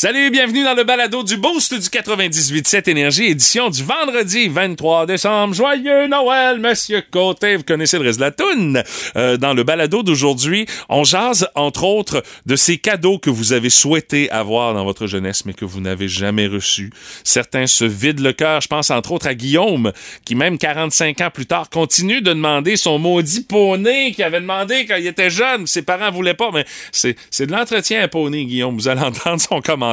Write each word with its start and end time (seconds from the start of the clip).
Salut, 0.00 0.30
bienvenue 0.30 0.62
dans 0.62 0.74
le 0.74 0.84
balado 0.84 1.24
du 1.24 1.36
Boost 1.38 1.74
du 1.74 1.80
98.7 1.80 2.88
Énergie, 2.88 3.24
édition 3.24 3.68
du 3.68 3.82
vendredi 3.82 4.46
23 4.46 5.06
décembre. 5.06 5.54
Joyeux 5.54 6.06
Noël, 6.06 6.60
Monsieur 6.60 7.02
Côté. 7.10 7.56
Vous 7.56 7.64
connaissez 7.64 7.98
le 7.98 8.04
reste 8.04 8.20
de 8.20 8.24
la 8.24 8.30
toune. 8.30 8.80
Euh, 9.16 9.36
dans 9.38 9.54
le 9.54 9.64
balado 9.64 10.04
d'aujourd'hui, 10.04 10.66
on 10.88 11.02
jase, 11.02 11.48
entre 11.56 11.82
autres, 11.82 12.22
de 12.46 12.54
ces 12.54 12.78
cadeaux 12.78 13.18
que 13.18 13.28
vous 13.28 13.52
avez 13.52 13.70
souhaité 13.70 14.30
avoir 14.30 14.72
dans 14.72 14.84
votre 14.84 15.08
jeunesse, 15.08 15.44
mais 15.44 15.52
que 15.52 15.64
vous 15.64 15.80
n'avez 15.80 16.06
jamais 16.06 16.46
reçus. 16.46 16.92
Certains 17.24 17.66
se 17.66 17.84
vident 17.84 18.22
le 18.22 18.32
cœur. 18.32 18.60
Je 18.60 18.68
pense, 18.68 18.92
entre 18.92 19.10
autres, 19.10 19.26
à 19.26 19.34
Guillaume, 19.34 19.90
qui, 20.24 20.36
même 20.36 20.58
45 20.58 21.20
ans 21.22 21.30
plus 21.34 21.46
tard, 21.46 21.70
continue 21.70 22.20
de 22.20 22.32
demander 22.32 22.76
son 22.76 23.00
maudit 23.00 23.40
poney 23.40 24.12
qu'il 24.12 24.22
avait 24.22 24.40
demandé 24.40 24.86
quand 24.86 24.94
il 24.96 25.08
était 25.08 25.28
jeune. 25.28 25.66
Ses 25.66 25.82
parents 25.82 26.12
voulaient 26.12 26.34
pas, 26.34 26.52
mais 26.54 26.64
c'est, 26.92 27.16
de 27.40 27.50
l'entretien 27.50 28.00
à 28.00 28.06
poney, 28.06 28.44
Guillaume. 28.44 28.76
Vous 28.76 28.86
allez 28.86 29.00
entendre 29.00 29.40
son 29.40 29.60
commentaire 29.60 29.87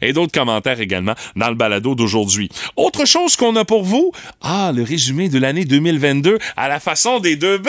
et 0.00 0.12
d'autres 0.12 0.32
commentaires 0.32 0.80
également 0.80 1.14
dans 1.36 1.48
le 1.48 1.54
balado 1.54 1.94
d'aujourd'hui. 1.94 2.48
Autre 2.76 3.04
chose 3.04 3.36
qu'on 3.36 3.56
a 3.56 3.64
pour 3.64 3.82
vous, 3.82 4.12
ah, 4.40 4.72
le 4.74 4.82
résumé 4.82 5.28
de 5.28 5.38
l'année 5.38 5.64
2022 5.64 6.38
à 6.56 6.68
la 6.68 6.80
façon 6.80 7.20
des 7.20 7.36
deux 7.36 7.58
B, 7.58 7.68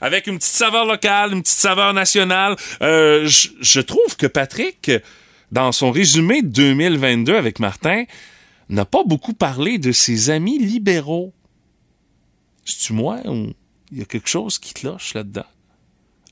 avec 0.00 0.26
une 0.26 0.38
petite 0.38 0.52
saveur 0.52 0.84
locale, 0.84 1.32
une 1.32 1.42
petite 1.42 1.58
saveur 1.58 1.92
nationale. 1.92 2.56
Euh, 2.82 3.28
je 3.28 3.80
trouve 3.80 4.16
que 4.16 4.26
Patrick, 4.26 4.90
dans 5.50 5.72
son 5.72 5.90
résumé 5.90 6.42
2022 6.42 7.34
avec 7.34 7.58
Martin, 7.58 8.04
n'a 8.68 8.84
pas 8.84 9.04
beaucoup 9.04 9.34
parlé 9.34 9.78
de 9.78 9.92
ses 9.92 10.30
amis 10.30 10.58
libéraux. 10.58 11.32
C'est-tu 12.64 12.92
moi 12.92 13.18
ou 13.26 13.52
il 13.90 13.98
y 13.98 14.02
a 14.02 14.06
quelque 14.06 14.28
chose 14.28 14.58
qui 14.58 14.72
cloche 14.72 15.14
là-dedans? 15.14 15.44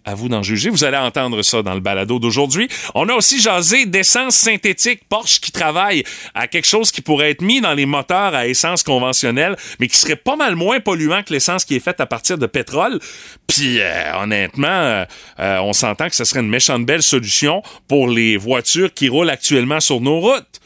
À 0.06 0.14
vous 0.14 0.30
d'en 0.30 0.42
juger. 0.42 0.70
Vous 0.70 0.84
allez 0.84 0.96
entendre 0.96 1.42
ça 1.42 1.62
dans 1.62 1.74
le 1.74 1.80
balado 1.80 2.18
d'aujourd'hui. 2.18 2.68
On 2.95 3.08
a 3.10 3.12
aussi 3.12 3.38
jasé 3.38 3.84
d'essence 3.84 4.34
synthétique 4.34 5.02
Porsche 5.08 5.41
qui 5.41 5.52
travaille 5.52 6.04
à 6.34 6.46
quelque 6.46 6.66
chose 6.66 6.91
qui 6.91 7.02
pourrait 7.02 7.33
être 7.33 7.42
mis 7.42 7.61
dans 7.61 7.75
les 7.75 7.84
moteurs 7.84 8.34
à 8.34 8.47
essence 8.47 8.83
conventionnelle, 8.83 9.56
mais 9.78 9.88
qui 9.88 9.98
serait 9.98 10.16
pas 10.16 10.36
mal 10.36 10.56
moins 10.56 10.80
polluant 10.80 11.22
que 11.22 11.34
l'essence 11.34 11.66
qui 11.66 11.77
est 11.77 11.80
faite 11.80 12.00
à 12.00 12.06
partir 12.06 12.38
de 12.38 12.47
pétrole. 12.47 12.98
Puis 13.47 13.78
euh, 13.80 14.16
honnêtement, 14.16 14.69
euh, 14.69 15.05
euh, 15.38 15.58
on 15.58 15.75
s'entend 15.75 16.08
que 16.08 16.16
ce 16.16 16.25
serait 16.25 16.41
une 16.41 16.48
méchante 16.48 16.86
belle 16.86 17.03
solution 17.03 17.62
pour 17.86 18.08
les 18.08 18.38
voitures 18.38 18.94
qui 18.94 19.10
roulent 19.10 19.30
actuellement 19.30 19.80
sur 19.80 20.00
nos 20.00 20.19
routes. 20.19 20.60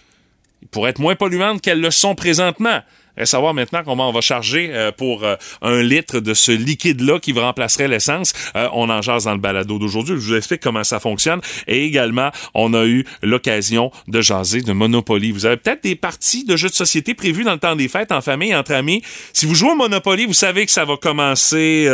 Ils 0.63 0.69
pourraient 0.69 0.91
être 0.91 1.01
moins 1.01 1.17
polluantes 1.17 1.61
qu'elles 1.61 1.81
le 1.81 1.91
sont 1.91 2.15
présentement. 2.15 2.83
Et 3.17 3.27
savoir 3.27 3.55
maintenant 3.55 3.83
comment 3.85 4.09
on 4.09 4.13
va 4.13 4.21
charger 4.21 4.71
euh, 4.73 4.91
pour 4.91 5.25
euh, 5.25 5.37
un 5.63 5.83
litre 5.83 6.21
de 6.21 6.35
ce 6.35 6.51
liquide-là 6.51 7.21
qui 7.21 7.33
remplacerait 7.33 7.89
l'essence. 7.89 8.33
Euh, 8.57 8.69
on 8.73 8.91
en 8.91 9.03
jase 9.03 9.25
dans 9.25 9.33
le 9.33 9.39
balado 9.39 9.79
d'aujourd'hui. 9.79 10.17
Je 10.17 10.21
vous 10.21 10.35
explique 10.35 10.61
comment 10.61 10.85
ça 10.85 10.99
fonctionne. 10.99 11.41
Et 11.69 11.85
également, 11.85 12.31
on 12.55 12.75
a 12.75 12.85
eu 12.85 13.05
l'occasion 13.23 13.93
de 14.09 14.21
jaser 14.21 14.63
de 14.63 14.73
Monopoly. 14.73 15.31
Vous 15.31 15.47
avez 15.47 15.57
peut-être 15.57 15.85
des 15.85 15.95
parties 15.95 16.45
de 16.45 16.57
jeux 16.57 16.69
de 16.69 16.75
société 16.75 17.15
prévues 17.15 17.45
dans 17.45 17.53
le 17.53 17.59
temps 17.59 17.77
des 17.77 17.89
fêtes, 17.89 18.11
en 18.11 18.21
famille, 18.21 18.55
entre 18.55 18.73
amis. 18.73 19.03
Si 19.33 19.47
vous 19.47 19.55
jouez 19.55 19.71
au 19.71 19.77
Monopoly, 19.77 20.27
vous 20.27 20.33
savez 20.33 20.67
que 20.67 20.73
ça 20.73 20.85
va 20.85 20.97
commencer 20.97 21.87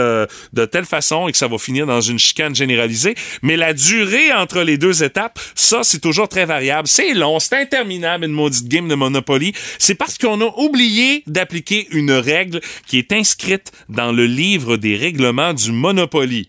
de 0.53 0.65
telle 0.65 0.85
façon 0.85 1.29
et 1.29 1.33
que 1.33 1.39
ça 1.39 1.49
va 1.49 1.59
finir 1.59 1.87
dans 1.87 2.01
une 2.01 2.19
chicane 2.19 2.55
généralisée. 2.55 3.15
Mais 3.43 3.57
la 3.57 3.75
durée 3.75 4.33
entre 4.33 4.63
les 4.63 4.79
deux 4.79 5.03
étapes, 5.03 5.39
ça, 5.55 5.83
c'est 5.83 6.01
toujours 6.01 6.29
très 6.29 6.47
variable. 6.47 6.89
C'est 6.89 7.15
long, 7.15 7.39
c'est 7.39 7.57
interminable, 7.57 8.25
une 8.25 8.33
maudite 8.33 8.69
game 8.69 8.89
de 8.89 8.95
Monopoly. 8.95 9.53
C'est 9.79 9.95
parce 9.95 10.19
qu'on 10.19 10.41
a 10.41 10.53
oublié 10.57 11.10
d'appliquer 11.27 11.89
une 11.93 12.13
règle 12.13 12.61
qui 12.87 12.99
est 12.99 13.13
inscrite 13.13 13.73
dans 13.89 14.13
le 14.13 14.27
livre 14.27 14.77
des 14.77 14.97
règlements 14.97 15.55
du 15.55 15.73
Monopoly. 15.73 16.49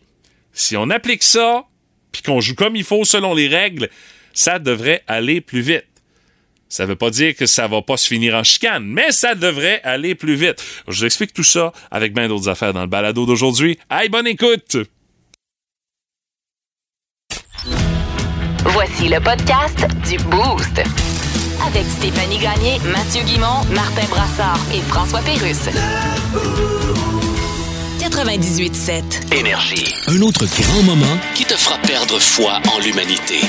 Si 0.54 0.76
on 0.78 0.90
applique 0.90 1.24
ça, 1.24 1.66
puis 2.12 2.22
qu'on 2.22 2.42
joue 2.42 2.56
comme 2.56 2.76
il 2.76 2.84
faut 2.84 3.06
selon 3.06 3.34
les 3.34 3.48
règles, 3.48 3.90
ça 4.34 4.60
devrait 4.60 5.04
aller 5.08 5.42
plus 5.42 5.62
vite. 5.62 5.86
Ça 6.70 6.86
veut 6.86 6.96
pas 6.96 7.10
dire 7.10 7.36
que 7.36 7.46
ça 7.46 7.68
va 7.68 7.82
pas 7.82 7.98
se 7.98 8.08
finir 8.08 8.34
en 8.34 8.44
chicane, 8.44 8.86
mais 8.86 9.12
ça 9.12 9.36
devrait 9.36 9.82
aller 9.84 10.16
plus 10.16 10.36
vite. 10.36 10.64
Je 10.88 11.00
vous 11.00 11.06
explique 11.06 11.34
tout 11.34 11.44
ça 11.44 11.74
avec 11.92 12.14
bien 12.14 12.30
d'autres 12.30 12.48
affaires 12.48 12.74
dans 12.74 12.82
le 12.82 12.88
balado 12.88 13.26
d'aujourd'hui. 13.26 13.78
Aïe, 13.90 14.08
bonne 14.08 14.28
écoute! 14.28 14.78
Voici 18.64 19.10
le 19.10 19.20
podcast 19.20 19.86
du 20.08 20.18
Boost 20.30 20.82
avec 21.66 21.86
Stéphanie 21.90 22.38
Gagné, 22.38 22.80
Mathieu 22.92 23.24
Guimont, 23.24 23.64
Martin 23.74 24.06
Brassard 24.10 24.60
et 24.74 24.82
François 24.82 25.22
Pérusse. 25.22 25.70
98.7 28.00 29.34
Énergie. 29.36 29.94
Un 30.08 30.22
autre 30.22 30.46
grand 30.46 30.84
moment 30.84 31.18
qui 31.36 31.46
te 31.46 31.54
fera 31.54 31.78
perdre 31.80 32.20
foi 32.20 32.60
en 32.74 32.80
l'humanité. 32.80 33.40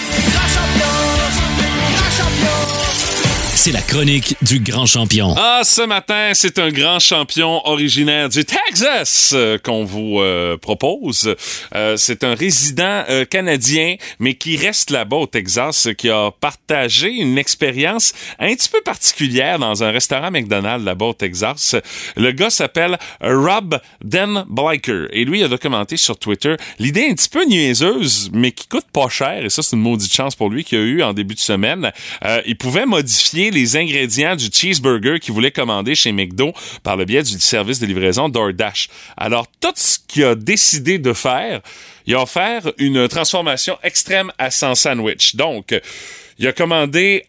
C'est 3.54 3.70
la 3.70 3.82
chronique 3.82 4.34
du 4.42 4.58
grand 4.58 4.86
champion. 4.86 5.34
Ah, 5.36 5.60
ce 5.62 5.82
matin, 5.82 6.30
c'est 6.32 6.58
un 6.58 6.70
grand 6.70 6.98
champion 6.98 7.64
originaire 7.66 8.28
du 8.28 8.44
Texas 8.44 9.32
euh, 9.34 9.58
qu'on 9.58 9.84
vous 9.84 10.20
euh, 10.20 10.56
propose. 10.56 11.36
Euh, 11.74 11.96
c'est 11.96 12.24
un 12.24 12.34
résident 12.34 13.04
canadien, 13.30 13.96
mais 14.18 14.34
qui 14.34 14.56
reste 14.56 14.90
là-bas 14.90 15.16
au 15.16 15.26
Texas, 15.26 15.88
qui 15.96 16.08
a 16.08 16.30
partagé 16.32 17.10
une 17.10 17.38
expérience 17.38 18.14
un 18.40 18.52
petit 18.54 18.68
peu 18.68 18.80
particulière 18.80 19.58
dans 19.58 19.84
un 19.84 19.90
restaurant 19.90 20.30
McDonald's 20.30 20.84
là-bas 20.84 21.06
au 21.06 21.12
Texas. 21.12 21.76
Le 22.16 22.32
gars 22.32 22.50
s'appelle 22.50 22.98
Rob 23.20 23.78
Den 24.02 24.44
Bliker 24.48 25.06
et 25.12 25.24
lui 25.24 25.44
a 25.44 25.48
documenté 25.48 25.96
sur 25.96 26.18
Twitter 26.18 26.56
l'idée 26.78 27.06
un 27.10 27.14
petit 27.14 27.28
peu 27.28 27.44
niaiseuse, 27.44 28.30
mais 28.32 28.50
qui 28.50 28.66
coûte 28.66 28.86
pas 28.92 29.08
cher, 29.08 29.44
et 29.44 29.50
ça 29.50 29.62
c'est 29.62 29.76
une 29.76 29.82
maudite 29.82 30.12
chance 30.12 30.34
pour 30.34 30.48
lui 30.48 30.64
qu'il 30.64 30.78
a 30.78 30.82
eu 30.82 31.02
en 31.02 31.12
début 31.12 31.34
de 31.34 31.40
semaine. 31.40 31.92
il 32.46 32.56
pouvait 32.56 32.86
modifier 32.86 33.41
les 33.50 33.76
ingrédients 33.76 34.36
du 34.36 34.46
cheeseburger 34.52 35.18
qu'il 35.20 35.34
voulait 35.34 35.50
commander 35.50 35.94
chez 35.94 36.12
McDo 36.12 36.52
par 36.82 36.96
le 36.96 37.04
biais 37.04 37.22
du 37.22 37.38
service 37.40 37.80
de 37.80 37.86
livraison 37.86 38.28
DoorDash. 38.28 38.88
Alors, 39.16 39.46
tout 39.60 39.72
ce 39.74 39.98
qu'il 40.06 40.24
a 40.24 40.34
décidé 40.34 40.98
de 40.98 41.12
faire, 41.12 41.60
il 42.06 42.14
a 42.14 42.22
offert 42.22 42.72
une 42.78 43.08
transformation 43.08 43.78
extrême 43.82 44.32
à 44.38 44.50
son 44.50 44.74
sandwich. 44.74 45.36
Donc, 45.36 45.74
il 46.38 46.46
a 46.46 46.52
commandé, 46.52 47.26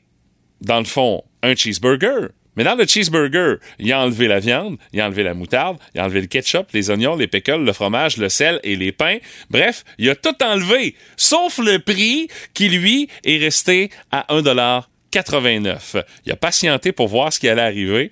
dans 0.61 0.79
le 0.79 0.85
fond, 0.85 1.23
un 1.41 1.55
cheeseburger, 1.55 2.29
mais 2.55 2.63
dans 2.63 2.75
le 2.75 2.85
cheeseburger, 2.85 3.57
il 3.79 3.91
a 3.91 3.99
enlevé 3.99 4.27
la 4.27 4.39
viande, 4.39 4.77
il 4.91 5.01
a 5.01 5.07
enlevé 5.07 5.23
la 5.23 5.33
moutarde, 5.33 5.77
il 5.95 5.99
a 5.99 6.03
enlevé 6.03 6.21
le 6.21 6.27
ketchup, 6.27 6.67
les 6.71 6.89
oignons, 6.89 7.15
les 7.15 7.27
pickles, 7.27 7.63
le 7.63 7.73
fromage, 7.73 8.17
le 8.17 8.29
sel 8.29 8.59
et 8.63 8.75
les 8.75 8.91
pains. 8.91 9.17
Bref, 9.49 9.83
il 9.97 10.09
a 10.09 10.15
tout 10.15 10.35
enlevé, 10.43 10.95
sauf 11.17 11.57
le 11.57 11.79
prix 11.79 12.27
qui, 12.53 12.69
lui, 12.69 13.09
est 13.23 13.37
resté 13.37 13.89
à 14.11 14.25
1$ 14.29 14.83
89. 15.13 15.97
Il 16.25 16.31
a 16.31 16.35
patienté 16.35 16.91
pour 16.91 17.07
voir 17.07 17.31
ce 17.31 17.39
qui 17.39 17.47
allait 17.47 17.61
arriver. 17.61 18.09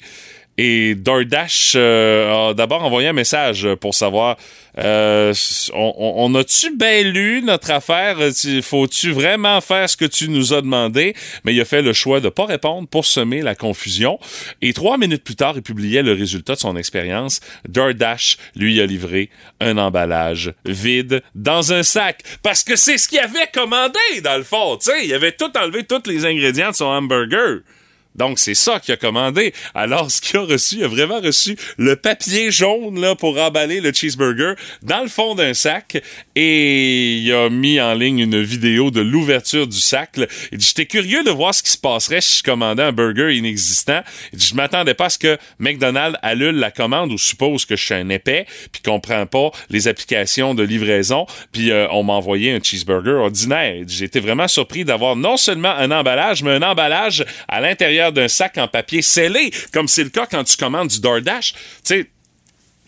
Et 0.64 0.94
DoorDash 0.94 1.74
euh, 1.76 2.50
a 2.50 2.54
d'abord 2.54 2.84
envoyé 2.84 3.08
un 3.08 3.14
message 3.14 3.68
pour 3.80 3.96
savoir 3.96 4.38
euh, 4.78 5.34
on, 5.74 6.36
a-tu 6.36 6.78
bien 6.78 7.02
lu 7.02 7.42
notre 7.42 7.72
affaire? 7.72 8.18
Faut-tu 8.62 9.12
vraiment 9.12 9.60
faire 9.60 9.90
ce 9.90 9.98
que 9.98 10.06
tu 10.06 10.30
nous 10.30 10.54
as 10.54 10.62
demandé? 10.62 11.16
Mais 11.44 11.56
il 11.56 11.62
a 11.62 11.66
fait 11.66 11.82
le 11.82 11.94
choix 11.94 12.20
de 12.20 12.30
pas 12.30 12.46
répondre 12.46 12.88
pour 12.88 13.08
semer 13.08 13.42
la 13.42 13.56
confusion. 13.56 14.20
Et 14.62 14.74
trois 14.74 15.00
minutes 15.00 15.24
plus 15.24 15.36
tard, 15.36 15.54
il 15.56 15.64
publiait 15.64 16.04
le 16.04 16.14
résultat 16.14 16.54
de 16.54 16.60
son 16.60 16.78
expérience. 16.78 17.40
DoorDash 17.68 18.38
lui 18.56 18.80
a 18.82 18.86
livré 18.86 19.32
un 19.62 19.80
emballage 19.80 20.54
vide 20.66 21.24
dans 21.34 21.74
un 21.74 21.82
sac. 21.82 22.22
Parce 22.44 22.64
que 22.64 22.76
c'est 22.76 23.00
ce 23.00 23.08
qu'il 23.08 23.18
avait 23.18 23.50
commandé, 23.52 24.22
dans 24.24 24.38
le 24.38 24.44
fond. 24.44 24.78
sais, 24.80 25.08
il 25.08 25.14
avait 25.16 25.32
tout 25.32 25.52
enlevé, 25.58 25.86
tous 25.86 26.08
les 26.08 26.24
ingrédients 26.24 26.70
de 26.70 26.76
son 26.76 26.86
hamburger. 26.86 27.62
Donc, 28.16 28.40
c'est 28.40 28.56
ça 28.56 28.80
qu'il 28.80 28.94
a 28.94 28.98
commandé. 28.98 29.54
Alors, 29.74 30.12
ce 30.12 30.22
qu'il 30.22 30.38
a 30.38 30.44
reçu, 30.44 30.78
il 30.78 30.84
a 30.84 30.88
vraiment 30.88 31.22
reçu 31.22 31.56
le 31.78 31.96
papier 31.96 32.52
jaune 32.52 33.00
là, 33.00 33.16
pour 33.16 33.40
emballer 33.40 33.80
le 33.80 33.94
cheeseburger 33.94 34.54
dans 34.82 35.02
le 35.02 35.08
fond 35.08 35.36
d'un 35.36 35.54
sac 35.54 36.02
et 36.36 37.18
il 37.18 37.34
a 37.34 37.50
mis 37.50 37.80
en 37.80 37.94
ligne 37.94 38.20
une 38.20 38.42
vidéo 38.42 38.92
de 38.92 39.02
l'ouverture 39.02 39.68
du 39.68 39.78
sac. 39.78 40.20
Il 40.52 40.58
dit, 40.58 40.66
j'étais 40.68 40.86
curieux 40.86 41.24
de 41.24 41.32
voir 41.32 41.54
ce 41.54 41.64
qui 41.64 41.72
se 41.72 41.78
passerait 41.78 42.22
si 42.22 42.40
je 42.40 42.44
commandais 42.44 42.84
un 42.84 42.92
burger 42.92 43.36
inexistant. 43.36 44.02
Il 44.34 44.40
dit, 44.40 44.48
je 44.48 44.56
m'attendais 44.56 44.94
pas 44.94 45.06
à 45.06 45.10
ce 45.10 45.18
que 45.18 45.38
McDonald's 45.60 46.18
annule 46.22 46.56
la 46.56 46.72
commande 46.72 47.12
ou 47.12 47.18
suppose 47.18 47.66
que 47.66 47.76
je 47.76 47.84
suis 47.84 47.94
un 47.94 48.10
épais 48.10 48.46
puis 48.72 48.82
qu'on 48.82 49.00
prend 49.00 49.26
pas 49.26 49.52
les 49.70 49.88
applications 49.88 50.54
de 50.54 50.64
livraison 50.64 51.26
puis 51.52 51.72
euh, 51.72 51.88
on 51.92 52.04
m'a 52.04 52.14
envoyé 52.14 52.52
un 52.52 52.60
cheeseburger 52.62 53.22
ordinaire. 53.22 53.84
Été 54.02 54.20
vraiment 54.20 54.48
surpris 54.48 54.84
d'avoir 54.84 55.16
non 55.16 55.38
seulement 55.38 55.70
un 55.70 55.92
emballage, 55.92 56.44
mais 56.44 56.52
un 56.52 56.64
emballage 56.64 57.24
à 57.48 57.62
l'intérieur 57.62 58.01
d'un 58.10 58.28
sac 58.28 58.58
en 58.58 58.68
papier 58.68 59.04
scellé, 59.04 59.52
comme 59.72 59.88
c'est 59.88 60.04
le 60.04 60.10
cas 60.10 60.26
quand 60.26 60.44
tu 60.44 60.58
commandes 60.58 60.88
du 60.88 61.00
DoorDash. 61.00 61.54
Tu 61.54 61.60
sais, 61.84 62.08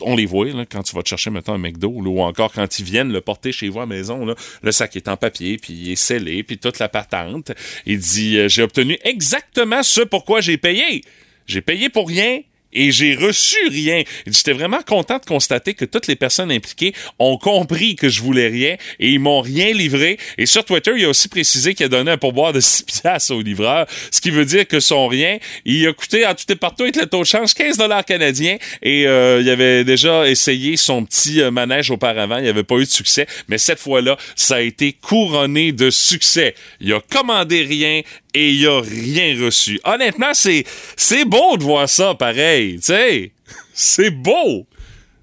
on 0.01 0.15
les 0.15 0.25
voit 0.25 0.45
là, 0.47 0.65
quand 0.65 0.83
tu 0.83 0.95
vas 0.95 1.03
te 1.03 1.09
chercher 1.09 1.29
maintenant 1.29 1.53
un 1.53 1.59
McDo 1.59 1.89
ou 1.89 2.21
encore 2.21 2.51
quand 2.51 2.79
ils 2.79 2.85
viennent 2.85 3.11
le 3.11 3.21
porter 3.21 3.51
chez 3.51 3.69
vous 3.69 3.79
à 3.79 3.83
la 3.83 3.87
maison. 3.87 4.35
Le 4.61 4.71
sac 4.71 4.95
est 4.95 5.07
en 5.07 5.17
papier, 5.17 5.57
puis 5.57 5.73
il 5.73 5.91
est 5.91 5.95
scellé, 5.95 6.43
puis 6.43 6.57
toute 6.57 6.79
la 6.79 6.89
patente. 6.89 7.51
Il 7.85 7.99
dit 7.99 8.37
euh, 8.37 8.47
J'ai 8.47 8.63
obtenu 8.63 8.97
exactement 9.03 9.83
ce 9.83 10.01
pourquoi 10.01 10.41
j'ai 10.41 10.57
payé. 10.57 11.03
J'ai 11.45 11.61
payé 11.61 11.89
pour 11.89 12.07
rien 12.07 12.41
et 12.73 12.91
j'ai 12.91 13.15
reçu 13.15 13.57
rien. 13.69 14.03
J'étais 14.27 14.53
vraiment 14.53 14.81
content 14.81 15.17
de 15.17 15.25
constater 15.25 15.73
que 15.73 15.85
toutes 15.85 16.07
les 16.07 16.15
personnes 16.15 16.51
impliquées 16.51 16.93
ont 17.19 17.37
compris 17.37 17.95
que 17.95 18.09
je 18.09 18.21
voulais 18.21 18.47
rien 18.47 18.75
et 18.99 19.09
ils 19.09 19.19
m'ont 19.19 19.41
rien 19.41 19.71
livré. 19.73 20.17
Et 20.37 20.45
sur 20.45 20.65
Twitter, 20.65 20.93
il 20.97 21.05
a 21.05 21.09
aussi 21.09 21.27
précisé 21.27 21.73
qu'il 21.73 21.85
a 21.85 21.89
donné 21.89 22.11
un 22.11 22.17
pourboire 22.17 22.53
de 22.53 22.59
6 22.63 22.83
piastres 22.83 23.35
au 23.35 23.41
livreur, 23.41 23.85
ce 24.11 24.21
qui 24.21 24.31
veut 24.31 24.45
dire 24.45 24.67
que 24.67 24.79
son 24.79 25.07
rien, 25.07 25.37
il 25.65 25.87
a 25.87 25.93
coûté 25.93 26.23
à 26.23 26.33
tout 26.33 26.51
et 26.51 26.55
partout 26.55 26.83
avec 26.83 26.95
le 26.95 27.05
taux 27.05 27.21
de 27.21 27.25
change 27.25 27.53
15 27.53 27.77
dollars 27.77 28.05
canadiens 28.05 28.57
et 28.81 29.07
euh, 29.07 29.41
il 29.41 29.49
avait 29.49 29.83
déjà 29.83 30.27
essayé 30.29 30.77
son 30.77 31.05
petit 31.05 31.41
euh, 31.41 31.51
manège 31.51 31.91
auparavant, 31.91 32.37
il 32.37 32.47
avait 32.47 32.63
pas 32.63 32.75
eu 32.75 32.85
de 32.85 32.89
succès, 32.89 33.27
mais 33.47 33.57
cette 33.57 33.79
fois-là, 33.79 34.17
ça 34.35 34.55
a 34.55 34.61
été 34.61 34.93
couronné 34.93 35.71
de 35.71 35.89
succès. 35.89 36.55
Il 36.79 36.93
a 36.93 37.01
commandé 37.01 37.63
rien 37.63 38.01
et 38.33 38.51
il 38.51 38.67
a 38.67 38.81
rien 38.81 39.43
reçu. 39.43 39.79
Honnêtement, 39.83 40.33
c'est 40.33 40.63
c'est 40.95 41.25
beau 41.25 41.57
de 41.57 41.63
voir 41.63 41.87
ça 41.89 42.15
pareil, 42.15 42.79
tu. 42.79 43.31
C'est 43.75 44.11
beau. 44.11 44.67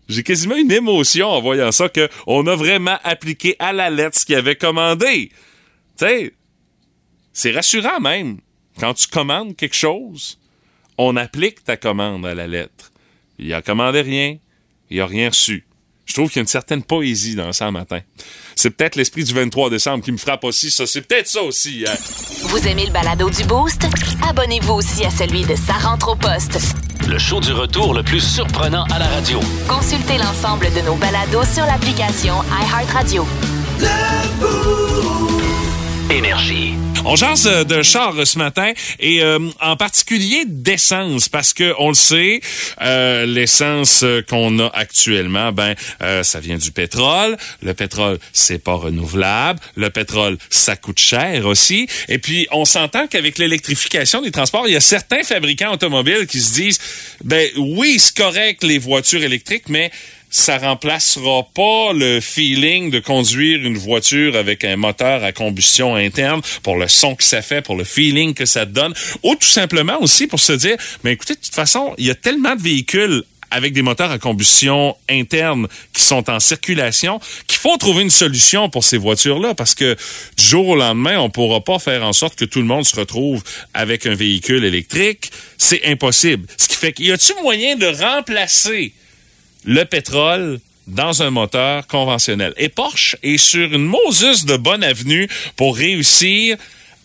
J'ai 0.08 0.24
quasiment 0.24 0.56
une 0.56 0.72
émotion 0.72 1.28
en 1.28 1.40
voyant 1.40 1.70
ça 1.70 1.88
que 1.88 2.08
on 2.26 2.44
a 2.48 2.56
vraiment 2.56 2.98
appliqué 3.04 3.54
à 3.60 3.72
la 3.72 3.90
lettre 3.90 4.18
ce 4.18 4.26
qu'il 4.26 4.34
avait 4.34 4.56
commandé. 4.56 5.30
Tu 5.96 6.34
c'est 7.32 7.52
rassurant 7.52 8.00
même. 8.00 8.38
Quand 8.78 8.94
tu 8.94 9.06
commandes 9.06 9.56
quelque 9.56 9.76
chose, 9.76 10.40
on 10.98 11.16
applique 11.16 11.62
ta 11.62 11.76
commande 11.76 12.26
à 12.26 12.34
la 12.34 12.46
lettre. 12.48 12.90
Il 13.38 13.54
a 13.54 13.62
commandé 13.62 14.00
rien, 14.00 14.38
il 14.90 15.00
a 15.00 15.06
rien 15.06 15.28
reçu. 15.28 15.64
Je 16.10 16.14
trouve 16.16 16.28
qu'il 16.28 16.38
y 16.38 16.40
a 16.40 16.42
une 16.42 16.48
certaine 16.48 16.82
poésie 16.82 17.36
dans 17.36 17.52
ça 17.52 17.70
matin. 17.70 18.00
C'est 18.56 18.70
peut-être 18.70 18.96
l'esprit 18.96 19.22
du 19.22 19.32
23 19.32 19.70
décembre 19.70 20.02
qui 20.02 20.10
me 20.10 20.16
frappe 20.16 20.42
aussi, 20.42 20.68
ça. 20.68 20.84
C'est 20.84 21.02
peut-être 21.02 21.28
ça 21.28 21.40
aussi. 21.40 21.84
Hein. 21.86 21.94
Vous 22.48 22.66
aimez 22.66 22.86
le 22.86 22.90
balado 22.90 23.30
du 23.30 23.44
Boost? 23.44 23.86
Abonnez-vous 24.28 24.72
aussi 24.74 25.04
à 25.04 25.10
celui 25.10 25.42
de 25.42 25.54
Sa 25.54 25.74
rentre 25.74 26.08
au 26.08 26.16
poste. 26.16 26.58
Le 27.06 27.16
show 27.16 27.38
du 27.38 27.52
retour 27.52 27.94
le 27.94 28.02
plus 28.02 28.18
surprenant 28.18 28.86
à 28.90 28.98
la 28.98 29.06
radio. 29.06 29.38
Consultez 29.68 30.18
l'ensemble 30.18 30.66
de 30.74 30.80
nos 30.80 30.96
balados 30.96 31.44
sur 31.44 31.64
l'application 31.64 32.34
iHeartRadio. 32.60 33.24
Énergie. 36.10 36.74
On 37.04 37.16
jase 37.16 37.46
euh, 37.46 37.64
de 37.64 37.82
char 37.82 38.14
euh, 38.18 38.24
ce 38.24 38.36
matin 38.36 38.72
et 38.98 39.22
euh, 39.22 39.38
en 39.60 39.76
particulier 39.76 40.42
d'essence 40.46 41.28
parce 41.28 41.54
que 41.54 41.72
on 41.78 41.88
le 41.88 41.94
sait, 41.94 42.40
euh, 42.82 43.26
l'essence 43.26 44.04
qu'on 44.28 44.58
a 44.58 44.66
actuellement, 44.74 45.52
ben 45.52 45.74
ça 46.22 46.40
vient 46.40 46.58
du 46.58 46.72
pétrole. 46.72 47.36
Le 47.62 47.74
pétrole 47.74 48.18
c'est 48.32 48.58
pas 48.58 48.74
renouvelable. 48.74 49.60
Le 49.76 49.90
pétrole 49.90 50.36
ça 50.50 50.76
coûte 50.76 50.98
cher 50.98 51.46
aussi. 51.46 51.88
Et 52.08 52.18
puis 52.18 52.46
on 52.50 52.64
s'entend 52.64 53.06
qu'avec 53.06 53.38
l'électrification 53.38 54.20
des 54.20 54.30
transports, 54.30 54.66
il 54.66 54.72
y 54.72 54.76
a 54.76 54.80
certains 54.80 55.22
fabricants 55.22 55.72
automobiles 55.72 56.26
qui 56.26 56.40
se 56.40 56.54
disent, 56.54 56.78
ben 57.24 57.48
oui 57.56 57.96
c'est 57.98 58.16
correct 58.16 58.62
les 58.64 58.78
voitures 58.78 59.22
électriques, 59.22 59.68
mais 59.68 59.90
ça 60.30 60.58
remplacera 60.58 61.42
pas 61.54 61.92
le 61.92 62.20
feeling 62.20 62.90
de 62.90 63.00
conduire 63.00 63.58
une 63.66 63.76
voiture 63.76 64.36
avec 64.36 64.64
un 64.64 64.76
moteur 64.76 65.24
à 65.24 65.32
combustion 65.32 65.96
interne 65.96 66.40
pour 66.62 66.76
le 66.76 66.88
son 66.88 67.16
que 67.16 67.24
ça 67.24 67.42
fait, 67.42 67.62
pour 67.62 67.76
le 67.76 67.84
feeling 67.84 68.32
que 68.32 68.46
ça 68.46 68.64
donne, 68.64 68.94
ou 69.22 69.34
tout 69.34 69.48
simplement 69.48 70.00
aussi 70.00 70.28
pour 70.28 70.40
se 70.40 70.52
dire, 70.52 70.76
mais 71.02 71.12
écoutez, 71.12 71.34
de 71.34 71.40
toute 71.40 71.54
façon, 71.54 71.94
il 71.98 72.06
y 72.06 72.10
a 72.10 72.14
tellement 72.14 72.54
de 72.54 72.62
véhicules 72.62 73.24
avec 73.50 73.72
des 73.72 73.82
moteurs 73.82 74.12
à 74.12 74.18
combustion 74.18 74.96
interne 75.08 75.66
qui 75.92 76.02
sont 76.02 76.30
en 76.30 76.38
circulation, 76.38 77.20
qu'il 77.48 77.58
faut 77.58 77.76
trouver 77.76 78.02
une 78.02 78.10
solution 78.10 78.68
pour 78.68 78.84
ces 78.84 78.96
voitures-là 78.96 79.54
parce 79.54 79.74
que 79.74 79.96
du 80.36 80.44
jour 80.44 80.68
au 80.68 80.76
lendemain, 80.76 81.18
on 81.18 81.30
pourra 81.30 81.60
pas 81.60 81.80
faire 81.80 82.04
en 82.04 82.12
sorte 82.12 82.36
que 82.36 82.44
tout 82.44 82.60
le 82.60 82.66
monde 82.66 82.84
se 82.84 82.94
retrouve 82.94 83.42
avec 83.74 84.06
un 84.06 84.14
véhicule 84.14 84.64
électrique. 84.64 85.32
C'est 85.58 85.84
impossible. 85.86 86.46
Ce 86.56 86.68
qui 86.68 86.76
fait 86.76 86.92
qu'il 86.92 87.06
y 87.06 87.12
a-t-il 87.12 87.42
moyen 87.42 87.74
de 87.74 87.86
remplacer 87.86 88.92
le 89.64 89.84
pétrole 89.84 90.60
dans 90.86 91.22
un 91.22 91.30
moteur 91.30 91.86
conventionnel. 91.86 92.52
Et 92.56 92.68
Porsche 92.68 93.16
est 93.22 93.38
sur 93.38 93.72
une 93.72 93.84
Moses 93.84 94.44
de 94.44 94.56
bonne 94.56 94.82
avenue 94.82 95.28
pour 95.56 95.76
réussir 95.76 96.56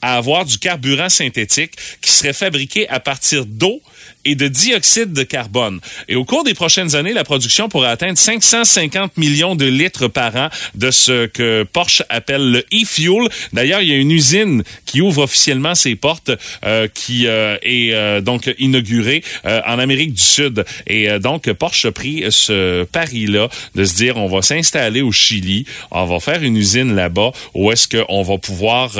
à 0.01 0.17
avoir 0.17 0.45
du 0.45 0.57
carburant 0.57 1.09
synthétique 1.09 1.73
qui 2.01 2.11
serait 2.11 2.33
fabriqué 2.33 2.87
à 2.89 2.99
partir 2.99 3.45
d'eau 3.45 3.81
et 4.25 4.35
de 4.35 4.47
dioxyde 4.47 5.13
de 5.13 5.23
carbone. 5.23 5.79
Et 6.07 6.15
au 6.15 6.25
cours 6.25 6.43
des 6.43 6.53
prochaines 6.53 6.95
années, 6.95 7.13
la 7.13 7.23
production 7.23 7.69
pourrait 7.69 7.89
atteindre 7.89 8.17
550 8.17 9.17
millions 9.17 9.55
de 9.55 9.65
litres 9.65 10.07
par 10.07 10.35
an 10.35 10.49
de 10.73 10.91
ce 10.91 11.27
que 11.27 11.63
Porsche 11.63 12.03
appelle 12.09 12.51
le 12.51 12.59
e-fuel. 12.73 13.29
D'ailleurs, 13.53 13.81
il 13.81 13.89
y 13.89 13.93
a 13.93 13.97
une 13.97 14.11
usine 14.11 14.63
qui 14.85 15.01
ouvre 15.01 15.23
officiellement 15.23 15.75
ses 15.75 15.95
portes, 15.95 16.31
euh, 16.65 16.87
qui 16.93 17.27
euh, 17.27 17.57
est 17.61 17.93
euh, 17.93 18.21
donc 18.21 18.53
inaugurée 18.57 19.23
en 19.43 19.79
Amérique 19.79 20.13
du 20.13 20.21
Sud. 20.21 20.65
Et 20.87 21.07
donc, 21.19 21.51
Porsche 21.53 21.85
a 21.85 21.91
pris 21.91 22.23
ce 22.29 22.83
pari-là 22.85 23.49
de 23.75 23.83
se 23.83 23.95
dire, 23.95 24.17
on 24.17 24.27
va 24.27 24.41
s'installer 24.41 25.01
au 25.01 25.11
Chili, 25.11 25.65
on 25.91 26.05
va 26.05 26.19
faire 26.19 26.41
une 26.41 26.57
usine 26.57 26.95
là-bas 26.95 27.31
où 27.53 27.71
est-ce 27.71 27.87
qu'on 27.87 28.23
va 28.23 28.37
pouvoir 28.37 28.91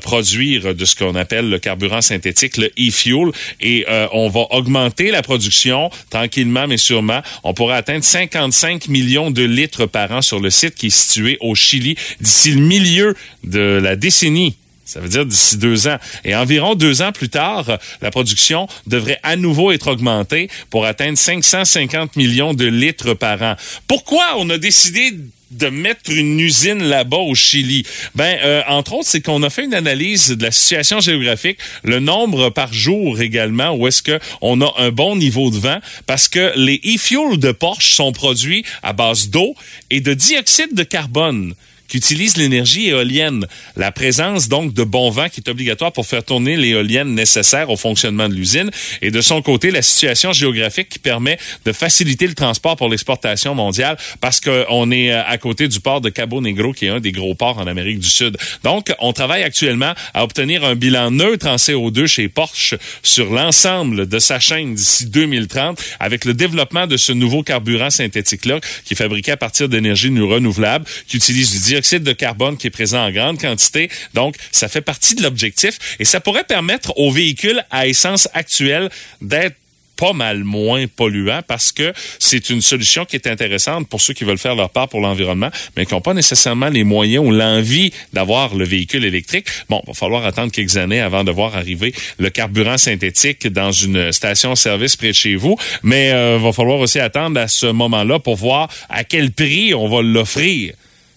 produire 0.00 0.74
de 0.74 0.84
ce 0.84 0.96
qu'on 0.96 1.14
appelle 1.14 1.48
le 1.48 1.58
carburant 1.58 2.00
synthétique, 2.00 2.56
le 2.56 2.70
e-fuel, 2.78 3.30
et 3.60 3.86
on 4.12 4.28
va 4.28 4.46
augmenter 4.56 5.10
la 5.10 5.22
production 5.22 5.90
tranquillement 6.10 6.66
mais 6.66 6.76
sûrement. 6.76 7.20
On 7.44 7.54
pourrait 7.54 7.76
atteindre 7.76 8.04
55 8.04 8.88
millions 8.88 9.30
de 9.30 9.42
litres 9.42 9.86
par 9.86 10.10
an 10.12 10.22
sur 10.22 10.40
le 10.40 10.50
site 10.50 10.74
qui 10.74 10.86
est 10.86 10.90
situé 10.90 11.38
au 11.40 11.54
Chili 11.54 11.96
d'ici 12.20 12.52
le 12.52 12.60
milieu 12.60 13.14
de 13.44 13.80
la 13.82 13.96
décennie. 13.96 14.56
Ça 14.86 15.00
veut 15.00 15.08
dire 15.08 15.26
d'ici 15.26 15.58
deux 15.58 15.88
ans. 15.88 15.98
Et 16.24 16.34
environ 16.34 16.76
deux 16.76 17.02
ans 17.02 17.10
plus 17.10 17.28
tard, 17.28 17.78
la 18.00 18.10
production 18.12 18.68
devrait 18.86 19.18
à 19.24 19.34
nouveau 19.34 19.72
être 19.72 19.88
augmentée 19.88 20.48
pour 20.70 20.86
atteindre 20.86 21.18
550 21.18 22.14
millions 22.14 22.54
de 22.54 22.66
litres 22.66 23.14
par 23.14 23.42
an. 23.42 23.56
Pourquoi 23.88 24.36
on 24.38 24.48
a 24.48 24.58
décidé 24.58 25.12
de 25.50 25.68
mettre 25.68 26.10
une 26.10 26.38
usine 26.40 26.82
là-bas 26.82 27.18
au 27.18 27.34
Chili? 27.34 27.84
Ben, 28.14 28.38
euh, 28.42 28.62
entre 28.68 28.94
autres, 28.94 29.08
c'est 29.08 29.20
qu'on 29.20 29.42
a 29.42 29.50
fait 29.50 29.64
une 29.64 29.74
analyse 29.74 30.28
de 30.28 30.42
la 30.42 30.50
situation 30.50 31.00
géographique, 31.00 31.58
le 31.82 32.00
nombre 32.00 32.50
par 32.50 32.72
jour 32.72 33.20
également, 33.20 33.70
où 33.70 33.86
est-ce 33.86 34.02
que 34.02 34.18
on 34.40 34.60
a 34.60 34.72
un 34.78 34.90
bon 34.90 35.16
niveau 35.16 35.50
de 35.50 35.56
vent, 35.56 35.78
parce 36.06 36.28
que 36.28 36.52
les 36.56 36.80
e-fuels 36.84 37.38
de 37.38 37.52
Porsche 37.52 37.94
sont 37.94 38.12
produits 38.12 38.64
à 38.82 38.92
base 38.92 39.30
d'eau 39.30 39.54
et 39.90 40.00
de 40.00 40.14
dioxyde 40.14 40.74
de 40.74 40.82
carbone 40.82 41.54
qui 41.88 42.00
l'énergie 42.36 42.88
éolienne. 42.88 43.46
La 43.76 43.92
présence 43.92 44.48
donc 44.48 44.72
de 44.72 44.84
bon 44.84 45.10
vent 45.10 45.28
qui 45.28 45.40
est 45.40 45.50
obligatoire 45.50 45.92
pour 45.92 46.06
faire 46.06 46.24
tourner 46.24 46.56
l'éolienne 46.56 47.14
nécessaire 47.14 47.70
au 47.70 47.76
fonctionnement 47.76 48.28
de 48.28 48.34
l'usine 48.34 48.70
et 49.02 49.10
de 49.10 49.20
son 49.20 49.42
côté 49.42 49.70
la 49.70 49.82
situation 49.82 50.32
géographique 50.32 50.88
qui 50.88 50.98
permet 50.98 51.38
de 51.64 51.72
faciliter 51.72 52.26
le 52.26 52.34
transport 52.34 52.76
pour 52.76 52.88
l'exportation 52.88 53.54
mondiale 53.54 53.96
parce 54.20 54.40
qu'on 54.40 54.90
est 54.90 55.12
euh, 55.12 55.22
à 55.26 55.38
côté 55.38 55.68
du 55.68 55.80
port 55.80 56.00
de 56.00 56.08
Cabo 56.08 56.40
Negro 56.40 56.72
qui 56.72 56.86
est 56.86 56.90
un 56.90 57.00
des 57.00 57.12
gros 57.12 57.34
ports 57.34 57.58
en 57.58 57.66
Amérique 57.66 58.00
du 58.00 58.08
Sud. 58.08 58.36
Donc 58.64 58.92
on 58.98 59.12
travaille 59.12 59.42
actuellement 59.42 59.92
à 60.14 60.24
obtenir 60.24 60.64
un 60.64 60.74
bilan 60.74 61.10
neutre 61.10 61.46
en 61.46 61.56
CO2 61.56 62.06
chez 62.06 62.28
Porsche 62.28 62.74
sur 63.02 63.32
l'ensemble 63.32 64.08
de 64.08 64.18
sa 64.18 64.40
chaîne 64.40 64.74
d'ici 64.74 65.06
2030 65.06 65.80
avec 66.00 66.24
le 66.24 66.34
développement 66.34 66.86
de 66.86 66.96
ce 66.96 67.12
nouveau 67.12 67.42
carburant 67.42 67.90
synthétique 67.90 68.44
là 68.46 68.60
qui 68.84 68.94
est 68.94 68.96
fabriqué 68.96 69.32
à 69.32 69.36
partir 69.36 69.68
d'énergie 69.68 70.06
renouvelable 70.08 70.84
qui 71.06 71.16
utilise 71.16 71.52
du 71.52 71.58
de 71.76 72.12
carbone 72.12 72.56
qui 72.56 72.66
est 72.66 72.70
présent 72.70 73.04
en 73.04 73.10
grande 73.10 73.40
quantité. 73.40 73.90
Donc, 74.14 74.36
ça 74.50 74.68
fait 74.68 74.80
partie 74.80 75.14
de 75.14 75.22
l'objectif 75.22 75.78
et 75.98 76.04
ça 76.04 76.20
pourrait 76.20 76.44
permettre 76.44 76.96
aux 76.98 77.10
véhicules 77.10 77.62
à 77.70 77.86
essence 77.86 78.28
actuelle 78.34 78.90
d'être 79.20 79.56
pas 79.96 80.12
mal 80.12 80.44
moins 80.44 80.86
polluants 80.86 81.40
parce 81.46 81.72
que 81.72 81.92
c'est 82.18 82.50
une 82.50 82.60
solution 82.60 83.04
qui 83.04 83.16
est 83.16 83.26
intéressante 83.26 83.88
pour 83.88 84.00
ceux 84.00 84.14
qui 84.14 84.24
veulent 84.24 84.38
faire 84.38 84.54
leur 84.54 84.70
part 84.70 84.88
pour 84.88 85.00
l'environnement, 85.00 85.50
mais 85.76 85.86
qui 85.86 85.94
n'ont 85.94 86.00
pas 86.00 86.14
nécessairement 86.14 86.68
les 86.68 86.84
moyens 86.84 87.24
ou 87.24 87.30
l'envie 87.30 87.92
d'avoir 88.12 88.54
le 88.54 88.64
véhicule 88.64 89.04
électrique. 89.04 89.46
Bon, 89.68 89.82
va 89.86 89.94
falloir 89.94 90.24
attendre 90.24 90.52
quelques 90.52 90.76
années 90.76 91.00
avant 91.00 91.24
de 91.24 91.30
voir 91.30 91.56
arriver 91.56 91.94
le 92.18 92.30
carburant 92.30 92.78
synthétique 92.78 93.48
dans 93.48 93.72
une 93.72 94.12
station-service 94.12 94.96
près 94.96 95.08
de 95.08 95.12
chez 95.12 95.34
vous, 95.34 95.56
mais 95.82 96.12
euh, 96.12 96.38
va 96.38 96.52
falloir 96.52 96.78
aussi 96.78 97.00
attendre 97.00 97.40
à 97.40 97.48
ce 97.48 97.66
moment-là 97.66 98.18
pour 98.18 98.36
voir 98.36 98.68
à 98.88 99.04
quel 99.04 99.32
prix 99.32 99.74
on 99.74 99.88
va 99.88 100.02
l'offrir. 100.02 100.74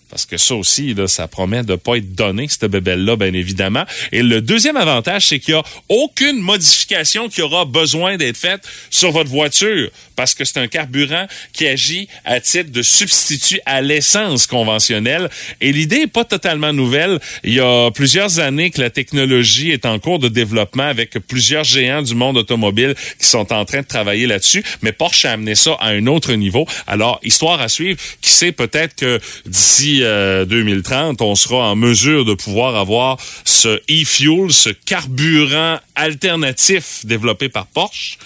Parce 0.10 0.26
que 0.26 0.38
ça 0.38 0.56
aussi, 0.56 0.94
là, 0.96 1.08
ça 1.08 1.28
promet 1.28 1.64
de 1.64 1.76
pas 1.76 1.98
être 1.98 2.16
donné, 2.16 2.48
cette 2.50 2.66
bébelle-là, 2.66 3.16
bien 3.16 3.34
évidemment. 3.34 3.84
Et 4.12 4.24
le 4.24 4.42
deuxième 4.42 4.76
avantage, 4.76 5.28
c'est 5.28 5.40
qu'il 5.40 5.54
n'y 5.54 5.60
a 5.60 5.64
aucune 5.88 6.40
modification 6.40 7.30
qui 7.30 7.42
aura 7.44 7.66
besoin 7.66 8.18
d'être 8.18 8.38
faite 8.38 8.68
sur 8.90 9.12
votre 9.12 9.30
voiture. 9.30 9.90
Parce 10.16 10.34
que 10.34 10.46
c'est 10.46 10.60
un 10.60 10.68
carburant 10.68 11.28
qui 11.54 11.68
agit 11.68 12.08
à 12.26 12.40
titre 12.42 12.72
de 12.72 12.82
substitut 12.82 13.60
à 13.66 13.82
l'essence 13.82 14.48
conventionnelle. 14.48 15.30
Et 15.62 15.72
l'idée 15.72 16.00
n'est 16.00 16.08
pas 16.08 16.26
totalement 16.26 16.74
nouvelle. 16.74 17.20
Il 17.44 17.54
y 17.54 17.60
a 17.60 17.92
plusieurs 17.92 18.40
années 18.40 18.72
que 18.72 18.82
la 18.82 18.90
technologie 18.90 19.72
est 19.72 19.86
en 19.86 20.00
cours 20.00 20.20
de 20.20 20.28
développement 20.28 20.84
avec 20.84 21.12
plusieurs 21.20 21.64
géants 21.64 22.02
du 22.02 22.16
monde 22.16 22.38
automobile 22.38 22.96
qui 23.20 23.28
sont 23.28 23.54
en 23.54 23.64
train 23.64 23.82
de 23.82 23.88
travailler 23.88 24.26
là-dessus. 24.26 24.64
Mais 24.82 24.92
Porsche 24.92 25.26
a 25.26 25.34
amené 25.34 25.56
ça 25.56 25.78
à 25.80 25.90
un 25.90 26.08
autre 26.08 26.34
niveau. 26.34 26.66
Alors, 26.88 27.20
histoire 27.24 27.62
à 27.62 27.70
suivre. 27.70 28.00
Qui 28.22 28.32
sait, 28.32 28.52
peut-être 28.52 28.96
que 28.96 29.20
d'ici 29.46 29.99
2030, 30.00 31.22
euh, 31.22 31.26
on 31.26 31.36
sera 31.36 31.70
en 31.70 31.76
mesure 31.76 32.26
de 32.26 32.34
pouvoir 32.34 32.76
avoir 32.76 33.18
ce 33.46 33.80
e-fuel, 33.90 34.52
ce 34.52 34.70
carburant 34.70 35.80
alternatif 35.96 37.06
développé 37.06 37.50
par 37.50 37.66
Porsche 37.68 38.18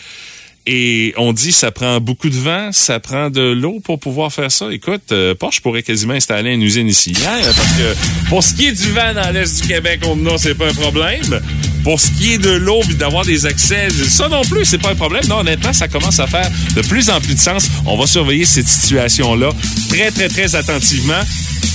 Et 0.65 1.13
on 1.17 1.33
dit 1.33 1.51
ça 1.51 1.71
prend 1.71 1.99
beaucoup 1.99 2.29
de 2.29 2.35
vent, 2.35 2.71
ça 2.71 2.99
prend 2.99 3.29
de 3.29 3.41
l'eau 3.41 3.79
pour 3.83 3.99
pouvoir 3.99 4.31
faire 4.31 4.51
ça. 4.51 4.71
Écoute, 4.71 5.11
euh, 5.11 5.35
Porsche 5.35 5.61
pourrait 5.61 5.83
quasiment 5.83 6.13
installer 6.13 6.51
une 6.51 6.61
usine 6.61 6.87
ici, 6.87 7.15
hein, 7.27 7.39
parce 7.43 7.73
que 7.77 8.29
pour 8.29 8.43
ce 8.43 8.53
qui 8.53 8.67
est 8.67 8.71
du 8.71 8.91
vent 8.91 9.13
dans 9.13 9.31
l'est 9.31 9.61
du 9.61 9.67
Québec, 9.67 10.01
on 10.05 10.15
non, 10.15 10.37
c'est 10.37 10.55
pas 10.55 10.69
un 10.69 10.73
problème. 10.73 11.41
Pour 11.83 11.99
ce 11.99 12.11
qui 12.11 12.33
est 12.33 12.37
de 12.37 12.51
l'eau, 12.51 12.79
puis 12.85 12.95
d'avoir 12.95 13.25
des 13.25 13.45
accès, 13.45 13.87
ça 14.09 14.29
non 14.29 14.41
plus, 14.43 14.65
c'est 14.65 14.77
pas 14.77 14.91
un 14.91 14.95
problème. 14.95 15.23
Non, 15.27 15.39
honnêtement, 15.39 15.73
ça 15.73 15.87
commence 15.87 16.19
à 16.19 16.27
faire 16.27 16.49
de 16.75 16.81
plus 16.81 17.09
en 17.09 17.19
plus 17.19 17.35
de 17.35 17.39
sens. 17.39 17.67
On 17.85 17.97
va 17.97 18.07
surveiller 18.07 18.45
cette 18.45 18.67
situation-là 18.67 19.49
très, 19.89 20.11
très, 20.11 20.29
très 20.29 20.55
attentivement. 20.55 21.21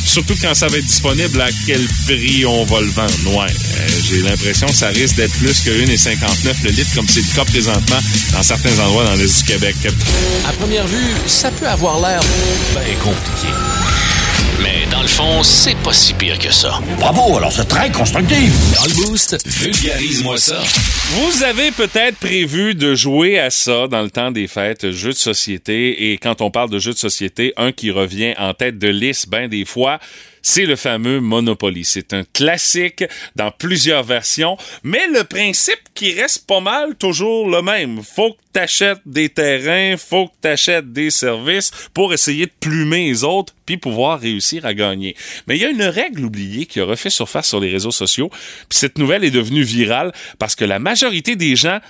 Surtout 0.06 0.34
quand 0.40 0.54
ça 0.54 0.68
va 0.68 0.78
être 0.78 0.86
disponible, 0.86 1.40
à 1.40 1.48
quel 1.66 1.86
prix 2.06 2.46
on 2.46 2.64
va 2.64 2.80
le 2.80 2.88
vendre. 2.88 3.12
Ouais, 3.38 3.50
euh, 3.50 3.88
j'ai 4.08 4.22
l'impression 4.22 4.66
que 4.66 4.74
ça 4.74 4.88
risque 4.88 5.16
d'être 5.16 5.34
plus 5.34 5.60
que 5.60 5.70
1,59 5.70 6.64
le 6.64 6.70
litre, 6.70 6.90
comme 6.94 7.06
c'est 7.06 7.20
le 7.20 7.34
cas 7.34 7.44
présentement 7.44 7.98
dans 8.32 8.42
certains 8.42 8.78
endroits 8.80 9.04
dans 9.04 9.14
l'Est 9.14 9.38
du 9.38 9.44
Québec. 9.44 9.76
À 10.48 10.52
première 10.54 10.86
vue, 10.86 11.14
ça 11.26 11.50
peut 11.50 11.68
avoir 11.68 12.00
l'air 12.00 12.20
bien 12.72 12.94
compliqué. 13.02 13.48
Mais 14.62 14.86
dans 14.90 15.02
le 15.02 15.08
fond, 15.08 15.42
c'est 15.42 15.76
pas 15.82 15.92
si 15.92 16.14
pire 16.14 16.38
que 16.38 16.52
ça. 16.52 16.80
Bravo, 16.98 17.36
alors 17.36 17.52
c'est 17.52 17.66
très 17.66 17.90
constructif. 17.92 18.52
Dans 18.74 18.84
le 18.86 19.06
boost, 19.06 19.38
vulgarise-moi 19.46 20.36
ça. 20.38 20.60
Vous 21.10 21.42
avez 21.42 21.70
peut-être 21.70 22.16
prévu 22.16 22.74
de 22.74 22.94
jouer 22.94 23.38
à 23.38 23.50
ça 23.50 23.86
dans 23.86 24.02
le 24.02 24.10
temps 24.10 24.30
des 24.30 24.48
fêtes, 24.48 24.90
jeux 24.90 25.12
de 25.12 25.16
société. 25.16 26.12
Et 26.12 26.18
quand 26.18 26.40
on 26.40 26.50
parle 26.50 26.70
de 26.70 26.78
jeux 26.78 26.92
de 26.92 26.98
société, 26.98 27.52
un 27.56 27.72
qui 27.72 27.90
revient 27.90 28.34
en 28.38 28.54
tête 28.54 28.78
de 28.78 28.88
liste, 28.88 29.28
ben 29.28 29.48
des 29.48 29.64
fois, 29.64 29.98
c'est 30.42 30.66
le 30.66 30.76
fameux 30.76 31.20
Monopoly. 31.20 31.84
C'est 31.84 32.12
un 32.12 32.24
classique 32.24 33.04
dans 33.36 33.50
plusieurs 33.50 34.02
versions, 34.02 34.56
mais 34.82 35.06
le 35.08 35.24
principe 35.24 35.80
qui 35.94 36.12
reste 36.12 36.46
pas 36.46 36.60
mal 36.60 36.94
toujours 36.96 37.48
le 37.48 37.62
même. 37.62 38.02
Faut 38.02 38.32
que 38.32 38.38
t'achètes 38.52 39.00
des 39.06 39.28
terrains, 39.28 39.96
faut 39.96 40.28
que 40.28 40.34
t'achètes 40.40 40.92
des 40.92 41.10
services 41.10 41.70
pour 41.94 42.12
essayer 42.12 42.46
de 42.46 42.52
plumer 42.60 43.06
les 43.08 43.24
autres 43.24 43.54
puis 43.66 43.76
pouvoir 43.76 44.20
réussir 44.20 44.64
à 44.64 44.74
gagner. 44.74 45.14
Mais 45.46 45.56
il 45.56 45.62
y 45.62 45.64
a 45.64 45.70
une 45.70 45.82
règle 45.82 46.24
oubliée 46.24 46.66
qui 46.66 46.80
a 46.80 46.84
refait 46.84 47.10
surface 47.10 47.48
sur 47.48 47.60
les 47.60 47.70
réseaux 47.70 47.90
sociaux, 47.90 48.30
puis 48.68 48.78
cette 48.78 48.98
nouvelle 48.98 49.24
est 49.24 49.30
devenue 49.30 49.62
virale 49.62 50.12
parce 50.38 50.54
que 50.54 50.64
la 50.64 50.78
majorité 50.78 51.36
des 51.36 51.56
gens 51.56 51.80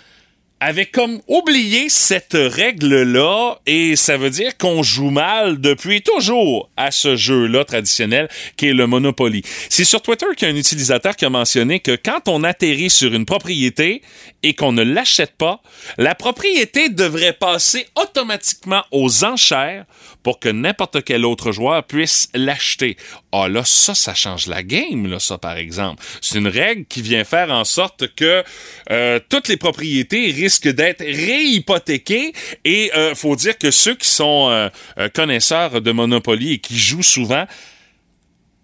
avait 0.61 0.87
comme 0.87 1.21
oublié 1.29 1.89
cette 1.89 2.37
règle-là 2.37 3.59
et 3.67 3.97
ça 3.97 4.17
veut 4.17 4.31
dire 4.31 4.57
qu'on 4.59 4.83
joue 4.83 5.11
mal 5.11 5.61
depuis 5.61 6.03
toujours 6.03 6.71
à 6.77 6.91
ce 6.91 7.17
jeu-là 7.17 7.65
traditionnel 7.65 8.29
qui 8.57 8.69
est 8.69 8.75
le 8.75 8.87
Monopoly. 8.87 9.43
C'est 9.69 9.85
sur 9.85 10.03
Twitter 10.03 10.27
qu'il 10.37 10.57
utilisateur 10.57 11.17
qui 11.17 11.25
a 11.25 11.31
mentionné 11.31 11.81
que 11.81 11.97
quand 11.97 12.29
on 12.29 12.45
atterrit 12.45 12.91
sur 12.91 13.15
une 13.15 13.25
propriété 13.25 14.03
et 14.43 14.55
qu'on 14.55 14.73
ne 14.73 14.83
l'achète 14.83 15.37
pas, 15.37 15.61
la 15.97 16.15
propriété 16.15 16.89
devrait 16.89 17.33
passer 17.33 17.87
automatiquement 17.97 18.83
aux 18.91 19.25
enchères 19.25 19.85
pour 20.23 20.41
que 20.41 20.49
n'importe 20.49 21.05
quel 21.05 21.25
autre 21.25 21.53
joueur 21.53 21.85
puisse 21.85 22.29
l'acheter. 22.35 22.97
Ah 23.33 23.49
là, 23.49 23.63
ça, 23.65 23.95
ça 23.95 24.15
change 24.15 24.47
la 24.47 24.63
game, 24.63 25.07
là, 25.07 25.19
ça, 25.19 25.39
par 25.39 25.57
exemple. 25.57 26.03
C'est 26.21 26.39
une 26.39 26.49
règle 26.49 26.85
qui 26.87 27.03
vient 27.03 27.25
faire 27.25 27.51
en 27.51 27.65
sorte 27.65 28.15
que 28.15 28.43
euh, 28.91 29.21
toutes 29.29 29.49
les 29.49 29.57
propriétés 29.57 30.31
d'être 30.67 31.01
réhypothéquées 31.01 32.33
et 32.65 32.91
euh, 32.95 33.15
faut 33.15 33.37
dire 33.37 33.57
que 33.59 33.71
ceux 33.71 33.95
qui 33.95 34.09
sont 34.09 34.49
euh, 34.51 34.69
euh, 34.99 35.09
connaisseurs 35.09 35.81
de 35.81 35.93
Monopoly 35.93 36.55
et 36.55 36.59
qui 36.59 36.77
jouent 36.79 37.03
souvent 37.03 37.47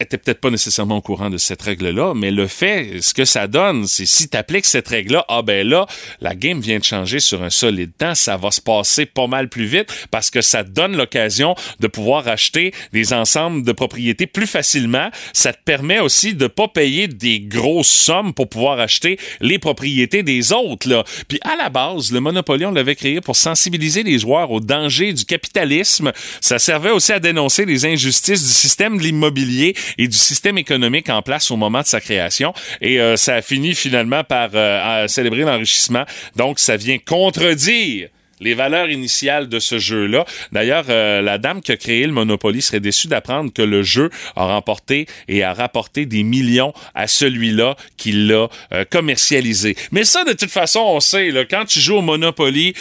était 0.00 0.18
peut-être 0.18 0.40
pas 0.40 0.50
nécessairement 0.50 0.96
au 0.96 1.00
courant 1.00 1.30
de 1.30 1.38
cette 1.38 1.62
règle-là, 1.62 2.14
mais 2.14 2.30
le 2.30 2.46
fait, 2.46 3.00
ce 3.00 3.14
que 3.14 3.24
ça 3.24 3.46
donne, 3.46 3.86
c'est 3.86 4.06
si 4.06 4.28
tu 4.28 4.36
appliques 4.36 4.66
cette 4.66 4.88
règle-là, 4.88 5.24
ah 5.28 5.42
ben 5.42 5.66
là, 5.66 5.86
la 6.20 6.34
game 6.34 6.60
vient 6.60 6.78
de 6.78 6.84
changer 6.84 7.20
sur 7.20 7.42
un 7.42 7.50
solide 7.50 7.92
temps, 7.96 8.14
ça 8.14 8.36
va 8.36 8.50
se 8.50 8.60
passer 8.60 9.06
pas 9.06 9.26
mal 9.26 9.48
plus 9.48 9.66
vite 9.66 9.88
parce 10.10 10.30
que 10.30 10.42
ça 10.42 10.64
donne 10.64 10.96
l'occasion 10.96 11.54
de 11.80 11.86
pouvoir 11.86 12.26
acheter 12.28 12.72
des 12.92 13.12
ensembles 13.12 13.64
de 13.64 13.72
propriétés 13.72 14.26
plus 14.26 14.46
facilement. 14.46 15.10
Ça 15.32 15.52
te 15.52 15.62
permet 15.64 16.00
aussi 16.00 16.34
de 16.34 16.46
pas 16.46 16.68
payer 16.68 17.08
des 17.08 17.40
grosses 17.40 17.88
sommes 17.88 18.34
pour 18.34 18.48
pouvoir 18.48 18.80
acheter 18.80 19.18
les 19.40 19.58
propriétés 19.58 20.22
des 20.22 20.52
autres. 20.52 20.88
Là. 20.88 21.04
Puis 21.28 21.38
à 21.42 21.56
la 21.56 21.68
base, 21.68 22.12
le 22.12 22.20
Monopoly, 22.20 22.64
on 22.64 22.72
l'avait 22.72 22.96
créé 22.96 23.20
pour 23.20 23.36
sensibiliser 23.36 24.02
les 24.02 24.18
joueurs 24.18 24.50
aux 24.50 24.60
dangers 24.60 25.12
du 25.12 25.24
capitalisme. 25.24 26.12
Ça 26.40 26.58
servait 26.58 26.90
aussi 26.90 27.12
à 27.12 27.20
dénoncer 27.20 27.64
les 27.64 27.86
injustices 27.86 28.42
du 28.42 28.52
système 28.52 28.98
de 28.98 29.02
l'immobilier 29.02 29.74
et 29.99 30.09
du 30.09 30.17
système 30.17 30.59
économique 30.59 31.11
en 31.11 31.23
place 31.23 31.50
au 31.50 31.57
moment 31.57 31.81
de 31.81 31.87
sa 31.87 32.00
création. 32.00 32.53
Et 32.81 33.00
euh, 33.00 33.17
ça 33.17 33.35
a 33.35 33.43
fini 33.43 33.75
finalement 33.75 34.25
par 34.25 34.50
euh, 34.55 35.07
célébrer 35.09 35.43
l'enrichissement. 35.43 36.05
Donc, 36.37 36.59
ça 36.59 36.76
vient 36.76 36.99
contredire 36.99 38.09
les 38.41 38.55
valeurs 38.55 38.91
initiales 38.91 39.49
de 39.49 39.59
ce 39.59 39.79
jeu-là. 39.79 40.25
D'ailleurs, 40.53 40.87
euh, 40.88 41.23
la 41.23 41.38
dame 41.38 41.62
qui 41.62 41.73
a 41.73 41.76
créé 41.76 42.05
le 42.05 42.12
Monopoly 42.12 42.61
serait 42.61 42.81
déçue 42.81 43.07
d'apprendre 43.07 43.53
que 43.53 43.62
le 43.62 43.83
jeu 43.83 44.11
a 44.35 44.47
remporté 44.47 45.07
et 45.29 45.45
a 45.45 45.55
rapporté 45.55 46.05
des 46.05 46.25
millions 46.25 46.75
à 46.95 47.07
celui-là 47.07 47.76
qui 47.97 48.12
l'a 48.12 48.49
commercialisé. 48.91 49.76
Mais 49.93 50.05
ça, 50.05 50.25
de 50.25 50.33
toute 50.33 50.50
façon, 50.50 50.81
on 50.81 51.00
sait, 51.00 51.31
là, 51.31 51.45
quand 51.45 51.64
tu 51.64 51.79
joues 51.79 51.97
au 51.97 52.03
Monopoly, 52.03 52.75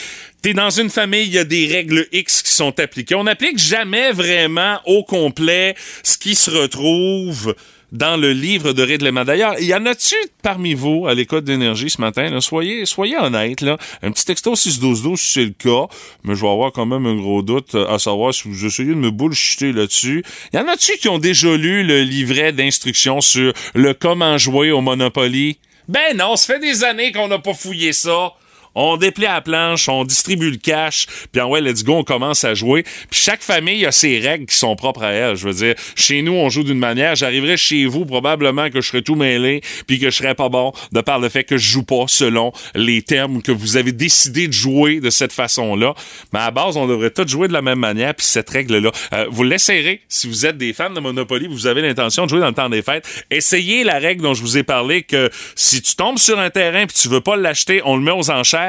T'es 0.44 0.54
dans 0.54 0.72
une 0.72 0.90
famille, 0.90 1.24
il 1.24 1.32
y 1.32 1.38
a 1.38 1.46
des 1.46 1.68
règles 1.68 2.06
X 2.12 2.44
qui 2.44 2.52
sont 2.52 2.78
appliquées. 2.78 3.16
On 3.16 3.24
n'applique 3.24 3.58
jamais 3.58 4.12
vraiment 4.12 4.78
au 4.86 5.06
complet 5.06 5.74
ce 6.04 6.18
qui 6.18 6.36
se 6.36 6.52
retrouve 6.52 7.56
dans 7.94 8.18
le 8.18 8.34
livre 8.34 8.74
de 8.74 8.84
règlement. 8.84 9.24
D'ailleurs, 9.24 9.56
il 9.60 9.68
y 9.68 9.74
en 9.74 9.86
a-tu 9.86 10.16
parmi 10.42 10.74
vous 10.74 11.08
à 11.08 11.14
l'école 11.14 11.44
d'énergie 11.44 11.90
ce 11.90 12.02
matin? 12.02 12.30
Là? 12.30 12.42
Soyez, 12.42 12.86
soyez 12.86 13.16
honnêtes. 13.18 13.62
Là. 13.62 13.78
Un 14.02 14.12
petit 14.12 14.26
texto 14.26 14.54
61212 14.54 15.18
si 15.18 15.32
c'est 15.32 15.46
le 15.46 15.52
cas, 15.52 15.88
mais 16.26 16.36
je 16.36 16.42
vais 16.42 16.50
avoir 16.50 16.74
quand 16.74 16.86
même 16.86 17.06
un 17.06 17.16
gros 17.16 17.42
doute 17.42 17.76
à 17.76 17.98
savoir 17.98 18.34
si 18.34 18.50
vous 18.50 18.66
essayez 18.66 18.90
de 18.90 18.96
me 18.96 19.12
bullshiter 19.12 19.72
là-dessus. 19.72 20.26
Il 20.52 20.60
y 20.60 20.60
en 20.60 20.68
a-tu 20.68 20.98
qui 20.98 21.08
ont 21.08 21.20
déjà 21.20 21.56
lu 21.56 21.86
le 21.86 22.02
livret 22.02 22.52
d'instructions 22.52 23.22
sur 23.22 23.54
le 23.76 23.94
comment 23.94 24.38
jouer 24.38 24.72
au 24.72 24.82
Monopoly? 24.82 25.58
Ben 25.88 26.18
non, 26.18 26.36
ça 26.36 26.56
fait 26.56 26.60
des 26.60 26.84
années 26.84 27.14
qu'on 27.14 27.30
n'a 27.30 27.40
pas 27.40 27.54
fouillé 27.54 27.94
ça 27.94 28.34
on 28.76 28.98
déplie 28.98 29.24
la 29.24 29.42
planche, 29.42 29.88
on 29.90 30.04
distribue 30.04 30.50
le 30.50 30.58
cash, 30.58 31.08
puis 31.32 31.42
en 31.42 31.50
ouais, 31.50 31.62
let's 31.62 31.84
go, 31.84 31.98
on 31.98 32.04
commence 32.04 32.44
à 32.44 32.54
jouer. 32.54 32.84
Puis 33.10 33.20
chaque 33.20 33.42
famille 33.42 33.86
a 33.86 33.92
ses 33.92 34.20
règles 34.20 34.46
qui 34.46 34.56
sont 34.56 34.76
propres 34.76 35.04
à 35.04 35.12
elle. 35.12 35.36
Je 35.36 35.48
veux 35.48 35.54
dire, 35.54 35.76
chez 35.96 36.22
nous, 36.22 36.34
on 36.34 36.50
joue 36.50 36.64
d'une 36.64 36.80
manière. 36.80 37.16
J'arriverai 37.16 37.58
chez 37.58 37.86
vous, 37.86 38.06
probablement 38.06 38.70
que 38.70 38.82
je 38.82 38.88
serai 38.88 39.02
tout 39.02 39.16
mêlé, 39.16 39.62
puis 39.88 40.00
que 40.00 40.10
je 40.10 40.16
serai 40.16 40.36
pas 40.36 40.50
bon, 40.50 40.74
de 40.92 41.02
par 41.02 41.20
le 41.20 41.30
fait 41.30 41.44
que 41.44 41.58
je 41.58 41.70
joue 41.70 41.84
pas 41.84 42.06
selon 42.08 42.52
les 42.76 43.02
termes 43.02 43.42
que 43.42 43.52
vous 43.52 43.78
avez 43.78 43.92
décidé 43.92 44.48
de 44.48 44.54
jouer 44.54 45.00
de 45.00 45.10
cette 45.10 45.34
façon-là. 45.34 45.94
Mais 46.34 46.40
à 46.40 46.52
base, 46.52 46.78
on 46.78 46.88
devrait 46.88 47.12
tous 47.12 47.28
jouer 47.28 47.48
de 47.48 47.54
la 47.54 47.62
même 47.62 47.80
manière, 47.80 48.16
puis 48.16 48.26
cette 48.26 48.50
règle-là. 48.50 48.92
Euh, 49.14 49.26
vous 49.30 49.44
l'essayerez. 49.44 50.02
Si 50.08 50.28
vous 50.28 50.46
êtes 50.46 50.58
des 50.58 50.74
fans 50.74 50.90
de 50.90 51.00
Monopoly, 51.00 51.48
vous 51.48 51.68
avez 51.68 51.82
l'intention 51.82 52.26
de 52.26 52.30
jouer 52.30 52.40
dans 52.40 52.48
le 52.48 52.54
temps 52.54 52.70
des 52.70 52.82
fêtes, 52.82 53.26
essayez 53.30 53.84
la 53.84 54.00
règle 54.00 54.24
dont 54.24 54.34
je 54.34 54.42
vous 54.42 54.58
ai 54.58 54.64
parlé, 54.64 55.04
que 55.04 55.30
si 55.56 55.82
tu 55.82 55.96
tombes 55.96 56.18
sur 56.18 56.40
un 56.40 56.50
terrain 56.50 56.86
puis 56.86 56.96
tu 57.00 57.08
veux 57.08 57.22
pas 57.22 57.36
l'acheter, 57.36 57.82
on 57.86 57.98
le 57.98 58.04
met 58.04 58.12
aux 58.12 58.32
enchères 58.32 58.63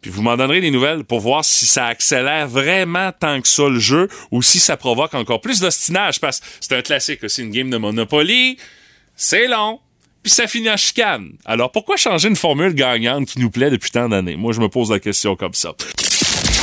puis 0.00 0.10
vous 0.10 0.22
m'en 0.22 0.36
donnerez 0.36 0.60
des 0.60 0.70
nouvelles 0.70 1.02
pour 1.02 1.18
voir 1.18 1.44
si 1.44 1.66
ça 1.66 1.86
accélère 1.86 2.46
vraiment 2.46 3.10
tant 3.10 3.40
que 3.40 3.48
ça 3.48 3.64
le 3.68 3.80
jeu 3.80 4.08
ou 4.30 4.40
si 4.40 4.60
ça 4.60 4.76
provoque 4.76 5.14
encore 5.14 5.40
plus 5.40 5.60
d'ostinage. 5.60 6.20
Parce 6.20 6.38
que 6.40 6.46
c'est 6.60 6.76
un 6.76 6.82
classique 6.82 7.24
aussi, 7.24 7.42
une 7.42 7.50
game 7.50 7.70
de 7.70 7.76
Monopoly. 7.76 8.56
C'est 9.16 9.48
long. 9.48 9.80
Puis 10.22 10.32
ça 10.32 10.46
finit 10.46 10.70
en 10.70 10.76
chicane. 10.76 11.32
Alors 11.44 11.72
pourquoi 11.72 11.96
changer 11.96 12.28
une 12.28 12.36
formule 12.36 12.74
gagnante 12.74 13.26
qui 13.26 13.40
nous 13.40 13.50
plaît 13.50 13.70
depuis 13.70 13.90
tant 13.90 14.08
d'années? 14.08 14.36
Moi, 14.36 14.52
je 14.52 14.60
me 14.60 14.68
pose 14.68 14.90
la 14.90 15.00
question 15.00 15.34
comme 15.34 15.54
ça. 15.54 15.72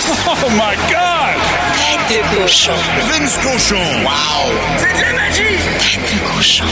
Oh 0.06 0.50
my 0.52 0.76
God! 0.90 1.40
Tête 2.08 2.22
de 2.22 2.42
cochon. 2.42 2.72
Vince 3.10 3.38
cochon. 3.38 3.76
Wow! 4.04 4.52
C'est 4.78 4.94
de 4.94 5.02
la 5.02 5.14
magie! 5.14 5.42
Tête 5.80 6.02
de 6.14 6.36
cochon. 6.36 6.66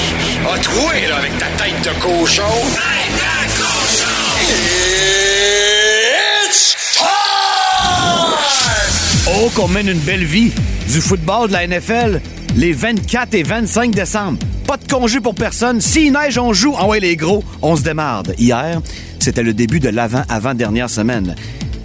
A 0.53 0.57
troué, 0.59 1.07
là, 1.07 1.17
avec 1.17 1.37
ta 1.37 1.47
tête 1.47 1.81
de 1.81 2.01
cochon. 2.01 2.43
Tête 2.73 3.13
de 3.15 3.61
cochon! 3.61 4.90
Oh, 9.27 9.49
qu'on 9.55 9.67
mène 9.67 9.87
une 9.87 9.99
belle 9.99 10.23
vie. 10.23 10.51
Du 10.91 10.99
football 10.99 11.47
de 11.47 11.53
la 11.53 11.67
NFL, 11.67 12.21
les 12.55 12.73
24 12.73 13.33
et 13.35 13.43
25 13.43 13.91
décembre. 13.93 14.39
Pas 14.65 14.77
de 14.77 14.87
congé 14.91 15.19
pour 15.19 15.35
personne. 15.35 15.79
S'il 15.79 16.11
neige, 16.13 16.37
on 16.37 16.53
joue. 16.53 16.73
Ah 16.77 16.87
ouais, 16.87 16.99
les 16.99 17.15
gros, 17.15 17.43
on 17.61 17.75
se 17.75 17.83
démarre. 17.83 18.23
Hier, 18.37 18.81
c'était 19.19 19.43
le 19.43 19.53
début 19.53 19.79
de 19.79 19.89
l'avant-avant-dernière 19.89 20.89
semaine. 20.89 21.35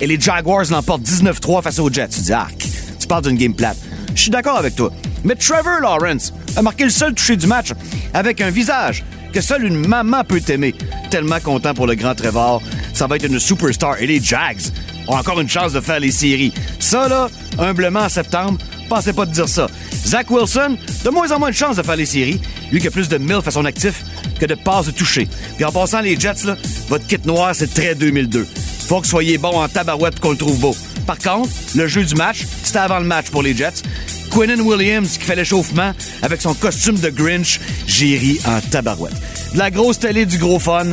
Et 0.00 0.06
les 0.06 0.18
Jaguars 0.18 0.64
l'emportent 0.70 1.02
19-3 1.02 1.62
face 1.62 1.78
aux 1.78 1.92
Jets. 1.92 2.08
Tu 2.08 2.20
dis, 2.20 2.32
arc, 2.32 2.66
tu 2.98 3.06
parles 3.06 3.24
d'une 3.24 3.36
game 3.36 3.54
plate. 3.54 3.78
Je 4.14 4.22
suis 4.22 4.30
d'accord 4.30 4.56
avec 4.56 4.74
toi. 4.74 4.90
Mais 5.24 5.34
Trevor 5.34 5.80
Lawrence 5.82 6.32
a 6.56 6.62
marqué 6.62 6.84
le 6.84 6.90
seul 6.90 7.12
touché 7.12 7.36
du 7.36 7.46
match 7.46 7.72
avec 8.14 8.40
un 8.40 8.50
visage 8.50 9.04
que 9.32 9.40
seule 9.42 9.64
une 9.66 9.86
maman 9.86 10.24
peut 10.24 10.40
aimer. 10.48 10.74
Tellement 11.10 11.40
content 11.40 11.74
pour 11.74 11.86
le 11.86 11.94
grand 11.94 12.14
Trevor. 12.14 12.62
Ça 12.94 13.06
va 13.06 13.16
être 13.16 13.26
une 13.26 13.38
superstar. 13.38 14.00
Et 14.00 14.06
les 14.06 14.22
Jags 14.22 14.62
ont 15.08 15.16
encore 15.16 15.40
une 15.40 15.48
chance 15.48 15.72
de 15.72 15.80
faire 15.80 16.00
les 16.00 16.10
séries. 16.10 16.52
Ça, 16.78 17.08
là, 17.08 17.28
humblement 17.58 18.00
en 18.00 18.08
septembre, 18.08 18.58
pensez 18.88 19.12
pas 19.12 19.26
de 19.26 19.32
dire 19.32 19.48
ça. 19.48 19.66
Zach 20.06 20.30
Wilson, 20.30 20.76
de 21.04 21.10
moins 21.10 21.30
en 21.32 21.38
moins 21.38 21.50
de 21.50 21.54
chances 21.54 21.76
de 21.76 21.82
faire 21.82 21.96
les 21.96 22.06
séries. 22.06 22.40
Lui 22.70 22.80
qui 22.80 22.88
a 22.88 22.90
plus 22.90 23.08
de 23.08 23.18
milf 23.18 23.46
à 23.46 23.50
son 23.50 23.64
actif 23.64 24.04
que 24.38 24.46
de 24.46 24.54
passes 24.54 24.86
de 24.86 24.90
toucher. 24.92 25.28
Puis 25.56 25.64
en 25.64 25.72
passant 25.72 26.00
les 26.00 26.18
Jets, 26.18 26.44
là, 26.44 26.56
votre 26.88 27.06
kit 27.06 27.18
noir, 27.24 27.54
c'est 27.54 27.72
très 27.72 27.94
2002. 27.94 28.46
faut 28.88 29.00
que 29.00 29.06
soyez 29.06 29.38
bon 29.38 29.60
en 29.60 29.68
tabarouette 29.68 30.20
qu'on 30.20 30.30
le 30.30 30.36
trouve 30.36 30.58
beau. 30.58 30.76
Par 31.06 31.18
contre, 31.18 31.50
le 31.74 31.86
jeu 31.86 32.04
du 32.04 32.14
match, 32.14 32.44
c'était 32.62 32.78
avant 32.78 32.98
le 32.98 33.06
match 33.06 33.30
pour 33.30 33.42
les 33.42 33.56
Jets. 33.56 33.82
Quinnen 34.30 34.60
Williams 34.60 35.16
qui 35.18 35.24
fait 35.24 35.36
l'échauffement 35.36 35.92
avec 36.22 36.42
son 36.42 36.52
costume 36.54 36.98
de 36.98 37.10
Grinch, 37.10 37.60
j'ai 37.86 38.18
ri 38.18 38.40
en 38.44 38.60
tabarouette. 38.60 39.14
De 39.52 39.58
la 39.58 39.70
grosse 39.70 39.98
télé, 39.98 40.26
du 40.26 40.38
gros 40.38 40.58
fun. 40.58 40.86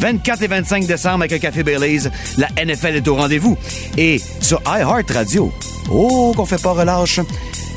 24 0.00 0.42
et 0.42 0.46
25 0.46 0.86
décembre 0.86 1.24
avec 1.24 1.32
un 1.32 1.38
café 1.38 1.62
Baileys, 1.62 2.10
la 2.38 2.48
NFL 2.64 2.96
est 2.96 3.08
au 3.08 3.14
rendez-vous. 3.16 3.56
Et 3.96 4.20
sur 4.40 4.60
iHeart 4.66 5.10
Radio, 5.10 5.52
oh 5.90 6.32
qu'on 6.36 6.46
fait 6.46 6.62
pas 6.62 6.72
relâche, 6.72 7.20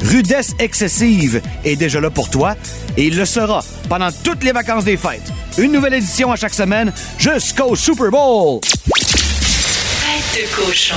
Rudesse 0.01 0.53
excessive 0.59 1.41
est 1.63 1.75
déjà 1.75 1.99
là 1.99 2.09
pour 2.09 2.29
toi 2.29 2.55
et 2.95 3.07
il 3.07 3.17
le 3.17 3.25
sera 3.25 3.63
pendant 3.89 4.09
toutes 4.23 4.43
les 4.43 4.51
vacances 4.51 4.83
des 4.83 4.97
fêtes. 4.97 5.31
Une 5.57 5.71
nouvelle 5.71 5.95
édition 5.95 6.31
à 6.31 6.35
chaque 6.35 6.53
semaine 6.53 6.93
jusqu'au 7.17 7.75
Super 7.75 8.11
Bowl. 8.11 8.59
Tête 8.61 10.43
de 10.43 10.55
cochon. 10.55 10.95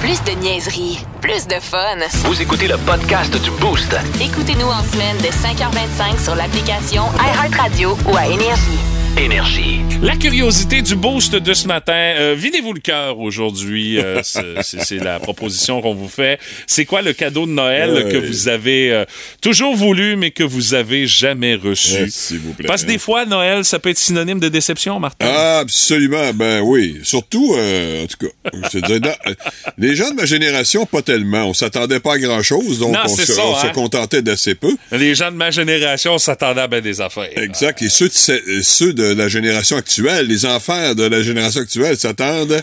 Plus 0.00 0.22
de 0.24 0.40
niaiserie, 0.40 1.04
plus 1.20 1.46
de 1.46 1.60
fun. 1.60 1.98
Vous 2.24 2.40
écoutez 2.40 2.68
le 2.68 2.78
podcast 2.78 3.32
du 3.42 3.50
Boost. 3.60 3.94
Écoutez-nous 4.20 4.66
en 4.66 4.82
semaine 4.84 5.18
de 5.18 5.26
5h25 5.26 6.24
sur 6.24 6.34
l'application 6.34 7.04
iHeartRadio 7.18 7.98
ou 8.10 8.16
à 8.16 8.26
Énergie. 8.26 8.78
Énergie. 9.20 9.80
La 10.02 10.16
curiosité 10.16 10.80
du 10.80 10.94
boost 10.96 11.34
de 11.34 11.52
ce 11.52 11.66
matin. 11.66 11.92
Euh, 11.92 12.34
Videz-vous 12.34 12.72
le 12.72 12.80
cœur 12.80 13.18
aujourd'hui. 13.18 13.98
euh, 13.98 14.22
c'est 14.62 14.96
la 14.96 15.20
proposition 15.20 15.82
qu'on 15.82 15.92
vous 15.94 16.08
fait. 16.08 16.38
C'est 16.66 16.86
quoi 16.86 17.02
le 17.02 17.12
cadeau 17.12 17.44
de 17.44 17.50
Noël 17.50 17.90
Ouais. 17.90 18.10
que 18.10 18.16
vous 18.16 18.48
avez 18.48 18.90
euh, 18.92 19.04
toujours 19.42 19.76
voulu, 19.76 20.16
mais 20.16 20.30
que 20.30 20.42
vous 20.42 20.72
avez 20.72 21.06
jamais 21.06 21.54
reçu? 21.54 22.10
S'il 22.10 22.38
vous 22.38 22.54
plaît. 22.54 22.66
Parce 22.66 22.82
que 22.84 22.86
des 22.88 22.96
fois, 22.96 23.26
Noël, 23.26 23.62
ça 23.66 23.78
peut 23.78 23.90
être 23.90 23.98
synonyme 23.98 24.40
de 24.40 24.48
déception, 24.48 24.98
Martin. 24.98 25.26
Absolument, 25.26 26.32
ben 26.32 26.62
oui. 26.62 27.00
Surtout, 27.02 27.54
euh, 27.58 28.04
en 28.04 28.06
tout 28.06 28.26
cas, 28.26 28.50
je 28.54 28.78
te 28.78 28.86
dirais, 28.86 29.00
dans- 29.00 29.10
euh, 29.26 29.34
les 29.76 29.96
gens 29.96 30.08
de 30.10 30.14
ma 30.16 30.24
génération, 30.24 30.86
pas 30.86 31.02
tellement. 31.02 31.44
On 31.44 31.52
s'attendait 31.52 32.00
pas 32.00 32.14
à 32.14 32.18
grand-chose, 32.18 32.78
donc 32.78 32.94
Non, 32.94 33.00
on, 33.04 33.08
se, 33.08 33.26
ça, 33.26 33.42
on 33.44 33.54
se 33.54 33.66
hein. 33.66 33.72
contentait 33.74 34.22
d'assez 34.22 34.54
peu. 34.54 34.74
Les 34.92 35.14
gens 35.14 35.30
de 35.30 35.36
ma 35.36 35.50
génération 35.50 36.16
s'attendaient 36.16 36.62
à 36.62 36.68
bien 36.68 36.80
des 36.80 37.02
affaires. 37.02 37.28
Exact. 37.36 37.82
Et 37.82 37.90
ceux 37.90 38.08
de, 38.08 38.14
ce- 38.14 38.32
euh, 38.32 38.62
ceux 38.62 38.94
de 38.94 39.09
la 39.14 39.28
génération 39.28 39.76
actuelle, 39.76 40.26
les 40.26 40.46
enfants 40.46 40.94
de 40.94 41.04
la 41.04 41.22
génération 41.22 41.60
actuelle 41.62 41.96
s'attendent... 41.96 42.62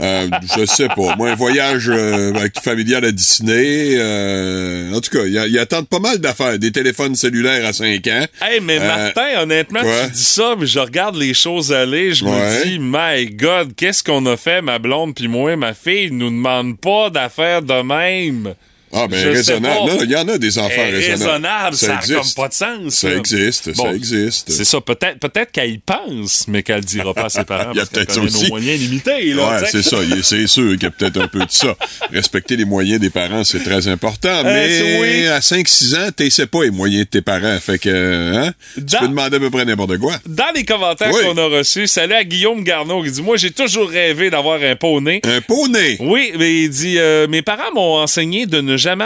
Euh, 0.00 0.26
je 0.58 0.66
sais 0.66 0.88
pas. 0.88 1.14
Moi, 1.16 1.30
un 1.30 1.34
voyage 1.36 1.88
euh, 1.88 2.34
avec- 2.34 2.58
familial 2.60 3.04
à 3.04 3.12
Disney. 3.12 3.94
euh, 3.96 4.92
en 4.92 5.00
tout 5.00 5.08
cas, 5.16 5.24
ils 5.24 5.36
ils 5.52 5.58
attendent 5.60 5.86
pas 5.88 6.00
mal 6.00 6.18
d'affaires. 6.18 6.58
Des 6.58 6.72
téléphones 6.72 7.14
cellulaires 7.14 7.64
à 7.64 7.72
5 7.72 8.04
ans. 8.08 8.26
Hey, 8.42 8.58
mais 8.60 8.80
Euh, 8.80 8.88
Martin, 8.88 9.42
honnêtement, 9.42 9.82
quoi? 9.82 10.06
tu 10.06 10.10
dis 10.14 10.24
ça, 10.24 10.56
mais 10.58 10.66
je 10.66 10.80
regarde 10.80 11.14
les 11.14 11.32
choses 11.32 11.72
aller, 11.72 12.12
je 12.12 12.24
Ouais. 12.24 12.30
me 12.32 12.64
dis, 12.64 12.78
my 12.80 13.36
God, 13.36 13.76
qu'est-ce 13.76 14.02
qu'on 14.02 14.26
a 14.26 14.36
fait, 14.36 14.62
ma 14.62 14.80
blonde 14.80 15.14
puis 15.14 15.28
moi, 15.28 15.54
ma 15.54 15.74
fille, 15.74 16.10
nous 16.10 16.28
demande 16.30 16.76
pas 16.80 17.08
d'affaires 17.10 17.62
de 17.62 17.80
même. 17.82 18.52
Ah, 18.94 19.06
ben, 19.08 19.16
Je 19.18 19.22
sais 19.42 19.52
raisonnable. 19.54 19.90
Non, 19.90 19.98
il 20.02 20.10
y 20.10 20.16
en 20.16 20.28
a 20.28 20.38
des 20.38 20.58
enfants 20.58 20.68
Eh, 20.76 20.90
raisonnables. 20.90 21.10
raisonnable, 21.24 21.76
ça, 21.76 21.92
a 21.92 21.96
existe. 21.98 22.18
comme 22.18 22.32
pas 22.44 22.48
de 22.48 22.54
sens. 22.54 22.94
Ça 22.94 23.10
là. 23.10 23.16
existe, 23.16 23.74
Bon, 23.76 23.84
ça 23.84 23.94
existe. 23.94 24.50
C'est 24.52 24.64
ça, 24.64 24.80
peut-être 24.80 25.18
peut-être 25.18 25.52
qu'elle 25.52 25.70
y 25.70 25.78
pense, 25.78 26.46
mais 26.48 26.62
qu'elle 26.62 26.76
le 26.76 26.82
dira 26.82 27.12
pas 27.14 27.24
à 27.24 27.28
ses 27.28 27.44
parents 27.44 27.70
Il 27.74 27.78
y 27.78 27.80
a 27.80 27.86
peut-être 27.86 28.14
connaît 28.14 28.26
nos 28.30 28.36
aussi. 28.36 28.48
moyens 28.48 28.80
limités. 28.80 29.32
Là, 29.34 29.48
Ouais, 29.50 29.58
tu 29.60 29.66
sais. 29.70 29.82
c'est 29.82 29.90
ça. 29.90 29.96
C'est 30.22 30.46
sûr 30.46 30.72
qu'il 30.72 30.82
y 30.82 30.86
a 30.86 30.90
peut-être 30.90 31.20
un 31.20 31.28
peu 31.28 31.40
de 31.40 31.50
ça. 31.50 31.74
Respecter 32.12 32.56
les 32.56 32.64
moyens 32.64 33.00
des 33.00 33.10
parents, 33.10 33.44
c'est 33.44 33.62
très 33.62 33.88
important. 33.88 34.42
c'est- 34.42 34.44
mais 34.44 35.00
oui. 35.00 35.26
à 35.26 35.40
5-6 35.40 35.94
ans, 35.96 36.08
t'essaies 36.14 36.46
pas 36.46 36.62
les 36.64 36.70
moyens 36.70 37.04
de 37.04 37.10
tes 37.10 37.22
parents. 37.22 37.58
Fait 37.60 37.78
que, 37.78 38.36
hein, 38.36 38.52
tu 38.76 38.96
peux 38.98 39.08
demander 39.08 39.36
à 39.36 39.40
peu 39.40 39.50
près 39.50 39.64
n'importe 39.64 39.98
quoi. 39.98 40.14
Dans 40.26 40.52
les 40.54 40.64
commentaires 40.64 41.10
Oui. 41.12 41.22
qu'on 41.24 41.36
a 41.38 41.46
reçus, 41.46 41.86
salut 41.86 42.14
à 42.14 42.24
Guillaume 42.24 42.62
Garneau 42.62 43.02
qui 43.02 43.10
dit 43.10 43.22
Moi, 43.22 43.36
j'ai 43.36 43.50
toujours 43.50 43.88
rêvé 43.88 44.30
d'avoir 44.30 44.60
un 44.62 44.76
poney. 44.76 45.20
Un 45.24 45.40
poney? 45.40 45.96
Oui, 46.00 46.32
mais 46.38 46.62
il 46.62 46.68
dit 46.70 46.98
euh, 46.98 47.26
Mes 47.28 47.42
parents 47.42 47.72
m'ont 47.74 47.96
enseigné 47.98 48.46
de 48.46 48.60
ne 48.60 48.76
jamais. 48.84 49.04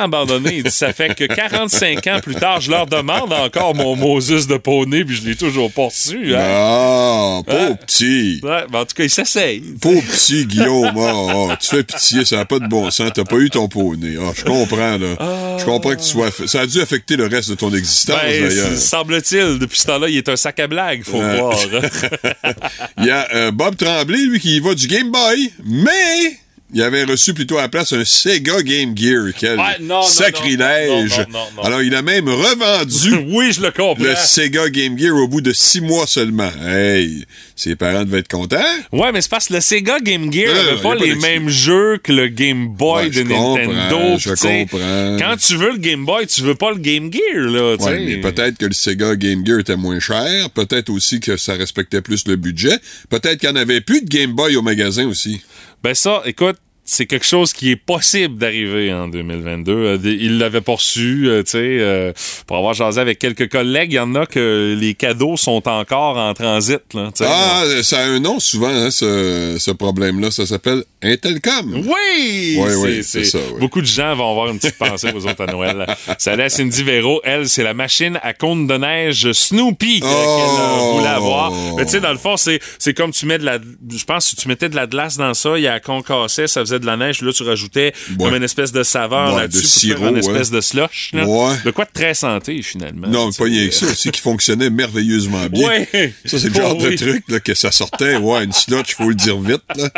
Il 0.53 0.63
dit 0.65 0.71
Ça 0.71 0.93
fait 0.93 1.15
que 1.15 1.25
45 1.25 2.07
ans 2.09 2.21
plus 2.23 2.35
tard, 2.35 2.61
je 2.61 2.71
leur 2.71 2.87
demande 2.87 3.33
encore 3.33 3.75
mon 3.75 3.97
Moses 3.97 4.47
de 4.47 4.57
poney, 4.57 5.05
puis 5.05 5.17
je 5.17 5.29
l'ai 5.29 5.37
toujours 5.37 5.73
pas 5.73 5.87
reçu. 5.87 6.35
Hein? 6.35 6.41
Ah, 6.41 7.41
pauvre 7.47 7.59
Hein? 7.73 7.75
petit. 7.87 8.41
Ouais, 8.43 8.65
en 8.73 8.85
tout 8.85 8.95
cas, 8.95 9.05
il 9.05 9.11
s'essaye. 9.11 9.61
Pauvre 9.81 10.03
petit 10.03 10.47
Guillaume. 10.47 10.93
Ah, 10.99 11.49
ah, 11.53 11.57
tu 11.61 11.69
fais 11.69 11.83
pitié, 11.83 12.25
ça 12.25 12.37
n'a 12.37 12.45
pas 12.45 12.59
de 12.59 12.67
bon 12.67 12.91
sens. 12.91 13.11
T'as 13.15 13.25
pas 13.25 13.37
eu 13.37 13.51
ton 13.51 13.69
poney. 13.69 14.15
Ah, 14.21 14.33
je 14.35 14.45
comprends, 14.45 14.99
là. 14.99 15.57
Je 15.59 15.65
comprends 15.65 15.91
que 15.91 16.01
tu 16.01 16.05
sois. 16.09 16.31
Ça 16.47 16.61
a 16.63 16.67
dû 16.67 16.81
affecter 16.81 17.17
le 17.17 17.27
reste 17.27 17.51
de 17.51 17.55
ton 17.55 17.73
existence, 17.75 18.17
Ben, 18.23 18.49
d'ailleurs. 18.49 18.77
semble-t-il, 18.77 19.59
depuis 19.59 19.79
ce 19.79 19.87
temps-là, 19.87 20.09
il 20.09 20.17
est 20.17 20.29
un 20.29 20.37
sac 20.37 20.59
à 20.61 20.67
blagues, 20.67 21.03
faut 21.05 21.21
voir. 21.21 21.57
Il 22.99 23.05
y 23.07 23.11
a 23.11 23.29
euh, 23.35 23.51
Bob 23.51 23.77
Tremblay, 23.77 24.19
lui, 24.27 24.41
qui 24.41 24.57
y 24.57 24.61
va 24.61 24.75
du 24.75 24.87
Game 24.87 25.11
Boy, 25.11 25.51
mais 25.65 26.39
il 26.75 26.83
avait 26.83 27.05
reçu 27.05 27.33
plutôt 27.35 27.59
à 27.59 27.63
la 27.63 27.69
place 27.69 27.93
un 27.93 28.05
Sega 28.05 28.63
Game 28.63 28.97
Gear. 28.97 29.27
Quel 29.39 29.59
non, 29.81 30.03
sacrilège. 30.03 31.19
non, 31.31 31.39
non. 31.57 31.63
Alors, 31.63 31.83
il 31.83 31.95
a 31.95 32.03
même 32.03 32.29
revendu 32.29 33.15
oui, 33.29 33.53
je 33.53 33.63
le 33.63 33.71
comprends. 33.71 34.03
le 34.05 34.15
Sega 34.17 34.69
Game 34.69 34.99
Gear 34.99 35.15
au 35.17 35.29
bout 35.29 35.41
de 35.41 35.53
six 35.53 35.81
mois 35.81 36.07
seulement. 36.07 36.51
Hey, 36.67 37.25
ses 37.57 37.75
parents 37.77 38.05
devaient 38.05 38.19
être 38.19 38.29
contents. 38.29 38.59
Ouais, 38.93 39.13
mais 39.13 39.21
c'est 39.21 39.31
parce 39.31 39.49
que 39.49 39.55
le 39.55 39.61
Sega 39.61 39.99
Game 40.01 40.33
Gear 40.33 40.51
Euh, 40.55 40.55
n'avait 40.65 40.71
a 40.79 40.83
pas 40.83 40.97
pas 40.97 41.05
les 41.05 41.15
mêmes 41.15 41.49
jeux 41.49 41.99
que 42.03 42.13
le 42.13 42.29
Game 42.29 42.69
Boy 42.69 43.05
Ouais, 43.05 43.09
de 43.09 43.15
je 43.15 43.21
Nintendo. 43.23 44.19
je 44.19 44.31
comprends. 44.31 45.17
Quand 45.19 45.37
tu 45.39 45.57
veux 45.57 45.73
le 45.73 45.79
Game 45.79 46.05
Boy, 46.05 46.27
tu 46.27 46.43
veux 46.43 46.55
pas 46.55 46.71
le 46.71 46.79
Game 46.79 47.11
Gear, 47.13 47.45
là. 47.51 47.77
Ouais, 47.77 48.01
mais 48.05 48.17
peut-être 48.19 48.59
que 48.59 48.67
le 48.67 48.75
Sega 48.75 49.17
Game 49.17 49.45
Gear 49.45 49.59
était 49.61 49.77
moins 49.77 50.01
cher. 50.01 50.51
Peut-être 50.51 50.91
aussi 50.91 51.21
que 51.21 51.37
ça 51.37 51.55
respectait 51.55 52.03
plus 52.03 52.27
le 52.27 52.37
budget. 52.37 52.79
Peut-être 53.09 53.39
qu'il 53.41 53.49
n'y 53.51 53.57
en 53.59 53.61
avait 53.61 53.81
plus 53.81 54.03
de 54.03 54.09
Game 54.09 54.33
Boy 54.33 54.57
au 54.57 54.63
magasin 54.63 55.07
aussi. 55.07 55.41
Ben 55.83 55.95
ça, 55.95 56.23
écoute, 56.25 56.59
c'est 56.91 57.05
quelque 57.07 57.27
chose 57.27 57.53
qui 57.53 57.71
est 57.71 57.77
possible 57.77 58.37
d'arriver 58.39 58.93
en 58.95 59.09
2022. 59.09 59.73
Euh, 59.73 59.97
des- 59.99 60.13
il 60.15 60.39
l'avait 60.39 60.63
reçu, 60.67 61.25
euh, 61.29 61.43
tu 61.43 61.51
sais, 61.53 61.59
euh, 61.63 62.13
pour 62.47 62.57
avoir 62.57 62.73
jasé 62.73 62.99
avec 63.01 63.19
quelques 63.19 63.51
collègues, 63.51 63.93
il 63.93 63.97
y 63.97 63.99
en 63.99 64.15
a 64.15 64.25
que 64.25 64.75
les 64.79 64.95
cadeaux 64.95 65.37
sont 65.37 65.63
encore 65.69 66.17
en 66.17 66.33
transit, 66.33 66.81
là. 66.95 67.11
Ah, 67.21 67.65
ça 67.83 67.99
a 68.01 68.05
un 68.05 68.21
nom 68.21 68.41
souvent, 68.41 68.69
hein, 68.71 68.91
ce, 68.91 69.57
ce 69.59 69.71
problème-là. 69.71 70.31
Ça 70.31 70.47
s'appelle 70.47 70.83
Intelcom. 71.03 71.85
Oui! 71.87 72.59
C'est 73.03 73.25
ça, 73.25 73.39
ouais. 73.39 73.61
Beaucoup 73.61 73.81
de 73.83 73.87
gens 73.87 74.15
vont 74.17 74.31
avoir 74.31 74.49
une 74.49 74.59
petite 74.59 74.79
pensée 74.79 75.11
aux 75.15 75.27
autres 75.27 75.43
à 75.43 75.47
Noël. 75.53 75.87
Salut 76.19 76.43
à 76.43 76.49
Cindy 76.49 76.83
Véro. 76.83 77.21
Elle, 77.23 77.49
c'est 77.49 77.63
la 77.63 77.75
machine 77.75 78.19
à 78.23 78.33
compte 78.33 78.67
de 78.67 78.75
neige 78.79 79.31
Snoopy 79.33 80.01
euh, 80.03 80.07
Oh! 80.07 80.37
qu'elle 80.39 80.65
euh, 80.65 80.93
voulait 80.99 81.09
avoir. 81.09 81.53
Mais 81.77 81.85
tu 81.85 81.91
sais, 81.93 82.01
dans 82.01 82.13
le 82.13 82.19
fond, 82.19 82.37
c'est, 82.37 82.61
comme 82.95 83.11
tu 83.13 83.27
mets 83.27 83.39
de 83.39 83.45
la... 83.45 83.59
Je 83.59 84.05
pense 84.05 84.25
que 84.25 84.31
si 84.31 84.37
tu 84.37 84.49
mettais 84.49 84.69
de 84.71 84.77
la 84.77 84.87
glace 84.87 85.17
dans 85.19 85.35
ça, 85.35 85.57
il 85.59 85.63
y 85.63 85.69
a 85.69 85.79
concassait, 85.81 86.47
ça 86.49 86.61
faisait 86.61 86.78
de 86.79 86.87
la 86.87 86.97
neige. 86.97 87.21
Là, 87.23 87.33
tu 87.33 87.43
rajoutais 87.43 87.93
comme 88.19 88.35
une 88.35 88.43
espèce 88.43 88.73
de 88.73 88.83
saveur 88.83 89.35
Ouais, 89.35 89.41
là-dessus 89.43 89.89
de 89.89 89.95
faire 89.95 90.09
une 90.09 90.17
espèce 90.19 90.51
ouais. 90.51 90.57
de 90.57 90.61
slush. 90.61 91.11
Là. 91.13 91.27
Ouais. 91.27 91.55
De 91.65 91.71
quoi 91.71 91.85
de 91.85 91.91
très 91.93 92.15
santé, 92.15 92.63
finalement. 92.63 93.09
Non, 93.09 93.33
pas 93.33 93.45
rien 93.45 93.67
que 93.69 93.75
ça 93.75 93.87
aussi, 93.87 94.11
qui 94.11 94.21
fonctionnait 94.21 94.71
merveilleusement 94.71 95.47
bien. 95.47 95.85
Ça, 96.25 96.39
c'est 96.39 96.45
le 96.49 96.53
Oh, 96.59 96.61
genre 96.61 96.77
de 96.77 96.89
oui. 96.89 96.97
truc 96.97 97.25
là, 97.29 97.41
que 97.41 97.55
ça 97.55 97.71
sortait. 97.71 98.17
Ouais, 98.17 98.45
une 98.45 98.53
slotch, 98.53 98.95
faut 98.95 99.09
le 99.09 99.15
dire 99.15 99.39
vite. 99.39 99.63
Là. 99.77 99.91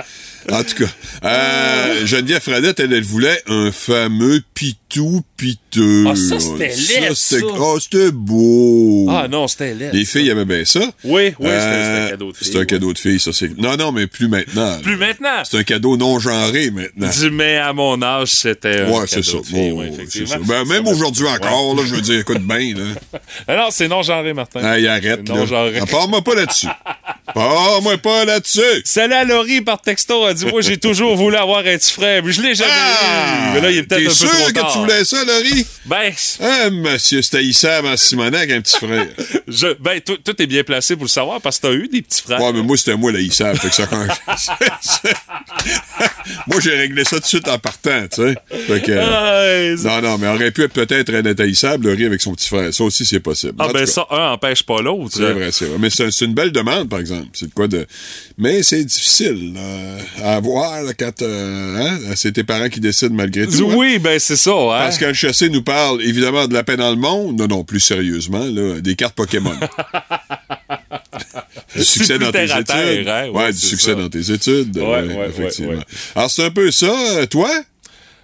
En 0.50 0.64
tout 0.64 0.84
cas, 0.84 0.90
euh, 1.24 2.06
Geneviève 2.06 2.40
Fradette, 2.40 2.80
elle, 2.80 2.92
elle 2.92 3.04
voulait 3.04 3.40
un 3.46 3.70
fameux 3.72 4.42
pitou 4.54 5.22
Ah, 6.08 6.14
ça, 6.16 6.40
c'était 6.40 6.68
laid, 7.00 7.14
ça. 7.14 7.36
Ah, 7.58 7.74
c'était 7.80 8.10
beau. 8.10 9.06
Ah 9.10 9.28
non, 9.28 9.46
c'était 9.48 9.74
laid. 9.74 9.90
Les 9.92 10.04
filles 10.04 10.28
aimaient 10.30 10.44
bien 10.44 10.64
ça. 10.64 10.80
Oui, 10.80 10.88
oui, 11.04 11.32
c'était- 11.38 11.48
Euh, 11.48 11.96
c'était 12.00 12.06
un 12.06 12.10
cadeau 12.10 12.32
de 12.32 12.36
fille. 12.36 12.48
C'est 12.50 12.56
un 12.56 12.60
ouais. 12.60 12.66
cadeau 12.66 12.92
de 12.92 12.98
fille, 12.98 13.20
ça. 13.20 13.32
c'est 13.32 13.58
Non, 13.58 13.76
non, 13.76 13.92
mais 13.92 14.06
plus 14.06 14.28
maintenant. 14.28 14.78
Plus 14.82 14.96
maintenant. 14.96 15.42
C'est 15.44 15.58
un 15.58 15.62
cadeau 15.64 15.96
non 15.96 16.18
genré 16.18 16.70
maintenant. 16.70 17.08
Du 17.10 17.30
mais 17.30 17.56
à 17.58 17.72
mon 17.72 18.00
âge, 18.02 18.28
c'était 18.28 18.80
un 18.82 18.90
Ouais, 18.90 19.04
c'est 19.06 19.16
cadeau 19.22 19.30
ça. 19.30 19.38
de 19.38 19.46
fille, 19.46 19.70
Oh, 19.72 19.78
ouais, 19.78 19.92
c'est 20.08 20.26
ça. 20.26 20.38
Ben, 20.38 20.64
même 20.64 20.86
aujourd'hui 20.86 21.26
encore, 21.26 21.74
là, 21.76 21.82
je 21.86 21.94
veux 21.94 22.00
dire, 22.00 22.20
écoute 22.20 22.42
bien, 22.42 22.74
là. 22.76 22.84
Ah 23.48 23.56
non, 23.56 23.68
c'est 23.70 23.88
non 23.88 24.02
genré, 24.02 24.32
Martin. 24.32 24.60
Hey, 24.60 24.86
arrête, 24.86 25.28
Non, 25.28 25.46
genré. 25.46 25.78
Ah, 25.80 25.86
Parle-moi 25.86 26.22
pas 26.22 26.34
là-dessus. 26.34 26.66
Parle-moi 27.34 27.98
pas 27.98 28.24
là-dessus. 28.24 28.60
Salut 28.84 29.14
à 29.14 29.24
Laurie 29.24 29.60
par 29.60 29.80
texto. 29.80 30.26
Elle 30.28 30.34
dit 30.34 30.46
Moi, 30.46 30.60
j'ai 30.62 30.78
toujours 30.78 31.16
voulu 31.16 31.36
avoir 31.36 31.60
un 31.60 31.76
petit 31.76 31.92
frère, 31.92 32.22
mais 32.24 32.32
je 32.32 32.40
l'ai 32.42 32.54
jamais 32.54 32.70
Ah! 32.72 33.50
eu. 33.50 33.54
Mais 33.54 33.60
là, 33.60 33.70
il 33.70 33.78
est 33.78 33.82
peut-être 33.84 34.02
un 34.02 34.04
peu 34.08 34.10
sûr 34.14 34.30
trop 34.30 34.46
que 34.52 34.72
tu 34.72 34.78
voulais 34.78 35.04
ça, 35.04 35.24
Laurie? 35.24 35.66
Ben, 35.86 36.12
Ah, 36.40 36.70
monsieur, 36.70 37.22
c'était 37.22 37.44
Issam 37.44 37.86
en 37.86 37.96
Simonac, 37.96 38.50
un 38.50 38.60
petit 38.60 38.76
frère. 38.76 39.06
je, 39.48 39.68
ben 39.80 40.00
tout, 40.00 40.18
est 40.42 40.46
bien 40.46 40.62
placé 40.64 40.94
pour 40.96 41.04
le 41.04 41.08
savoir 41.10 41.40
parce 41.40 41.58
que 41.58 41.66
t'as 41.68 41.72
eu 41.74 41.88
des 41.88 42.02
petits 42.02 42.22
frères. 42.22 42.40
Ouais, 42.40 42.52
mais 42.52 42.62
moi, 42.62 42.76
c'était 42.76 42.96
moi, 42.96 43.12
la. 43.12 43.18
Fait 43.20 43.68
que 43.68 43.74
ça 43.74 43.86
quand- 43.86 44.06
moi, 46.46 46.60
j'ai 46.60 46.74
réglé 46.76 47.04
ça 47.04 47.16
tout 47.16 47.22
de 47.22 47.26
suite 47.26 47.48
en 47.48 47.58
partant, 47.58 48.02
tu 48.12 48.22
sais. 48.22 48.34
Fait 48.66 48.80
que. 48.82 49.76
C'est- 49.76 49.84
Non, 49.88 50.00
non, 50.02 50.18
mais 50.18 50.28
aurait 50.28 50.50
pu 50.50 50.62
être 50.64 50.72
peut-être 50.72 51.12
un 51.14 51.24
intaillissable, 51.26 51.88
Laurie, 51.88 52.06
avec 52.06 52.20
son 52.20 52.32
petit 52.34 52.48
frère. 52.48 52.72
Ça 52.72 52.84
aussi, 52.84 53.04
c'est 53.04 53.20
possible. 53.20 53.54
Ah, 53.58 53.68
En 53.68 53.72
ben 53.72 53.86
ça, 53.86 54.06
un 54.10 54.32
empêche 54.32 54.62
pas 54.62 54.80
l'autre. 54.82 55.16
C'est 55.16 55.32
vrai, 55.32 55.50
c'est 55.52 55.66
vrai. 55.66 55.76
Mais 55.78 55.90
c'est 55.90 56.24
une 56.24 56.34
belle 56.34 56.52
demande, 56.52 56.88
par 56.88 56.98
exemple. 57.00 57.19
C'est 57.32 57.52
quoi 57.54 57.68
de. 57.68 57.86
Mais 58.38 58.62
c'est 58.62 58.84
difficile 58.84 59.54
euh, 59.56 59.98
à 60.22 60.36
avoir 60.36 60.82
là, 60.82 60.92
quand 60.98 61.22
euh, 61.22 61.76
hein, 61.78 61.98
c'est 62.16 62.32
tes 62.32 62.44
parents 62.44 62.68
qui 62.68 62.80
décident 62.80 63.14
malgré 63.14 63.46
tout. 63.46 63.70
hein. 63.70 63.74
Oui, 63.76 63.98
ben 63.98 64.18
c'est 64.18 64.36
ça. 64.36 64.50
Hein? 64.52 64.78
Parce 64.84 64.98
qu'un 64.98 65.12
chassé 65.12 65.48
nous 65.48 65.62
parle 65.62 66.02
évidemment 66.02 66.46
de 66.46 66.54
la 66.54 66.64
paix 66.64 66.76
dans 66.76 66.90
le 66.90 66.96
monde. 66.96 67.38
Non, 67.38 67.46
non, 67.48 67.64
plus 67.64 67.80
sérieusement, 67.80 68.44
là, 68.44 68.80
des 68.80 68.94
cartes 68.96 69.14
Pokémon. 69.14 69.54
Du 71.74 71.84
succès 71.84 72.18
dans 72.18 72.32
tes 72.32 72.44
études. 72.44 72.64
terre, 72.66 73.08
hein? 73.08 73.28
Ouais, 73.30 73.44
Ouais, 73.44 73.52
du 73.52 73.58
succès 73.58 73.90
ça. 73.92 73.94
dans 73.94 74.08
tes 74.08 74.30
études. 74.32 74.76
Ouais, 74.76 75.28
effectivement. 75.28 75.80
Alors, 76.16 76.30
c'est 76.30 76.44
un 76.44 76.50
peu 76.50 76.70
ça, 76.70 76.92
euh, 77.16 77.26
toi? 77.26 77.48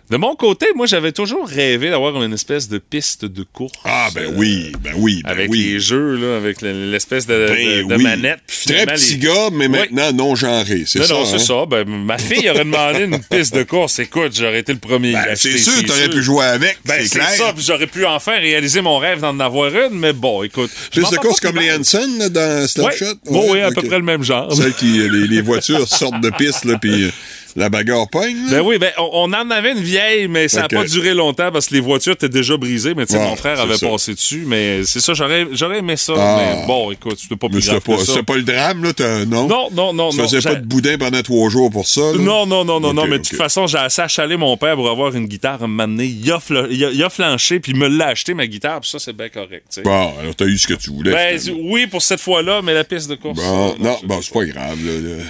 De 0.08 0.16
mon 0.16 0.36
côté, 0.36 0.66
moi, 0.76 0.86
j'avais 0.86 1.10
toujours 1.10 1.48
rêvé 1.48 1.90
d'avoir 1.90 2.22
une 2.22 2.32
espèce 2.32 2.68
de 2.68 2.78
piste 2.78 3.24
de 3.24 3.44
course. 3.52 3.72
Ah, 3.84 4.08
ben 4.14 4.32
oui, 4.36 4.70
ben 4.80 4.92
oui, 4.96 5.20
ben 5.24 5.30
Avec 5.30 5.50
oui. 5.50 5.64
les 5.64 5.80
jeux, 5.80 6.14
là, 6.14 6.36
avec 6.36 6.62
le- 6.62 6.92
l'espèce 6.92 7.26
de, 7.26 7.46
Ben 7.48 7.88
de 7.88 7.94
oui. 7.96 8.02
manette. 8.04 8.38
Très 8.64 8.86
petit 8.86 9.14
les- 9.14 9.18
gars, 9.26 9.48
mais 9.52 9.66
Oui. 9.66 9.72
maintenant 9.78 10.12
non 10.12 10.36
genré, 10.36 10.84
c'est 10.86 11.00
Non, 11.00 11.04
ça? 11.06 11.14
non, 11.14 11.24
c'est 11.24 11.34
hein? 11.34 11.38
ça. 11.40 11.66
Ben, 11.68 11.84
ma 11.88 12.18
fille 12.18 12.48
aurait 12.48 12.60
demandé 12.64 13.04
une 13.04 13.18
piste 13.18 13.52
de 13.56 13.64
course. 13.64 13.98
Écoute, 13.98 14.32
j'aurais 14.38 14.60
été 14.60 14.72
le 14.72 14.78
premier. 14.78 15.12
à 15.16 15.24
Ben, 15.26 15.34
c'est 15.36 15.58
sûr, 15.58 15.82
t'aurais 15.84 16.08
pu 16.08 16.22
jouer 16.22 16.44
avec, 16.44 16.78
Ben, 16.84 16.98
c'est 17.00 17.08
c'est 17.08 17.18
clair. 17.18 17.30
ça, 17.30 17.52
puis 17.52 17.64
j'aurais 17.66 17.88
pu 17.88 18.06
enfin 18.06 18.38
réaliser 18.38 18.82
mon 18.82 18.98
rêve 18.98 19.20
d'en 19.20 19.38
avoir 19.40 19.74
une, 19.74 19.98
mais 19.98 20.12
bon, 20.12 20.44
écoute. 20.44 20.70
Piste 20.92 21.10
de 21.12 21.16
course 21.18 21.40
comme 21.40 21.58
les. 21.58 21.72
Hanson 21.72 22.06
là, 22.20 22.28
dans 22.28 22.60
Ouais. 22.60 22.66
Snapchat? 22.68 23.14
Bon, 23.28 23.52
oui, 23.52 23.60
à 23.60 23.68
ok. 23.70 23.74
peu 23.74 23.82
près 23.88 23.98
le 23.98 24.04
même 24.04 24.22
genre. 24.22 24.54
Celles 24.54 24.72
qui, 24.74 24.86
les, 25.08 25.26
les 25.26 25.40
voitures 25.40 25.88
sortent 25.88 26.20
de 26.20 26.30
piste, 26.30 26.64
là, 26.64 26.78
puis 26.78 27.04
euh, 27.06 27.10
la 27.56 27.68
bagarre 27.68 28.08
pogne. 28.08 28.36
Ben 28.50 28.60
oui, 28.60 28.78
ben 28.78 28.90
on, 28.98 29.10
on 29.12 29.32
en 29.32 29.50
avait 29.50 29.72
une 29.72 29.80
vieille, 29.82 30.28
mais 30.28 30.48
ça 30.48 30.62
n'a 30.62 30.68
pas 30.68 30.84
duré 30.84 31.14
longtemps 31.14 31.50
parce 31.50 31.66
que 31.68 31.74
les 31.74 31.80
voitures 31.80 32.12
étaient 32.12 32.28
déjà 32.28 32.56
brisées. 32.56 32.94
Mais 32.94 33.06
tu 33.06 33.12
sais, 33.14 33.18
mon 33.18 33.34
frère 33.36 33.58
avait 33.60 33.76
ça. 33.76 33.88
passé 33.88 34.14
dessus. 34.14 34.44
Mais 34.46 34.84
c'est 34.84 35.00
ça, 35.00 35.14
j'aurais, 35.14 35.46
j'aurais 35.52 35.78
aimé 35.78 35.96
ça. 35.96 36.12
Ah. 36.16 36.38
Mais 36.38 36.66
bon, 36.66 36.90
écoute, 36.92 37.18
c'était 37.18 37.36
pas 37.36 37.48
plus 37.48 37.66
grave 37.66 37.80
pas, 37.80 37.94
que 37.96 38.00
ça. 38.04 38.12
c'était 38.12 38.22
pas 38.22 38.36
le 38.36 38.42
drame, 38.42 38.84
là, 38.84 38.92
t'as- 38.92 39.24
non? 39.24 39.46
Non, 39.48 39.68
non, 39.72 39.92
non, 39.92 40.10
Tu 40.10 40.18
non. 40.18 40.28
faisais 40.28 40.40
pas 40.42 40.54
de 40.56 40.64
boudin 40.66 40.98
pendant 40.98 41.22
trois 41.22 41.48
jours 41.50 41.70
pour 41.70 41.86
ça, 41.86 42.00
là? 42.00 42.18
Non, 42.18 42.46
non, 42.46 42.64
non, 42.64 42.78
non, 42.80 42.92
non, 42.92 43.06
mais 43.06 43.18
de 43.18 43.24
toute 43.24 43.36
façon, 43.38 43.66
j'ai 43.66 43.78
assez 43.78 44.02
achalé 44.02 44.36
mon 44.36 44.56
père 44.56 44.74
pour 44.76 44.90
avoir 44.90 45.14
une 45.16 45.26
guitare 45.26 45.62
à 45.62 45.66
donné. 45.66 46.04
Il 46.04 46.30
a, 46.32 46.38
fla- 46.38 46.66
il 46.70 46.84
a, 46.84 46.90
il 46.90 47.02
a 47.02 47.08
flanché, 47.10 47.60
puis 47.60 47.72
il 47.72 47.78
me 47.78 47.88
l'a 47.88 48.08
acheté, 48.08 48.34
ma 48.34 48.46
guitare, 48.46 48.80
puis 48.80 48.90
ça, 48.90 48.98
c'est 48.98 49.12
bien 49.14 49.28
correct. 49.28 49.80
Bon, 49.82 50.12
alors 50.20 50.34
t'as 50.36 50.44
eu 50.44 50.58
ce 50.58 50.66
que 50.66 50.74
tu 50.74 50.90
voulais. 50.90 51.12
Ben, 51.12 51.40
oui, 51.62 51.86
pour 51.86 52.02
cette 52.02 52.20
fois-là, 52.20 52.60
mais 52.62 52.74
la 52.74 52.84
piste 52.84 53.08
de 53.08 53.14
course. 53.14 53.38
Bon, 53.38 53.70
euh, 53.70 53.72
non, 53.80 53.98
bon, 54.04 54.20
c'est 54.22 54.32
pas 54.32 54.44
grave, 54.44 54.78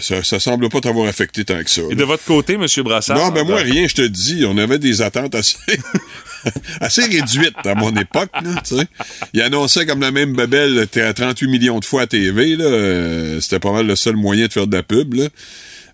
ça 0.01 0.41
semble 0.41 0.69
pas 0.69 0.81
t'avoir 0.81 1.09
affecté 1.09 1.45
tant 1.45 1.62
que 1.62 1.71
ça. 1.71 1.83
De 2.16 2.20
votre 2.20 2.24
côté, 2.24 2.55
M. 2.55 2.66
Brassard? 2.85 3.16
Non, 3.16 3.29
ben 3.31 3.44
moi, 3.44 3.61
rien, 3.61 3.87
je 3.88 3.94
te 3.94 4.02
dis. 4.02 4.44
On 4.46 4.57
avait 4.59 4.79
des 4.79 5.02
attentes 5.02 5.35
assez, 5.35 5.57
assez 6.81 7.02
réduites 7.02 7.55
à 7.64 7.74
mon 7.74 7.94
époque, 7.96 8.31
là. 8.42 8.85
Il 9.35 9.42
annonçait 9.42 9.85
comme 9.87 10.00
la 10.00 10.11
même 10.11 10.33
babelle 10.35 10.87
t'es 10.90 11.02
à 11.02 11.12
38 11.12 11.46
millions 11.48 11.79
de 11.79 11.85
fois 11.85 12.02
à 12.02 12.07
TV, 12.07 12.57
là. 12.57 12.64
euh, 12.64 13.40
C'était 13.40 13.59
pas 13.61 13.72
mal 13.72 13.87
le 13.87 13.96
seul 13.96 14.16
moyen 14.16 14.46
de 14.46 14.52
faire 14.52 14.66
de 14.66 14.76
la 14.76 14.83
pub, 14.83 15.14
là. 15.14 15.24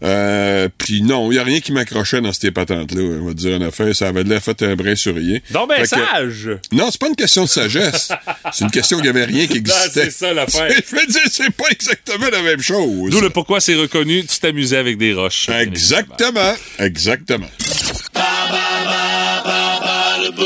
Euh, 0.04 0.68
puis 0.78 1.00
non, 1.02 1.30
il 1.30 1.36
y 1.36 1.38
a 1.38 1.44
rien 1.44 1.60
qui 1.60 1.70
m'accrochait 1.70 2.20
dans 2.20 2.32
ces 2.32 2.50
patentes-là. 2.50 3.00
On 3.20 3.26
va 3.26 3.34
dire 3.34 3.56
en 3.56 3.60
affaire, 3.62 3.94
ça 3.94 4.08
avait 4.08 4.24
l'air 4.24 4.42
fait 4.42 4.60
un 4.62 4.74
brin 4.74 4.96
sur 4.96 5.14
rien. 5.14 5.38
Donc, 5.52 5.68
ben, 5.68 5.76
Fait 5.76 5.82
que- 5.82 5.88
sage! 5.88 6.50
non, 6.72 6.88
c'est 6.90 7.00
pas 7.00 7.06
une 7.06 7.14
question 7.14 7.44
de 7.44 7.48
sagesse. 7.48 8.08
C'est 8.52 8.64
une 8.64 8.70
question 8.70 8.96
qu'il 8.98 9.06
y 9.06 9.10
avait 9.10 9.24
rien 9.24 9.46
qui 9.46 9.56
existait. 9.58 10.04
c'est 10.04 10.10
ça, 10.10 10.32
l'affaire. 10.32 10.70
Je 10.90 10.96
veux 10.96 11.06
dire, 11.06 11.22
c'est 11.30 11.50
pas 11.50 11.68
exactement 11.70 12.26
la 12.30 12.42
même 12.42 12.60
chose. 12.60 13.10
D'où 13.10 13.20
le 13.20 13.30
pourquoi 13.30 13.60
c'est 13.60 13.74
reconnu, 13.74 14.24
tu 14.24 14.38
t'amusais 14.38 14.76
avec 14.76 14.98
des 14.98 15.14
roches. 15.14 15.48
Exactement. 15.48 16.54
Exactement. 16.78 17.48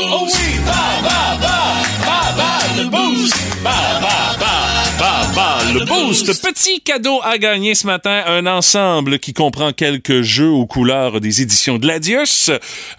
Oh 0.09 0.25
oui! 0.25 0.59
Ba, 0.65 1.01
ba, 1.03 1.37
ba! 1.41 1.55
Ba, 2.05 2.33
ba, 2.37 2.81
le 2.81 2.89
boost! 2.89 3.16
Le 5.37 5.85
boost! 5.85 6.41
Petit 6.41 6.81
cadeau 6.81 7.19
à 7.23 7.37
gagner 7.37 7.75
ce 7.75 7.85
matin, 7.85 8.23
un 8.25 8.47
ensemble 8.47 9.19
qui 9.19 9.33
comprend 9.33 9.71
quelques 9.71 10.21
jeux 10.21 10.49
aux 10.49 10.65
couleurs 10.65 11.21
des 11.21 11.43
éditions 11.43 11.77
Gladius, 11.77 12.49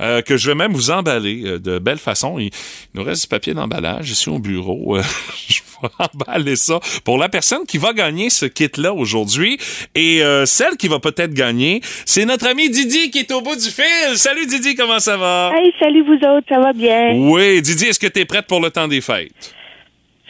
euh, 0.01 0.23
que 0.23 0.37
je 0.37 0.51
vais 0.51 0.55
même 0.55 0.73
vous 0.73 0.91
emballer 0.91 1.43
euh, 1.45 1.59
de 1.59 1.81
belle 1.81 1.99
façon. 1.99 2.39
Il 2.39 2.51
nous 2.95 3.03
reste 3.03 3.23
du 3.23 3.29
papier 3.29 3.55
d'emballage 3.55 4.11
ici 4.11 4.29
au 4.29 4.39
bureau. 4.39 4.97
Euh, 4.97 5.03
je 5.49 5.61
vais 5.83 5.89
emballer 5.99 6.55
ça 6.55 6.79
pour 7.05 7.19
la 7.19 7.29
personne 7.29 7.67
qui 7.67 7.79
va 7.79 7.93
gagner 7.93 8.31
ce 8.31 8.47
kit-là 8.47 8.95
aujourd'hui. 8.95 9.59
Et 9.97 10.23
euh, 10.23 10.47
celle 10.47 10.77
qui 10.77 10.87
va 10.87 11.01
peut-être 11.01 11.35
gagner, 11.35 11.81
c'est 12.07 12.25
notre 12.25 12.47
ami 12.47 12.71
Didi 12.71 13.11
qui 13.11 13.19
est 13.19 13.33
au 13.33 13.41
bout 13.41 13.57
du 13.57 13.69
fil. 13.69 14.17
Salut 14.17 14.47
Didi, 14.47 14.77
comment 14.77 15.01
ça 15.01 15.17
va? 15.17 15.51
Hey, 15.57 15.73
salut 15.81 16.03
vous 16.03 16.15
autres, 16.15 16.47
ça 16.49 16.61
va 16.61 16.73
bien? 16.73 17.15
Oui, 17.15 17.61
Didi, 17.63 17.87
est-ce 17.87 17.99
que 17.99 18.07
tu 18.07 18.21
es 18.21 18.25
prête 18.25 18.47
pour 18.47 18.61
le 18.61 18.71
temps 18.71 18.87
des 18.87 19.01
fêtes? 19.01 19.55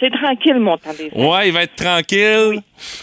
C'est 0.00 0.10
tranquille, 0.10 0.58
mon 0.60 0.76
temps 0.76 0.90
des 0.90 1.10
fêtes. 1.10 1.12
Ouais, 1.14 1.48
il 1.48 1.52
va 1.52 1.62
être 1.64 1.74
tranquille. 1.76 2.62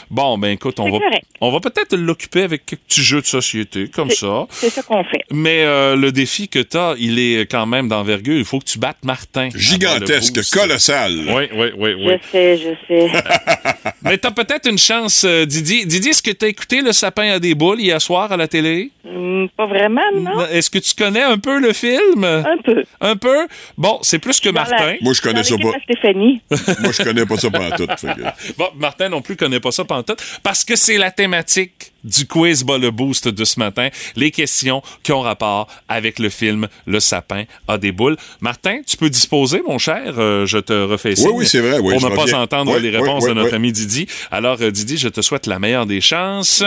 Bon, 0.09 0.37
ben 0.37 0.51
écoute, 0.51 0.79
on 0.79 0.85
va, 0.89 0.99
correct. 0.99 1.25
on 1.41 1.51
va 1.51 1.59
peut-être 1.59 1.95
l'occuper 1.97 2.43
avec 2.43 2.65
quelques 2.65 2.81
petits 2.83 3.01
jeux 3.03 3.19
de 3.21 3.25
société, 3.25 3.89
comme 3.89 4.09
ça. 4.09 4.45
C'est 4.49 4.69
ça 4.69 4.81
qu'on 4.83 5.03
fait. 5.03 5.23
Mais 5.31 5.63
euh, 5.63 5.97
le 5.97 6.13
défi 6.13 6.47
que 6.47 6.59
tu 6.59 6.77
as, 6.77 6.95
il 6.97 7.19
est 7.19 7.45
quand 7.51 7.65
même 7.65 7.89
d'envergure. 7.89 8.37
Il 8.37 8.45
faut 8.45 8.59
que 8.59 8.65
tu 8.65 8.79
battes 8.79 9.03
Martin. 9.03 9.49
Gigantesque, 9.53 10.39
colossal. 10.53 11.11
Oui, 11.27 11.49
oui, 11.53 11.67
oui, 11.77 11.93
oui. 11.95 12.13
Je 12.23 12.29
sais, 12.31 12.57
je 12.57 12.69
sais. 12.87 13.11
Mais 14.03 14.17
t'as 14.17 14.31
peut-être 14.31 14.69
une 14.69 14.77
chance, 14.77 15.25
euh, 15.25 15.45
Didi. 15.45 15.85
Didi, 15.85 16.09
est-ce 16.09 16.23
que 16.23 16.31
t'as 16.31 16.47
écouté 16.47 16.81
Le 16.81 16.93
sapin 16.93 17.31
à 17.33 17.39
des 17.39 17.55
boules 17.55 17.81
hier 17.81 18.01
soir 18.01 18.31
à 18.31 18.37
la 18.37 18.47
télé? 18.47 18.91
Hmm, 19.03 19.47
pas 19.57 19.65
vraiment, 19.65 20.01
non? 20.13 20.45
Est-ce 20.47 20.69
que 20.69 20.79
tu 20.79 20.93
connais 20.95 21.21
un 21.23 21.37
peu 21.37 21.59
le 21.59 21.73
film? 21.73 22.23
Un 22.23 22.57
peu. 22.63 22.83
Un 23.01 23.15
peu? 23.17 23.47
Bon, 23.77 23.99
c'est 24.03 24.19
plus 24.19 24.39
que 24.39 24.49
Dans 24.49 24.63
la- 24.63 24.69
Martin. 24.69 24.95
Moi, 25.01 25.13
je 25.13 25.21
connais 25.21 25.41
Dans 25.41 25.43
ça 25.43 25.57
pas. 25.57 25.71
Stéphanie. 25.83 26.41
Moi, 26.85 26.93
je 26.97 27.03
connais 27.03 27.25
pas 27.25 27.37
ça 27.37 27.49
que- 27.49 28.53
Bon, 28.57 28.67
Martin 28.77 29.09
non 29.09 29.21
plus 29.21 29.35
connaît 29.35 29.59
pas 29.59 29.71
ça 29.71 29.83
pantoute 29.85 30.19
parce 30.43 30.63
que 30.63 30.75
c'est 30.75 30.97
la 30.97 31.11
thématique 31.11 31.91
du 32.03 32.27
quiz 32.27 32.63
bas 32.63 32.77
le 32.77 32.91
boost 32.91 33.27
de 33.27 33.43
ce 33.45 33.59
matin. 33.59 33.89
Les 34.15 34.29
questions 34.31 34.81
qui 35.03 35.11
ont 35.11 35.21
rapport 35.21 35.67
avec 35.89 36.19
le 36.19 36.29
film 36.29 36.67
Le 36.85 36.99
sapin 36.99 37.45
a 37.67 37.77
des 37.77 37.91
boules. 37.91 38.15
Martin, 38.41 38.81
tu 38.85 38.95
peux 38.97 39.09
disposer, 39.09 39.61
mon 39.67 39.77
cher. 39.79 40.13
Euh, 40.17 40.45
je 40.45 40.59
te 40.59 40.73
refais 40.73 41.15
signe. 41.15 41.29
oui, 41.33 41.45
c'est 41.47 41.61
vrai, 41.61 41.79
oui, 41.79 41.97
pour 41.97 42.09
ne 42.09 42.15
pas 42.15 42.37
entendre 42.37 42.75
Oui, 42.75 42.81
les 42.81 42.89
oui, 42.89 42.97
réponses 42.97 43.23
oui, 43.23 43.29
de 43.29 43.33
notre 43.35 43.49
oui. 43.49 43.55
ami 43.55 43.71
Didi. 43.71 44.07
Alors, 44.31 44.57
euh, 44.61 44.71
Didi, 44.71 44.97
je 44.97 45.07
te 45.09 45.21
souhaite 45.21 45.47
la 45.47 45.57
meilleure 45.59 45.85
des 45.87 46.01
chances. 46.01 46.63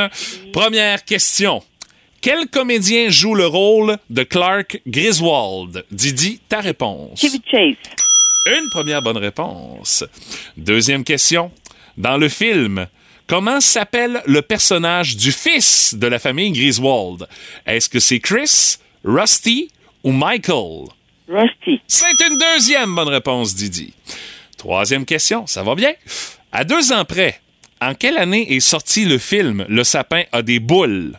Première 0.53 1.05
question. 1.05 1.63
Quel 2.21 2.49
comédien 2.49 3.09
joue 3.11 3.37
le 3.37 3.47
rôle 3.47 3.97
de 4.11 4.25
Clark 4.25 4.81
Griswold? 4.89 5.85
Didi, 5.93 6.41
ta 6.49 6.61
réponse. 6.61 7.21
Chevy 7.21 7.41
Chase. 7.49 7.77
Une 8.47 8.69
première 8.71 9.03
bonne 9.03 9.19
réponse. 9.19 10.05
Deuxième 10.57 11.05
question. 11.05 11.51
Dans 11.97 12.17
le 12.17 12.29
film, 12.29 12.87
comment 13.27 13.61
s'appelle 13.61 14.23
le 14.27 14.43
personnage 14.43 15.17
du 15.17 15.33
fils 15.33 15.95
de 15.95 16.07
la 16.07 16.19
famille 16.19 16.53
Griswold? 16.53 17.27
Est-ce 17.67 17.89
que 17.89 18.01
c'est 18.01 18.21
Chris, 18.21 18.77
Rusty 19.05 19.71
ou 20.05 20.13
Michael? 20.13 20.87
Rusty. 21.29 21.81
C'est 21.87 22.21
une 22.27 22.39
deuxième 22.39 22.95
bonne 22.95 23.09
réponse, 23.09 23.55
Didi. 23.55 23.93
Troisième 24.57 25.05
question, 25.05 25.47
ça 25.47 25.63
va 25.63 25.75
bien? 25.75 25.93
À 26.53 26.65
deux 26.65 26.93
ans 26.93 27.05
près, 27.05 27.41
en 27.81 27.95
quelle 27.95 28.17
année 28.17 28.55
est 28.55 28.61
sorti 28.61 29.05
le 29.05 29.19
film 29.19 29.65
Le 29.69 29.85
sapin 29.85 30.23
a 30.33 30.43
des 30.43 30.59
boules? 30.59 31.19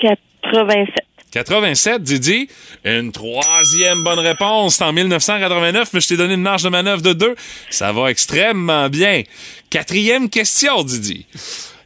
87. 0.00 1.05
87, 1.36 2.02
Didi? 2.02 2.48
Une 2.82 3.12
troisième 3.12 4.02
bonne 4.02 4.20
réponse. 4.20 4.80
En 4.80 4.90
1989, 4.94 5.90
mais 5.92 6.00
je 6.00 6.08
t'ai 6.08 6.16
donné 6.16 6.32
une 6.32 6.40
marge 6.40 6.62
de 6.62 6.70
manœuvre 6.70 7.02
de 7.02 7.12
deux. 7.12 7.34
Ça 7.68 7.92
va 7.92 8.10
extrêmement 8.10 8.88
bien. 8.88 9.22
Quatrième 9.68 10.30
question, 10.30 10.82
Didi. 10.82 11.26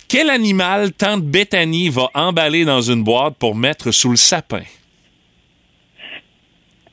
Quel 0.07 0.31
animal 0.31 0.93
tante 0.93 1.25
Bethany 1.25 1.89
va 1.89 2.11
emballer 2.15 2.65
dans 2.65 2.81
une 2.81 3.03
boîte 3.03 3.35
pour 3.41 3.57
mettre 3.57 3.91
sous 3.91 4.11
le 4.11 4.17
sapin? 4.17 4.63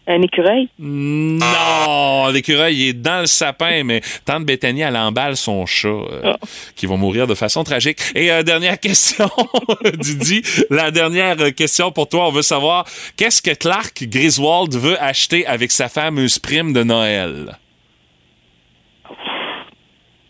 Un 0.09 0.21
écureuil? 0.21 0.69
Non, 0.79 2.27
l'écureuil 2.29 2.75
il 2.77 2.87
est 2.89 2.93
dans 2.93 3.19
le 3.19 3.25
sapin, 3.25 3.83
mais 3.83 4.01
tante 4.23 4.45
Bethany, 4.45 4.79
elle 4.81 4.95
emballe 4.95 5.35
son 5.35 5.65
chat, 5.65 5.89
euh, 5.89 6.33
qui 6.77 6.85
va 6.85 6.95
mourir 6.95 7.27
de 7.27 7.35
façon 7.35 7.65
tragique. 7.65 7.99
Et 8.15 8.31
euh, 8.31 8.41
dernière 8.41 8.79
question, 8.79 9.29
Didi, 9.95 10.41
la 10.69 10.91
dernière 10.91 11.53
question 11.53 11.91
pour 11.91 12.07
toi, 12.07 12.29
on 12.29 12.31
veut 12.31 12.41
savoir 12.41 12.85
qu'est-ce 13.17 13.41
que 13.41 13.53
Clark 13.53 14.05
Griswold 14.05 14.73
veut 14.75 15.01
acheter 15.03 15.45
avec 15.45 15.71
sa 15.71 15.89
fameuse 15.89 16.39
prime 16.39 16.71
de 16.71 16.83
Noël? 16.83 17.57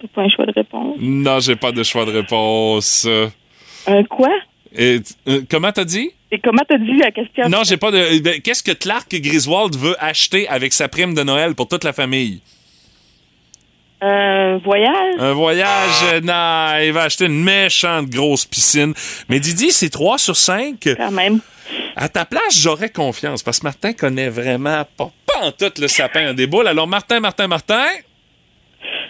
T'as 0.02 0.08
pas 0.08 0.22
un 0.24 0.30
choix 0.30 0.48
de 0.48 0.54
réponse. 0.54 0.98
Non, 1.00 1.40
j'ai 1.40 1.56
pas 1.56 1.72
de 1.72 1.84
choix 1.84 2.06
de 2.06 2.12
réponse. 2.12 3.08
Un 3.86 4.04
quoi? 4.04 4.30
Et, 4.76 5.02
euh, 5.28 5.42
comment 5.50 5.72
t'as 5.72 5.86
dit? 5.86 6.12
Et 6.32 6.40
comment 6.40 6.64
t'as 6.68 6.78
dit 6.78 6.98
la 6.98 7.12
question? 7.12 7.48
Non, 7.50 7.64
j'ai 7.64 7.78
pas 7.78 7.92
de. 7.92 8.20
ben, 8.20 8.42
Qu'est-ce 8.42 8.64
que 8.64 8.74
Clark 8.74 9.10
Griswold 9.10 9.76
veut 9.76 9.96
acheter 10.00 10.48
avec 10.50 10.74
sa 10.74 10.88
prime 10.90 11.14
de 11.14 11.24
Noël 11.24 11.56
pour 11.56 11.68
toute 11.68 11.84
la 11.84 11.94
famille? 11.94 12.42
Un 14.02 14.58
voyage? 14.58 15.16
Un 15.20 15.34
voyage, 15.34 16.04
euh, 16.14 16.22
non, 16.22 16.86
il 16.86 16.92
va 16.94 17.04
acheter 17.04 17.26
une 17.26 17.44
méchante 17.44 18.10
grosse 18.10 18.46
piscine. 18.46 18.94
Mais 19.30 19.40
Didi, 19.40 19.72
c'est 19.72 19.90
3 19.90 20.18
sur 20.20 20.36
5. 20.36 20.76
Quand 20.98 21.12
même. 21.12 21.40
À 21.96 22.08
ta 22.08 22.26
place, 22.26 22.60
j'aurais 22.60 22.90
confiance 22.90 23.42
parce 23.42 23.60
que 23.60 23.64
Martin 23.66 23.94
connaît 23.94 24.30
vraiment 24.30 24.86
pas, 24.98 25.12
pas 25.26 25.40
en 25.48 25.52
tout 25.52 25.72
le 25.80 25.88
sapin 25.88 26.34
des 26.34 26.46
boules. 26.46 26.68
Alors, 26.68 26.88
Martin, 26.88 27.20
Martin, 27.20 27.48
Martin, 27.48 27.86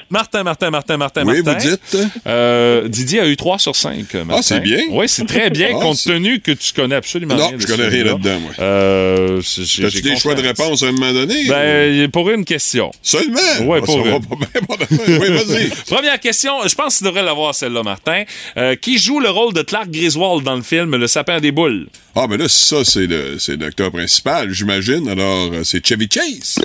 Martin, 0.09 0.43
Martin, 0.43 0.69
Martin, 0.71 0.97
Martin, 0.97 1.23
Oui, 1.25 1.41
Martin. 1.43 1.69
vous 1.69 1.75
dites? 1.97 2.07
Euh, 2.27 2.87
Didier 2.87 3.19
a 3.21 3.27
eu 3.27 3.35
3 3.35 3.59
sur 3.59 3.75
5. 3.75 4.13
Martin. 4.25 4.41
c'est 4.41 4.59
bien. 4.61 4.79
Oui, 4.91 5.07
c'est 5.09 5.25
très 5.25 5.49
bien, 5.49 5.69
Ah, 5.75 5.81
compte 5.81 6.01
tenu 6.01 6.39
que 6.39 6.51
tu 6.51 6.71
connais 6.73 6.95
absolument 6.95 7.35
Non, 7.35 7.47
rien. 7.49 7.57
de 7.57 7.61
je 7.61 7.67
connais 7.67 7.87
rien 7.87 8.03
là-dedans, 8.05 8.39
moi. 8.39 8.51
Euh, 8.59 9.41
T'as-tu 9.41 10.01
des 10.01 10.15
choix 10.17 10.35
de 10.35 10.41
réponse 10.41 10.81
à 10.83 10.87
un 10.87 10.91
moment 10.93 11.11
donné? 11.11 11.35
Ben, 11.47 12.09
pour 12.09 12.29
une 12.29 12.45
question. 12.45 12.91
Seulement? 13.01 13.37
Ah, 13.59 13.79
pour 13.83 13.87
ça 13.87 13.97
va 14.01 14.09
une. 14.15 15.19
Oui, 15.19 15.27
vas-y. 15.45 15.69
Première 15.89 16.19
question, 16.19 16.53
je 16.67 16.75
pense 16.75 16.93
que 16.95 16.99
tu 16.99 17.03
devrais 17.05 17.23
l'avoir 17.23 17.53
celle-là, 17.53 17.83
Martin. 17.83 18.23
Euh, 18.57 18.75
qui 18.75 18.97
joue 18.97 19.19
le 19.19 19.29
rôle 19.29 19.53
de 19.53 19.61
Clark 19.61 19.89
Griswold 19.89 20.43
dans 20.43 20.55
le 20.55 20.61
film 20.63 20.95
Le 20.95 21.07
sapin 21.07 21.39
des 21.39 21.51
boules? 21.51 21.87
Ah, 22.15 22.25
mais 22.29 22.37
là, 22.37 22.47
ça, 22.47 22.83
c'est 22.83 23.05
le, 23.07 23.37
c'est 23.39 23.57
l'acteur 23.59 23.91
principal, 23.91 24.51
j'imagine. 24.51 25.07
Alors, 25.09 25.51
euh, 25.53 25.63
c'est 25.63 25.85
Chevy 25.85 26.07
Chase. 26.11 26.55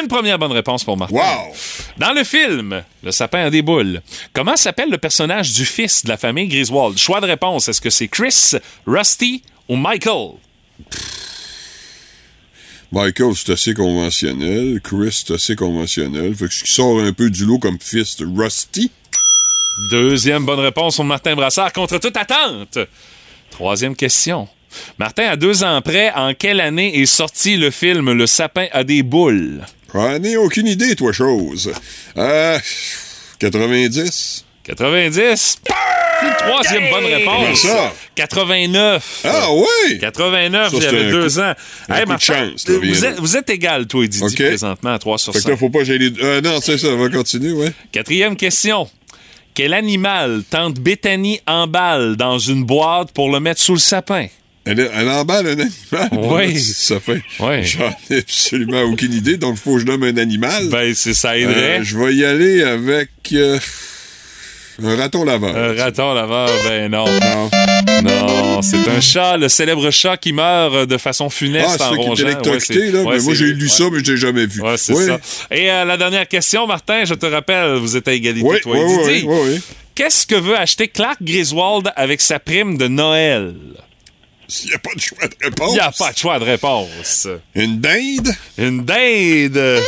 Une 0.00 0.06
première 0.06 0.38
bonne 0.38 0.52
réponse 0.52 0.84
pour 0.84 0.96
Martin. 0.96 1.14
Wow! 1.16 1.54
Dans 1.96 2.12
le 2.12 2.22
film 2.24 2.57
Le 3.02 3.10
sapin 3.10 3.44
à 3.44 3.50
des 3.50 3.62
boules, 3.62 4.00
comment 4.32 4.56
s'appelle 4.56 4.90
le 4.90 4.98
personnage 4.98 5.52
du 5.52 5.64
fils 5.64 6.04
de 6.04 6.08
la 6.08 6.16
famille 6.16 6.48
Griswold? 6.48 6.98
Choix 6.98 7.20
de 7.20 7.26
réponse, 7.26 7.68
est-ce 7.68 7.80
que 7.80 7.90
c'est 7.90 8.08
Chris, 8.08 8.54
Rusty 8.86 9.42
ou 9.68 9.76
Michael? 9.76 10.32
Michael, 12.90 13.34
c'est 13.34 13.52
assez 13.52 13.74
conventionnel. 13.74 14.80
Chris, 14.82 15.22
c'est 15.26 15.34
assez 15.34 15.54
conventionnel. 15.54 16.34
Fait 16.34 16.46
que 16.46 16.54
ce 16.54 16.64
qui 16.64 16.70
sort 16.70 17.00
un 17.00 17.12
peu 17.12 17.28
du 17.28 17.44
lot 17.44 17.58
comme 17.58 17.78
fils 17.78 18.16
de 18.16 18.26
Rusty. 18.26 18.90
Deuxième 19.90 20.44
bonne 20.44 20.60
réponse 20.60 20.96
pour 20.96 21.04
Martin 21.04 21.36
Brassard 21.36 21.72
contre 21.72 21.98
toute 21.98 22.16
attente. 22.16 22.78
Troisième 23.50 23.94
question. 23.94 24.48
Martin, 24.98 25.24
à 25.24 25.36
deux 25.36 25.64
ans 25.64 25.80
près, 25.82 26.10
en 26.12 26.34
quelle 26.34 26.60
année 26.60 27.00
est 27.00 27.06
sorti 27.06 27.56
le 27.56 27.70
film 27.70 28.12
Le 28.12 28.26
sapin 28.26 28.66
à 28.72 28.84
des 28.84 29.02
boules? 29.02 29.64
Ah, 29.94 30.18
n'ai 30.18 30.36
aucune 30.36 30.66
idée, 30.66 30.94
toi, 30.96 31.12
chose. 31.12 31.72
Euh, 32.16 32.58
90? 33.38 34.44
90. 34.64 35.56
Une 36.20 36.34
troisième 36.36 36.90
bonne 36.90 37.04
réponse. 37.06 37.60
Ça? 37.62 37.92
89. 38.16 39.20
Ah, 39.24 39.48
oui! 39.52 39.98
89, 40.00 40.64
Ça, 40.64 40.70
c'était 40.80 40.84
j'avais 40.90 41.10
deux 41.10 41.28
coup- 41.28 41.38
ans. 41.40 41.54
un 41.88 41.94
Hey, 41.94 42.00
coup 42.00 42.04
de 42.04 42.08
Martin, 42.08 42.34
chance, 42.50 42.66
vous, 42.68 43.02
là. 43.02 43.08
êtes, 43.10 43.18
vous 43.20 43.36
êtes 43.36 43.50
égal, 43.50 43.86
toi 43.86 44.04
et 44.04 44.08
Didi, 44.08 44.24
OK. 44.24 44.34
présentement, 44.34 44.90
à 44.94 44.98
3 44.98 45.18
sur 45.18 45.32
Fait 45.32 45.38
que 45.38 45.42
5. 45.44 45.50
là, 45.50 45.56
faut 45.56 45.70
pas 45.70 45.84
gêner. 45.84 46.10
Euh, 46.22 46.40
non, 46.40 46.58
c'est 46.60 46.76
ça, 46.76 46.88
on 46.88 46.96
va 46.98 47.08
continuer, 47.08 47.52
ouais. 47.52 47.72
Quatrième 47.92 48.36
question. 48.36 48.90
Quel 49.54 49.72
animal 49.74 50.42
tente 50.50 50.74
Bethany 50.80 51.40
en 51.46 51.66
balle 51.66 52.16
dans 52.16 52.38
une 52.38 52.64
boîte 52.64 53.12
pour 53.12 53.30
le 53.32 53.40
mettre 53.40 53.60
sous 53.60 53.74
le 53.74 53.78
sapin? 53.80 54.26
Elle, 54.70 54.90
elle 54.94 55.08
emballe 55.08 55.46
un 55.46 55.52
animal. 55.52 56.08
Oui. 56.12 56.60
Ça 56.76 57.00
fait. 57.00 57.22
Oui. 57.40 57.64
J'en 57.64 57.90
ai 58.10 58.18
absolument 58.18 58.82
aucune 58.82 59.12
idée, 59.14 59.36
donc 59.36 59.56
il 59.56 59.60
faut 59.60 59.74
que 59.74 59.80
je 59.80 59.86
nomme 59.86 60.02
un 60.02 60.16
animal. 60.18 60.68
Ben, 60.68 60.94
c'est 60.94 61.14
ça 61.14 61.36
aiderait. 61.38 61.80
Euh, 61.80 61.84
je 61.84 61.96
vais 61.98 62.14
y 62.14 62.24
aller 62.24 62.62
avec 62.62 63.08
euh, 63.32 63.58
un 64.82 64.96
raton 64.96 65.24
laveur. 65.24 65.56
Un 65.56 65.74
raton 65.82 66.12
laveur, 66.14 66.50
ben 66.64 66.90
non. 66.90 67.06
Non. 67.06 67.50
Non, 68.04 68.62
c'est 68.62 68.88
un 68.88 69.00
chat, 69.00 69.36
le 69.36 69.48
célèbre 69.48 69.90
chat 69.90 70.16
qui 70.16 70.32
meurt 70.32 70.86
de 70.86 70.98
façon 70.98 71.26
Ah, 71.26 71.30
funeste 71.30 71.76
c'est 71.78 71.82
en 71.84 71.90
rongeant. 71.94 72.26
électrocuté, 72.26 72.78
Ouais, 72.78 72.90
là. 72.92 73.02
ouais, 73.02 73.16
mais 73.16 73.22
moi, 73.22 73.34
j'ai 73.34 73.46
lu 73.46 73.62
ouais. 73.64 73.68
ça, 73.68 73.84
mais 73.90 73.98
je 74.04 74.12
l'ai 74.12 74.16
jamais 74.18 74.46
vu. 74.46 74.60
Ouais, 74.60 74.76
c'est 74.76 74.94
ça. 74.94 75.18
Et 75.50 75.70
euh, 75.70 75.84
la 75.84 75.96
dernière 75.96 76.28
question, 76.28 76.66
Martin, 76.66 77.04
je 77.04 77.14
te 77.14 77.26
rappelle, 77.26 77.76
vous 77.76 77.96
êtes 77.96 78.06
à 78.06 78.12
égalité, 78.12 78.46
Oui, 78.46 78.60
toi 78.60 78.76
oui, 78.76 78.80
et 78.80 78.84
oui, 78.84 79.14
Didi. 79.14 79.26
oui, 79.26 79.36
oui. 79.54 79.60
Qu'est-ce 79.94 80.26
que 80.26 80.36
veut 80.36 80.56
acheter 80.56 80.86
Clark 80.86 81.16
Griswold 81.22 81.90
avec 81.96 82.20
sa 82.20 82.38
prime 82.38 82.76
de 82.78 82.86
Noël? 82.86 83.54
S'il 84.50 84.70
n'y 84.70 84.74
a 84.74 84.78
pas 84.78 84.94
de 84.94 85.00
choix 85.00 85.28
de 85.28 85.34
réponse. 85.44 85.70
Il 85.70 85.74
n'y 85.74 85.80
a 85.80 85.92
pas 85.92 86.10
de 86.12 86.16
choix 86.18 86.38
de 86.38 86.44
réponse. 86.44 87.26
Une 87.54 87.80
dinde? 87.80 88.34
Une 88.56 88.82
dinde! 88.84 89.82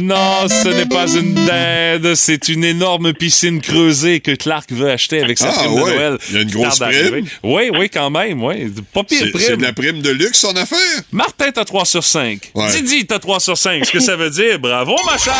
Non, 0.00 0.46
ce 0.48 0.68
n'est 0.68 0.86
pas 0.86 1.08
une 1.08 1.34
dinde, 1.34 2.14
c'est 2.14 2.48
une 2.48 2.62
énorme 2.64 3.12
piscine 3.12 3.60
creusée 3.60 4.20
que 4.20 4.32
Clark 4.36 4.70
veut 4.70 4.88
acheter 4.90 5.20
avec 5.22 5.36
sa 5.38 5.48
Ah, 5.50 5.52
prime 5.52 5.74
de 5.74 5.80
ouais. 5.82 5.94
Noël. 5.96 6.18
Il 6.28 6.34
y 6.34 6.38
a 6.38 6.42
une 6.42 6.50
grosse 6.50 6.78
prime. 6.78 7.26
Oui, 7.42 7.70
oui, 7.76 7.90
quand 7.90 8.10
même, 8.10 8.42
oui. 8.44 8.72
Pas 8.92 9.02
pire 9.02 9.18
C'est 9.24 9.30
prime. 9.32 9.44
c'est 9.46 9.56
de 9.56 9.62
la 9.62 9.72
prime 9.72 10.00
de 10.00 10.10
luxe, 10.10 10.38
son 10.38 10.54
affaire? 10.56 10.78
Martin, 11.10 11.50
t'as 11.52 11.64
3 11.64 11.84
sur 11.84 12.04
5. 12.04 12.52
Ouais. 12.54 12.70
Didi, 12.70 13.04
t'as 13.06 13.18
3 13.18 13.40
sur 13.40 13.58
5. 13.58 13.84
Ce 13.84 13.90
que 13.90 14.00
ça 14.00 14.14
veut 14.16 14.30
dire, 14.30 14.58
bravo, 14.60 14.96
ma 15.06 15.18
chère! 15.18 15.34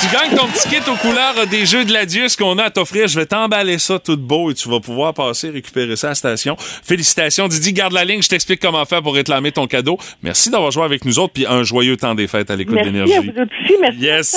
Tu 0.00 0.06
gagnes 0.12 0.36
ton 0.36 0.46
petit 0.48 0.68
kit 0.68 0.90
aux 0.90 0.96
couleurs 0.96 1.46
des 1.48 1.66
Jeux 1.66 1.84
de 1.84 1.92
l'adieu, 1.92 2.28
ce 2.28 2.36
qu'on 2.36 2.58
a 2.58 2.64
à 2.64 2.70
t'offrir. 2.70 3.08
Je 3.08 3.18
vais 3.18 3.26
t'emballer 3.26 3.78
ça 3.78 3.98
tout 3.98 4.16
beau 4.16 4.50
et 4.50 4.54
tu 4.54 4.68
vas 4.68 4.80
pouvoir 4.80 5.14
passer 5.14 5.50
récupérer 5.50 5.96
ça 5.96 6.08
à 6.08 6.10
la 6.10 6.14
station. 6.14 6.56
Félicitations, 6.58 7.48
Didi. 7.48 7.72
Garde 7.72 7.92
la 7.92 8.04
ligne. 8.04 8.22
Je 8.22 8.28
t'explique 8.28 8.60
comment 8.60 8.84
faire 8.86 9.02
pour 9.02 9.14
réclamer 9.14 9.52
ton 9.52 9.66
cadeau. 9.66 9.98
Merci 10.22 10.50
d'avoir 10.50 10.70
joué 10.70 10.84
avec 10.84 11.04
nous 11.04 11.18
autres 11.18 11.32
puis 11.32 11.46
un 11.46 11.62
joyeux 11.62 11.96
temps 11.96 12.14
des 12.14 12.26
fêtes 12.26 12.50
à 12.50 12.56
l'écoute 12.56 12.74
Merci 12.76 12.88
à 12.88 12.92
d'énergie. 12.92 13.30
vous 13.34 13.42
aussi. 13.42 13.74
Merci. 13.80 13.98
Yes! 14.00 14.36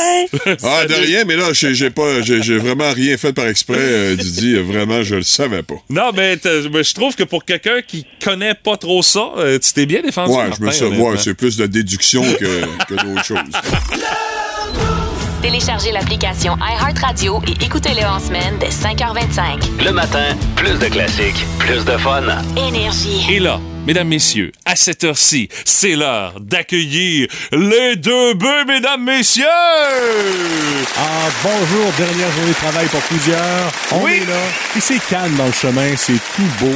Ah, 0.63 0.85
de 0.85 0.93
rien, 0.93 1.25
mais 1.25 1.35
là, 1.35 1.53
j'ai 1.53 1.89
pas, 1.89 2.19
vraiment 2.21 2.91
rien 2.91 3.17
fait 3.17 3.33
par 3.33 3.47
exprès, 3.47 3.77
euh, 3.77 4.15
Didi. 4.15 4.55
Vraiment, 4.55 5.03
je 5.03 5.15
le 5.15 5.23
savais 5.23 5.63
pas. 5.63 5.75
Non, 5.89 6.11
mais 6.15 6.37
je 6.43 6.93
trouve 6.93 7.15
que 7.15 7.23
pour 7.23 7.45
quelqu'un 7.45 7.81
qui 7.81 8.05
connaît 8.23 8.53
pas 8.53 8.77
trop 8.77 9.01
ça, 9.01 9.31
euh, 9.37 9.59
tu 9.59 9.73
t'es 9.73 9.85
bien 9.85 10.01
défendu. 10.01 10.33
Ouais, 10.33 10.49
je 10.57 10.63
me 10.63 10.71
suis. 10.71 10.85
Ouais, 10.85 11.17
c'est 11.17 11.33
plus 11.33 11.57
de 11.57 11.65
déduction 11.65 12.21
que, 12.21 12.85
que 12.85 12.93
d'autres 12.95 13.25
choses. 13.25 13.37
Téléchargez 15.41 15.91
l'application 15.91 16.55
iHeartRadio 16.57 17.41
et 17.47 17.63
écoutez-le 17.65 18.05
en 18.05 18.19
semaine 18.19 18.57
dès 18.59 18.69
5h25. 18.69 19.83
Le 19.83 19.91
matin, 19.91 20.35
plus 20.55 20.77
de 20.77 20.85
classiques, 20.85 21.45
plus 21.57 21.83
de 21.83 21.97
fun. 21.97 22.21
Énergie. 22.55 23.25
Et 23.27 23.39
là, 23.39 23.59
mesdames, 23.87 24.07
messieurs, 24.07 24.51
à 24.65 24.75
cette 24.75 25.03
heure-ci, 25.03 25.49
c'est 25.65 25.95
l'heure 25.95 26.33
d'accueillir 26.39 27.27
les 27.53 27.95
deux 27.95 28.35
bœufs, 28.35 28.65
mesdames, 28.67 29.03
messieurs! 29.03 29.45
Ah, 30.97 31.29
bonjour, 31.43 31.91
dernière 31.97 32.31
journée 32.33 32.49
de 32.49 32.55
travail 32.55 32.87
pour 32.87 33.01
plusieurs. 33.01 33.71
On 33.93 34.03
Oui. 34.03 34.19
est 34.21 34.29
là. 34.29 34.39
Et 34.77 34.79
c'est 34.79 34.99
calme 35.09 35.35
dans 35.37 35.47
le 35.47 35.51
chemin, 35.53 35.95
c'est 35.97 36.13
tout 36.35 36.49
beau. 36.59 36.75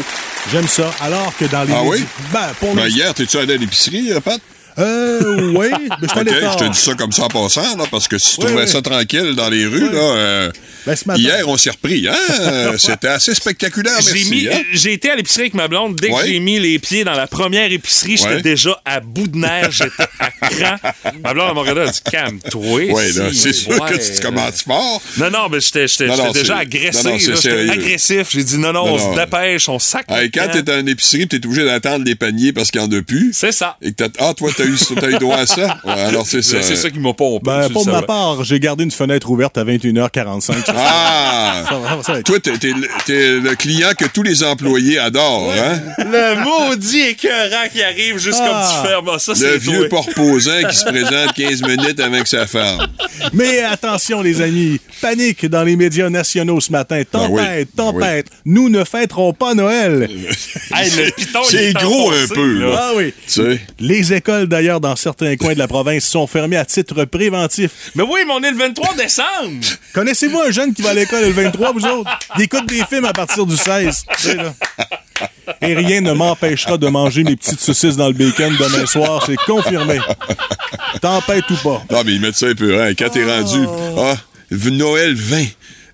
J'aime 0.52 0.68
ça. 0.68 0.90
Alors 1.02 1.32
que 1.40 1.46
dans 1.46 1.64
les... 1.64 1.74
Ah 1.74 1.82
oui? 1.84 2.04
Ben, 2.34 2.48
pour 2.60 2.74
Ben, 2.76 2.88
hier, 2.88 3.14
t'es-tu 3.14 3.38
allé 3.38 3.54
à 3.54 3.58
l'épicerie, 3.58 4.12
euh, 4.12 4.20
Pat? 4.20 4.40
Euh, 4.78 5.54
oui. 5.56 5.68
Ben, 5.72 5.98
je 6.02 6.08
suis 6.08 6.20
Ok, 6.20 6.28
allé 6.28 6.48
je 6.52 6.58
te 6.66 6.72
dis 6.72 6.80
ça 6.80 6.94
comme 6.96 7.12
ça 7.12 7.24
en 7.24 7.28
passant, 7.30 7.78
là, 7.78 7.86
parce 7.90 8.08
que 8.08 8.18
si 8.18 8.36
tu 8.36 8.42
Oui, 8.42 8.48
trouvais 8.48 8.64
oui. 8.66 8.70
ça 8.70 8.82
tranquille 8.82 9.34
dans 9.36 9.50
les 9.50 9.66
rues, 9.66 9.90
là, 9.92 10.00
euh, 10.00 10.52
Ben, 10.86 10.96
ce 10.96 11.08
matin- 11.08 11.20
hier, 11.22 11.48
on 11.48 11.56
s'est 11.58 11.70
repris, 11.72 12.08
hein? 12.10 12.74
C'était 12.78 13.08
assez 13.08 13.34
spectaculaire, 13.34 14.00
J'ai 14.02 14.14
merci. 14.14 14.30
mis, 14.30 14.48
hein? 14.50 14.62
j'ai 14.74 14.94
été 14.94 15.10
à 15.12 15.16
l'épicerie 15.16 15.44
avec 15.44 15.54
ma 15.54 15.68
blonde. 15.68 15.96
Dès 15.96 16.10
que 16.10 16.26
j'ai 16.26 16.40
mis 16.40 16.60
les 16.60 16.78
pieds 16.80 17.04
dans 17.04 17.14
la 17.14 17.28
première 17.28 17.72
épicerie, 17.72 18.18
j'étais 18.18 18.42
déjà 18.42 18.80
à 18.86 19.00
bout 19.00 19.28
de 19.28 19.38
nerfs, 19.38 19.72
j'étais 19.72 20.04
à 20.20 20.30
cran. 20.50 20.76
Ma 21.24 21.34
blonde, 21.34 21.48
elle 21.50 21.56
m'a 21.56 21.62
regardé, 21.62 21.82
elle 21.82 21.88
a 21.88 21.92
dit 21.92 22.02
calme-toi. 22.12 22.82
Si, 23.32 23.36
c'est 23.38 23.54
sûr 23.54 23.70
ouais. 23.72 23.92
que 23.92 23.96
tu 23.96 24.20
te 24.20 24.22
commences 24.22 24.62
fort. 24.64 25.02
Non, 25.18 25.30
non, 25.32 25.48
mais 25.50 25.60
j'étais, 25.62 25.88
j'étais, 25.88 26.08
Non, 26.08 26.16
j'étais 26.16 26.26
non, 26.28 26.34
déjà 26.34 26.58
agressé. 26.58 27.04
non, 27.04 27.12
non, 27.14 27.20
c'est 27.20 27.30
là, 27.32 27.36
j'étais 27.42 27.70
agressif. 27.72 28.28
J'ai 28.32 28.44
dit 28.44 28.58
non, 28.58 28.74
non, 28.74 28.84
on 28.86 28.98
se 29.14 29.18
dépêche, 29.20 29.70
on 29.70 29.80
sac. 29.80 30.06
Quand 30.34 30.48
t'es 30.52 30.64
dans 30.64 30.80
une 30.80 30.90
épicerie, 30.90 31.28
t'es 31.28 31.44
obligé 31.46 31.64
d'attendre 31.66 32.04
les 32.06 32.16
paniers 32.16 32.52
parce 32.54 32.72
qu'il 32.72 32.82
y 32.82 32.84
en 32.84 32.92
a 32.92 33.02
plus. 33.02 33.32
C'est 33.34 33.52
ça. 33.54 33.78
Et 33.82 33.92
que 33.94 34.04
t'as... 34.04 34.10
Ah, 34.20 34.34
toi, 34.36 34.52
t'as 34.56 34.65
eu, 34.66 34.78
t'as 35.00 35.10
eu 35.10 35.18
droit 35.18 35.38
à 35.38 35.46
ça? 35.46 35.78
Ouais, 35.86 35.92
alors, 36.02 36.26
c'est 36.26 36.42
ça. 36.42 36.58
C'est 36.62 36.76
ça 36.76 36.90
qui 36.90 37.00
m'a 37.00 37.14
pompé. 37.14 37.44
Ben, 37.46 37.70
pour 37.70 37.86
ma 37.88 38.02
part, 38.02 38.44
j'ai 38.44 38.60
gardé 38.60 38.84
une 38.84 38.92
fenêtre 38.92 39.30
ouverte 39.30 39.58
à 39.58 39.64
21h45. 39.64 40.54
Ah! 40.76 41.64
Ça 41.70 41.76
va- 41.78 42.04
ça 42.04 42.14
va 42.14 42.20
être- 42.20 42.26
Toi, 42.26 42.40
t'es, 42.40 42.58
t'es 42.58 42.70
le- 42.70 42.88
t'es 43.06 43.40
le 43.40 43.56
client 43.56 43.90
que 43.98 44.06
tous 44.06 44.24
les 44.24 44.44
employés 44.44 44.98
adorent, 45.00 45.52
hein? 45.54 45.80
Le 46.00 46.44
maudit 46.44 47.02
écœurant 47.02 47.68
qui 47.72 47.82
arrive 47.84 48.18
juste 48.18 48.40
Ah. 48.42 48.48
comme 48.48 48.82
tu 48.84 48.88
fermes. 48.90 49.10
Ah, 49.14 49.20
Ça, 49.20 49.34
Le 49.34 49.58
vieux 49.58 49.88
porposant 49.90 50.62
qui 50.70 50.76
se 50.76 50.86
présente 50.86 51.34
15 51.34 51.62
minutes 51.64 52.00
avec 52.00 52.28
sa 52.28 52.48
femme. 52.48 52.88
Mais 53.34 53.60
attention, 53.62 54.22
les 54.22 54.42
amis, 54.42 54.80
panique 55.02 55.46
dans 55.48 55.64
les 55.64 55.76
médias 55.76 56.10
nationaux 56.10 56.60
ce 56.62 56.72
matin. 56.72 57.02
Tempête, 57.10 57.12
Ben 57.12 57.30
oui, 57.32 57.66
ben 57.76 57.92
tempête. 57.92 58.28
Nous 58.46 58.70
ne 58.70 58.84
fêterons 58.84 59.34
pas 59.34 59.54
Noël. 59.54 60.10
Hey, 60.74 60.90
le 60.98 61.12
piton, 61.12 61.40
il 61.44 61.50
C'est 61.52 61.66
est 61.70 61.74
gros 61.74 62.12
un 62.12 62.28
peu, 62.34 62.60
là. 62.60 62.76
Ah 62.78 62.92
oui. 62.96 63.14
Tu 63.28 63.32
sais? 63.34 63.62
Les 63.80 64.14
écoles, 64.14 64.48
d'ailleurs, 64.56 64.80
dans 64.80 64.96
certains 64.96 65.36
coins 65.36 65.54
de 65.54 65.60
la 65.60 65.68
province, 65.68 66.06
sont 66.06 66.28
fermées 66.28 66.56
à 66.56 66.64
titre 66.64 67.04
préventif. 67.04 67.72
Mais 67.94 68.04
oui, 68.04 68.22
mais 68.26 68.32
on 68.34 68.42
est 68.42 68.52
le 68.52 68.58
23 68.58 68.96
décembre. 68.98 69.66
Connaissez-vous 69.94 70.40
un 70.40 70.52
jeune 70.52 70.74
qui 70.74 70.82
va 70.82 70.92
à 70.92 70.94
l'école 70.94 71.24
le 71.26 71.32
23, 71.32 71.74
vous 71.74 71.86
autres? 71.86 72.10
Il 72.38 72.44
écoute 72.44 72.66
des 72.68 72.84
films 72.86 73.04
à 73.04 73.12
partir 73.12 73.46
du 73.46 73.58
16. 73.58 74.06
Tu 74.18 74.22
sais, 74.30 74.36
là. 74.36 74.54
Et 75.62 75.74
rien 75.76 76.00
ne 76.00 76.14
m'empêchera 76.14 76.78
de 76.78 76.88
manger 76.88 77.24
mes 77.26 77.36
petites 77.36 77.60
saucisses 77.60 77.98
dans 77.98 78.08
le 78.08 78.14
bacon 78.14 78.56
demain 78.58 78.86
soir, 78.86 79.24
c'est 79.26 79.36
confirmé. 79.46 80.00
Tempête 81.02 81.50
ou 81.50 81.56
pas. 81.58 81.84
Ah, 81.94 82.02
mais 82.06 82.14
ils 82.14 82.22
mettent 82.22 82.36
ça 82.36 82.48
un 82.48 82.56
peu, 82.56 82.82
hein? 82.82 82.94
Quand 82.98 83.10
t'es 83.10 83.26
rendu, 83.26 83.60
ah, 83.98 84.16
v- 84.52 84.72
Noël 84.72 85.14
20. 85.16 85.44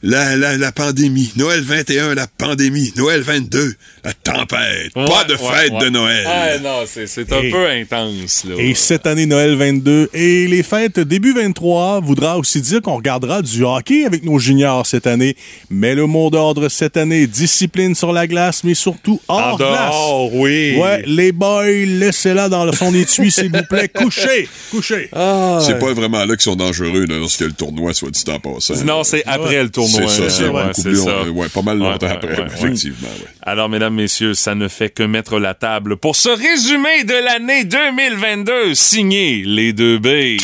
La, 0.04 0.36
la, 0.36 0.58
la 0.58 0.72
pandémie. 0.72 1.32
Noël 1.36 1.62
21, 1.62 2.16
la 2.16 2.28
pandémie. 2.28 2.92
Noël 2.96 3.22
22, 3.22 3.74
la 4.04 4.14
tempête. 4.14 4.94
Pas 4.94 5.24
de 5.26 5.34
ouais, 5.34 5.40
fête 5.40 5.72
ouais. 5.74 5.80
de 5.80 5.90
Noël. 5.90 6.24
Ah, 6.28 6.58
non, 6.60 6.80
c'est 6.88 7.06
c'est 7.08 7.32
un 7.34 7.42
Et- 7.42 7.50
peu 7.52 7.68
intense, 7.70 8.46
là. 8.50 8.56
Et 8.58 8.74
cette 8.74 9.06
année 9.06 9.26
Noël 9.26 9.56
22 9.56 10.10
et 10.14 10.48
les 10.48 10.64
fêtes 10.64 11.00
début 11.00 11.34
23 11.34 12.00
voudra 12.02 12.38
aussi 12.38 12.62
dire 12.62 12.82
qu'on 12.82 12.96
regardera 12.96 13.42
du 13.42 13.64
hockey 13.64 14.06
avec 14.06 14.24
nos 14.24 14.40
juniors 14.40 14.86
cette 14.88 15.06
année. 15.08 15.36
Mais 15.70 15.94
le 15.94 16.06
mot 16.08 16.30
d'ordre 16.30 16.68
cette 16.70 16.98
année, 16.98 17.28
discipline 17.28 17.94
sur 17.96 18.12
la 18.14 18.26
glace, 18.28 18.64
mais 18.64 18.74
surtout 18.74 19.20
hors 19.28 19.58
dehors, 19.58 20.30
glace. 20.30 20.42
oui. 20.42 20.78
Ouais, 20.78 21.04
les 21.06 21.32
boys, 21.32 21.66
laissez-la 21.70 22.50
dans 22.50 22.72
son 22.74 22.94
étui, 22.96 23.32
s'il 23.32 23.52
vous 23.52 23.64
plaît. 23.70 23.88
Couchez, 23.88 24.48
couchez. 24.72 25.10
Ah, 25.14 25.60
C'est 25.66 25.78
pas 25.80 25.94
vraiment 25.94 26.20
là 26.26 26.36
qu'ils 26.36 26.42
sont 26.42 26.56
dangereux 26.56 27.06
là, 27.06 27.18
lorsque 27.18 27.42
le 27.42 27.52
tournoi 27.52 27.94
soit 27.94 28.10
dit 28.10 28.24
en 28.30 28.40
passant. 28.40 28.74
Non, 28.84 29.04
c'est 29.04 29.24
après 29.28 29.62
le 29.62 29.70
tournoi. 29.70 29.91
C'est 29.92 30.08
ça, 30.08 30.30
c'est 30.30 30.48
Ouais, 30.48 30.64
Couple, 30.76 30.96
ça. 30.96 31.24
ouais, 31.30 31.48
pas 31.50 31.62
mal 31.62 31.78
longtemps 31.78 32.06
Ouais, 32.06 32.12
après, 32.14 32.46
effectivement. 32.46 33.08
ouais. 33.08 33.28
Alors, 33.44 33.70
mesdames, 33.70 33.94
messieurs, 33.96 34.34
ça 34.34 34.56
ne 34.56 34.68
fait 34.68 34.90
que 34.90 35.04
mettre 35.04 35.40
la 35.40 35.54
table 35.54 35.98
pour 35.98 36.16
ce 36.16 36.30
résumé 36.30 37.04
de 37.04 37.14
l'année 37.26 37.64
2022, 37.66 38.74
signé 38.76 39.44
les 39.46 39.74
deux 39.74 39.98
B. 40.00 40.38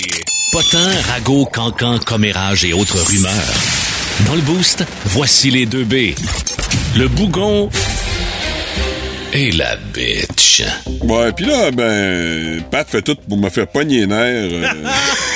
Potin, 0.52 0.90
ragots, 1.14 1.46
cancans, 1.46 2.00
commérages 2.00 2.64
et 2.66 2.74
autres 2.74 3.00
rumeurs. 3.06 3.32
Dans 4.26 4.36
le 4.36 4.42
boost, 4.42 4.84
voici 5.06 5.52
les 5.52 5.66
deux 5.66 5.84
B. 5.84 6.14
Le 6.98 7.08
bougon 7.08 7.70
et 9.34 9.52
la 9.52 9.76
bitch. 9.94 10.64
Ouais, 11.02 11.32
puis 11.34 11.46
là, 11.46 11.70
ben, 11.72 12.62
Pat 12.72 12.90
fait 12.90 13.02
tout 13.02 13.16
pour 13.28 13.38
me 13.38 13.50
faire 13.50 13.68
pogner 13.68 14.00
les 14.02 14.08
nerfs. 14.08 14.50
euh. 14.52 14.68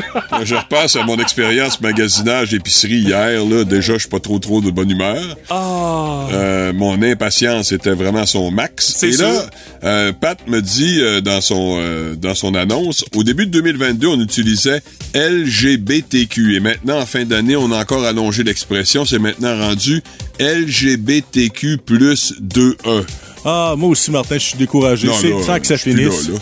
je 0.44 0.54
repasse 0.54 0.96
à 0.96 1.04
mon 1.04 1.16
expérience 1.18 1.80
magasinage 1.80 2.54
épicerie 2.54 2.98
hier. 2.98 3.44
Là. 3.44 3.64
Déjà, 3.64 3.94
je 3.94 4.00
suis 4.00 4.08
pas 4.08 4.20
trop 4.20 4.38
trop 4.38 4.60
de 4.60 4.70
bonne 4.70 4.90
humeur. 4.90 5.22
Euh, 5.50 6.72
mon 6.72 7.02
impatience 7.02 7.72
était 7.72 7.94
vraiment 7.94 8.26
son 8.26 8.50
max. 8.50 8.94
C'est 8.96 9.10
Et 9.10 9.16
là, 9.16 9.46
euh, 9.84 10.12
Pat 10.12 10.38
me 10.46 10.60
dit 10.60 11.00
euh, 11.00 11.20
dans 11.20 11.40
son 11.40 11.78
euh, 11.80 12.14
dans 12.14 12.34
son 12.34 12.54
annonce, 12.54 13.04
au 13.14 13.24
début 13.24 13.46
de 13.46 13.52
2022, 13.52 14.06
on 14.08 14.20
utilisait 14.20 14.82
LGBTQ. 15.14 16.56
Et 16.56 16.60
maintenant, 16.60 17.00
en 17.00 17.06
fin 17.06 17.24
d'année, 17.24 17.56
on 17.56 17.70
a 17.72 17.80
encore 17.80 18.04
allongé 18.04 18.44
l'expression. 18.44 19.04
C'est 19.04 19.18
maintenant 19.18 19.56
rendu 19.56 20.02
LGBTQ 20.40 21.78
plus 21.78 22.34
2E. 22.40 23.04
Ah, 23.44 23.74
moi 23.76 23.90
aussi, 23.90 24.10
Martin, 24.10 24.36
je 24.36 24.44
suis 24.44 24.58
découragé. 24.58 25.08
C'est 25.20 25.30
temps 25.46 25.58
que 25.58 25.66
ça 25.66 25.76
finisse. 25.76 26.28
là, 26.28 26.34
là. 26.34 26.40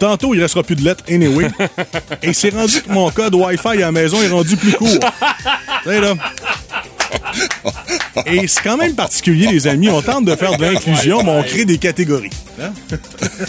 Tantôt, 0.00 0.34
il 0.34 0.42
restera 0.42 0.62
plus 0.64 0.74
de 0.76 0.84
lettres 0.84 1.04
anyway. 1.08 1.46
Et 2.22 2.32
c'est 2.32 2.50
rendu 2.50 2.80
que 2.82 2.90
mon 2.90 3.10
code 3.10 3.34
Wi-Fi 3.34 3.68
à 3.68 3.74
la 3.76 3.92
maison 3.92 4.20
est 4.22 4.28
rendu 4.28 4.56
plus 4.56 4.72
court. 4.72 4.88
Tu 4.88 5.90
sais, 5.90 6.00
là. 6.00 6.14
Et 8.26 8.46
c'est 8.48 8.62
quand 8.62 8.76
même 8.76 8.94
particulier, 8.94 9.46
les 9.48 9.66
amis. 9.66 9.88
On 9.88 10.02
tente 10.02 10.24
de 10.24 10.34
faire 10.36 10.56
de 10.56 10.64
l'inclusion, 10.64 11.22
mais 11.22 11.30
on 11.30 11.42
crée 11.42 11.64
des 11.64 11.78
catégories. 11.78 12.30
Hein? 12.60 12.72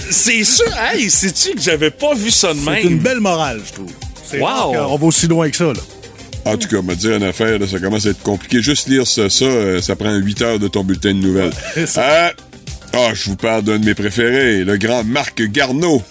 C'est 0.10 0.44
sûr, 0.44 0.66
hey, 0.94 1.10
sais-tu 1.10 1.56
que 1.56 1.62
j'avais 1.62 1.92
pas 1.92 2.14
vu 2.14 2.32
ça 2.32 2.54
de 2.54 2.60
même? 2.60 2.76
C'est 2.82 2.88
une 2.88 3.00
belle 3.00 3.20
morale, 3.20 3.62
je 3.66 3.74
trouve. 3.74 3.92
C'est 4.30 4.40
Wow. 4.40 4.74
qu'on 4.74 4.98
va 4.98 5.06
aussi 5.06 5.28
loin 5.28 5.50
que 5.50 5.58
ça, 5.58 5.66
là. 5.66 5.74
En 6.46 6.58
tout 6.58 6.68
cas, 6.68 6.82
me 6.82 6.96
dire 6.96 7.16
une 7.16 7.24
affaire, 7.24 7.60
là, 7.60 7.68
ça 7.68 7.80
commence 7.80 8.06
à 8.06 8.10
être 8.10 8.24
compliqué. 8.24 8.62
Juste 8.62 8.88
lire 8.88 9.06
ça, 9.06 9.30
ça, 9.30 9.46
euh, 9.46 9.82
ça 9.82 9.96
prend 9.96 10.12
8 10.14 10.42
heures 10.42 10.60
de 10.60 10.68
ton 10.68 10.84
bulletin 10.84 11.10
de 11.14 11.20
nouvelles. 11.20 11.52
Euh, 11.78 12.30
Ah, 12.94 13.12
je 13.14 13.30
vous 13.30 13.36
parle 13.36 13.64
d'un 13.64 13.78
de 13.80 13.86
mes 13.86 13.94
préférés, 13.94 14.64
le 14.66 14.78
grand 14.78 15.04
Marc 15.04 15.42
Garneau. 15.44 16.02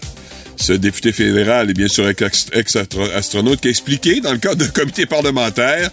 Ce 0.60 0.72
député 0.74 1.10
fédéral 1.12 1.70
et 1.70 1.74
bien 1.74 1.88
sûr 1.88 2.06
ex- 2.08 2.46
ex-astronaute 2.52 3.60
qui 3.62 3.68
a 3.68 3.70
expliqué, 3.70 4.20
dans 4.20 4.32
le 4.32 4.38
cadre 4.38 4.56
d'un 4.56 4.68
comité 4.68 5.06
parlementaire, 5.06 5.90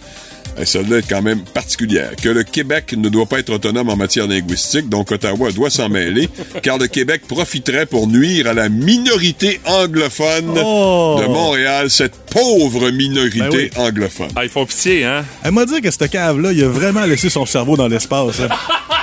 et 0.60 0.64
celle-là 0.66 0.98
est 0.98 1.08
quand 1.08 1.22
même 1.22 1.42
particulière, 1.42 2.10
que 2.22 2.28
le 2.28 2.42
Québec 2.42 2.92
ne 2.96 3.08
doit 3.08 3.24
pas 3.26 3.38
être 3.38 3.48
autonome 3.50 3.88
en 3.88 3.96
matière 3.96 4.26
linguistique, 4.26 4.88
donc 4.90 5.10
Ottawa 5.10 5.52
doit 5.52 5.70
s'en 5.70 5.88
mêler, 5.88 6.28
car 6.62 6.76
le 6.76 6.86
Québec 6.86 7.22
profiterait 7.26 7.86
pour 7.86 8.08
nuire 8.08 8.46
à 8.46 8.52
la 8.52 8.68
minorité 8.68 9.58
anglophone 9.64 10.52
Oh! 10.62 11.18
de 11.22 11.26
Montréal, 11.28 11.88
cette 11.90 12.16
pauvre 12.30 12.90
minorité 12.90 13.38
Ben 13.40 13.50
oui. 13.52 13.70
anglophone. 13.76 14.28
Ah, 14.36 14.44
ils 14.44 14.50
font 14.50 14.66
pitié, 14.66 15.04
hein? 15.04 15.24
Elle 15.44 15.52
m'a 15.52 15.64
dit 15.64 15.80
que 15.80 15.90
cette 15.90 16.10
cave-là, 16.10 16.52
il 16.52 16.62
a 16.62 16.68
vraiment 16.68 17.04
laissé 17.06 17.30
son 17.30 17.46
cerveau 17.46 17.76
dans 17.76 17.88
l'espace. 17.88 18.40
hein. 18.40 18.48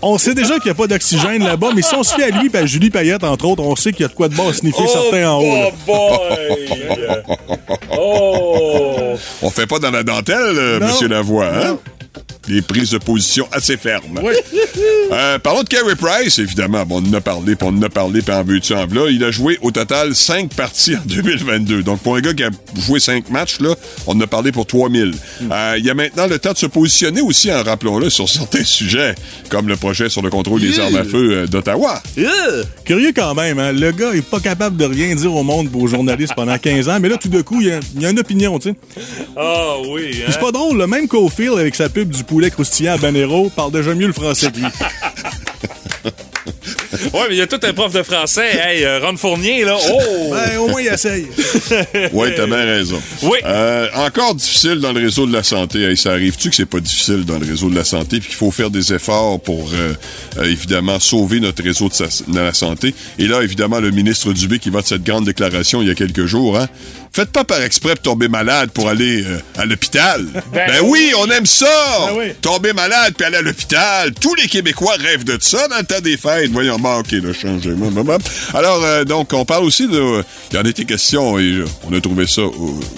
On 0.00 0.16
sait 0.18 0.34
déjà 0.34 0.54
qu'il 0.54 0.66
n'y 0.66 0.70
a 0.70 0.74
pas 0.74 0.86
d'oxygène 0.86 1.42
là-bas, 1.44 1.70
mais 1.74 1.82
si 1.82 1.94
on 1.94 2.02
se 2.02 2.14
fait 2.14 2.24
à 2.32 2.40
lui 2.40 2.50
et 2.52 2.56
à 2.56 2.66
Julie 2.66 2.90
Payette, 2.90 3.24
entre 3.24 3.46
autres, 3.46 3.62
on 3.62 3.74
sait 3.76 3.92
qu'il 3.92 4.02
y 4.02 4.04
a 4.04 4.08
de 4.08 4.14
quoi 4.14 4.28
de 4.28 4.34
bon 4.34 4.48
à 4.48 4.52
sniffer 4.52 4.86
certains 4.86 5.30
en 5.30 5.40
haut. 5.40 5.54
là. 5.54 5.70
boy! 5.86 7.24
oh! 7.98 9.14
On 9.42 9.50
fait 9.50 9.66
pas 9.66 9.78
dans 9.78 9.90
la 9.90 10.02
dentelle, 10.04 10.36
euh, 10.38 10.78
Non. 10.80 10.86
Monsieur 10.86 11.08
Lavoie, 11.08 11.46
hein? 11.46 11.78
Des 12.48 12.62
prises 12.62 12.90
de 12.90 12.98
position 12.98 13.46
assez 13.52 13.76
fermes. 13.76 14.20
Euh, 15.10 15.38
parlons 15.38 15.62
de 15.62 15.68
Carey 15.68 15.96
Price, 15.96 16.38
évidemment. 16.38 16.84
Bon, 16.84 17.02
on 17.02 17.08
en 17.08 17.14
a 17.14 17.20
parlé, 17.22 17.56
puis 17.56 17.66
on 17.66 17.76
en 17.76 17.82
a 17.82 17.88
parlé, 17.88 18.20
puis 18.20 18.34
en 18.34 18.44
veux-tu, 18.44 18.74
en 18.74 18.86
v'là. 18.86 19.08
Il 19.08 19.24
a 19.24 19.30
joué 19.30 19.58
au 19.62 19.70
total 19.70 20.14
5 20.14 20.52
parties 20.52 20.96
en 20.96 21.00
2022. 21.06 21.82
Donc, 21.82 22.00
pour 22.00 22.16
un 22.16 22.20
gars 22.20 22.34
qui 22.34 22.44
a 22.44 22.50
joué 22.76 23.00
5 23.00 23.30
matchs, 23.30 23.58
là, 23.60 23.74
on 24.06 24.12
en 24.12 24.20
a 24.20 24.26
parlé 24.26 24.52
pour 24.52 24.66
3000. 24.66 25.14
Euh, 25.50 25.74
il 25.78 25.84
y 25.86 25.88
a 25.90 25.94
maintenant 25.94 26.26
le 26.26 26.38
temps 26.38 26.52
de 26.52 26.58
se 26.58 26.66
positionner 26.66 27.22
aussi, 27.22 27.50
en 27.50 27.62
rappelons-le, 27.62 28.10
sur 28.10 28.28
certains 28.28 28.64
sujets, 28.64 29.14
comme 29.48 29.66
le 29.66 29.76
projet 29.76 30.10
sur 30.10 30.20
le 30.20 30.28
contrôle 30.28 30.60
des 30.60 30.78
armes 30.78 30.96
à 30.96 31.04
feu 31.04 31.30
euh, 31.32 31.46
d'Ottawa. 31.46 32.02
Curieux 32.84 33.12
quand 33.16 33.34
même, 33.34 33.58
hein? 33.58 33.72
Le 33.72 33.90
gars 33.92 34.12
est 34.14 34.20
pas 34.22 34.40
capable 34.40 34.76
de 34.76 34.84
rien 34.84 35.14
dire 35.14 35.34
au 35.34 35.42
monde 35.42 35.70
pour 35.70 35.82
aux 35.82 35.88
journalistes 35.88 36.34
pendant 36.36 36.58
15 36.58 36.88
ans, 36.90 36.98
mais 37.00 37.08
là, 37.08 37.16
tout 37.16 37.28
d'un 37.28 37.42
coup, 37.42 37.62
il 37.62 37.68
y 37.68 37.72
a, 37.72 37.80
il 37.96 38.02
y 38.02 38.06
a 38.06 38.10
une 38.10 38.18
opinion, 38.20 38.58
tu 38.58 38.70
sais. 38.70 38.76
Ah 39.36 39.76
oui, 39.88 40.08
Puis 40.10 40.22
hein? 40.22 40.26
c'est 40.30 40.40
pas 40.40 40.52
drôle, 40.52 40.76
le 40.76 40.86
même 40.86 41.08
Cofield 41.08 41.58
avec 41.58 41.74
sa 41.74 41.88
pub 41.88 42.10
du 42.10 42.22
poulet 42.24 42.37
croustillant 42.46 42.94
à 42.94 42.98
Banero 42.98 43.50
parle 43.50 43.72
déjà 43.72 43.94
mieux 43.94 44.06
le 44.06 44.12
français 44.12 44.50
que 44.50 44.58
lui. 44.58 44.66
Ouais, 47.14 47.20
mais 47.28 47.34
il 47.34 47.38
y 47.38 47.42
a 47.42 47.46
tout 47.46 47.60
un 47.62 47.72
prof 47.72 47.92
de 47.92 48.02
français. 48.02 48.48
Hey, 48.56 48.84
euh, 48.84 49.00
Ron 49.00 49.16
Fournier, 49.16 49.64
là. 49.64 49.76
Oh! 49.90 50.30
Ben, 50.32 50.58
au 50.58 50.68
moins, 50.68 50.80
il 50.82 50.88
essaye. 50.88 51.26
Oui, 52.12 52.28
t'as 52.36 52.46
bien 52.46 52.64
raison. 52.64 53.00
Oui. 53.22 53.38
Euh, 53.44 53.88
encore 53.94 54.34
difficile 54.34 54.76
dans 54.80 54.92
le 54.92 55.00
réseau 55.00 55.26
de 55.26 55.32
la 55.32 55.42
santé. 55.42 55.82
Hey, 55.82 55.96
ça 55.96 56.10
arrive-tu 56.12 56.50
que 56.50 56.56
c'est 56.56 56.66
pas 56.66 56.80
difficile 56.80 57.24
dans 57.24 57.38
le 57.38 57.46
réseau 57.46 57.68
de 57.70 57.74
la 57.76 57.84
santé 57.84 58.18
puis 58.20 58.28
qu'il 58.28 58.36
faut 58.36 58.50
faire 58.50 58.70
des 58.70 58.92
efforts 58.92 59.40
pour, 59.40 59.70
euh, 59.74 59.92
euh, 60.38 60.44
évidemment, 60.44 60.98
sauver 61.00 61.40
notre 61.40 61.62
réseau 61.62 61.88
de, 61.88 61.94
sa- 61.94 62.04
de 62.26 62.38
la 62.38 62.54
santé? 62.54 62.94
Et 63.18 63.26
là, 63.26 63.42
évidemment, 63.42 63.80
le 63.80 63.90
ministre 63.90 64.32
Dubé 64.32 64.58
qui 64.58 64.70
va 64.70 64.80
de 64.82 64.86
cette 64.86 65.04
grande 65.04 65.24
déclaration 65.24 65.82
il 65.82 65.88
y 65.88 65.90
a 65.90 65.94
quelques 65.94 66.26
jours, 66.26 66.58
hein? 66.58 66.68
Faites 67.10 67.30
pas 67.30 67.42
par 67.44 67.62
exprès 67.62 67.94
de 67.94 68.00
tomber 68.00 68.28
malade 68.28 68.70
pour 68.70 68.88
aller 68.88 69.24
euh, 69.24 69.38
à 69.56 69.64
l'hôpital. 69.64 70.24
Ben, 70.52 70.80
oui, 70.84 71.12
on 71.18 71.26
aime 71.30 71.46
ça! 71.46 71.66
Ben 72.10 72.14
oui. 72.18 72.32
Tomber 72.42 72.72
malade 72.74 73.14
puis 73.16 73.26
aller 73.26 73.38
à 73.38 73.42
l'hôpital. 73.42 74.12
Tous 74.20 74.34
les 74.34 74.46
Québécois 74.46 74.94
rêvent 75.00 75.24
de 75.24 75.38
ça 75.40 75.66
dans 75.68 75.78
le 75.78 75.84
temps 75.84 76.00
des 76.00 76.16
fêtes. 76.18 76.50
Voyons, 76.50 76.78
OK, 76.96 77.12
le 77.12 77.32
changement. 77.32 77.90
Alors, 78.54 78.82
euh, 78.82 79.04
donc, 79.04 79.32
on 79.32 79.44
parle 79.44 79.64
aussi 79.64 79.86
de... 79.86 80.22
Il 80.50 80.56
y 80.56 80.58
en 80.58 80.64
a 80.64 80.68
été 80.68 80.84
question 80.84 81.38
et 81.38 81.64
on 81.88 81.94
a 81.94 82.00
trouvé 82.00 82.26
ça 82.26 82.42
euh, 82.42 82.50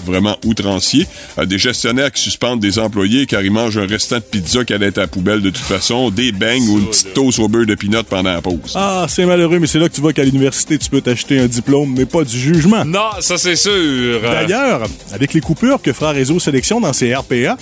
vraiment 0.05 0.37
outrancier. 0.45 1.07
Euh, 1.37 1.45
des 1.45 1.57
gestionnaires 1.57 2.11
qui 2.11 2.21
suspendent 2.21 2.59
des 2.59 2.79
employés 2.79 3.25
car 3.25 3.41
ils 3.41 3.51
mangent 3.51 3.77
un 3.77 3.87
restant 3.87 4.17
de 4.17 4.21
pizza 4.21 4.63
qui 4.63 4.73
allait 4.73 4.87
être 4.87 4.97
à 4.97 5.01
la 5.01 5.07
poubelle 5.07 5.41
de 5.41 5.49
toute 5.49 5.65
façon, 5.65 6.09
des 6.09 6.31
beignes 6.31 6.67
ou 6.69 6.79
une 6.79 6.87
petite 6.87 7.13
toast 7.13 7.39
au 7.39 7.47
beurre 7.47 7.65
de 7.65 7.75
pinot 7.75 8.03
pendant 8.03 8.31
la 8.31 8.41
pause. 8.41 8.73
Ah, 8.75 9.05
c'est 9.09 9.25
malheureux, 9.25 9.59
mais 9.59 9.67
c'est 9.67 9.79
là 9.79 9.89
que 9.89 9.93
tu 9.93 10.01
vois 10.01 10.13
qu'à 10.13 10.23
l'université, 10.23 10.77
tu 10.77 10.89
peux 10.89 11.01
t'acheter 11.01 11.39
un 11.39 11.47
diplôme, 11.47 11.93
mais 11.97 12.05
pas 12.05 12.23
du 12.23 12.37
jugement. 12.37 12.85
Non, 12.85 13.09
ça 13.19 13.37
c'est 13.37 13.55
sûr. 13.55 14.21
D'ailleurs, 14.21 14.87
avec 15.13 15.33
les 15.33 15.41
coupures 15.41 15.81
que 15.81 15.93
fera 15.93 16.11
Réseau 16.11 16.39
Sélection 16.39 16.79
dans 16.79 16.93
ses 16.93 17.13
RPA, 17.13 17.57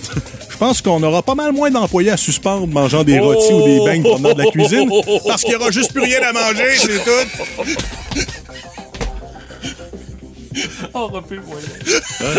je 0.50 0.56
pense 0.66 0.82
qu'on 0.82 1.02
aura 1.02 1.22
pas 1.22 1.34
mal 1.34 1.52
moins 1.52 1.70
d'employés 1.70 2.10
à 2.10 2.16
suspendre 2.16 2.66
mangeant 2.66 3.02
des 3.02 3.18
rôtis 3.18 3.52
ou 3.52 3.64
des 3.64 3.80
beignes 3.84 4.02
provenant 4.02 4.34
de 4.34 4.42
la 4.42 4.50
cuisine, 4.50 4.90
parce 5.26 5.42
qu'il 5.42 5.52
y 5.52 5.56
aura 5.56 5.70
juste 5.70 5.92
plus 5.92 6.02
rien 6.02 6.19
à 6.22 6.32
manger, 6.32 6.76
c'est 6.76 7.04
tout. 7.04 7.72
Oh, 10.94 11.06
repue-moi. 11.06 11.56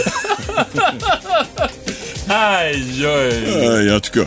Aïe, 2.30 3.06
aïe. 3.06 3.06
Euh, 3.06 3.98
en 3.98 4.00
tout 4.00 4.12
cas. 4.12 4.26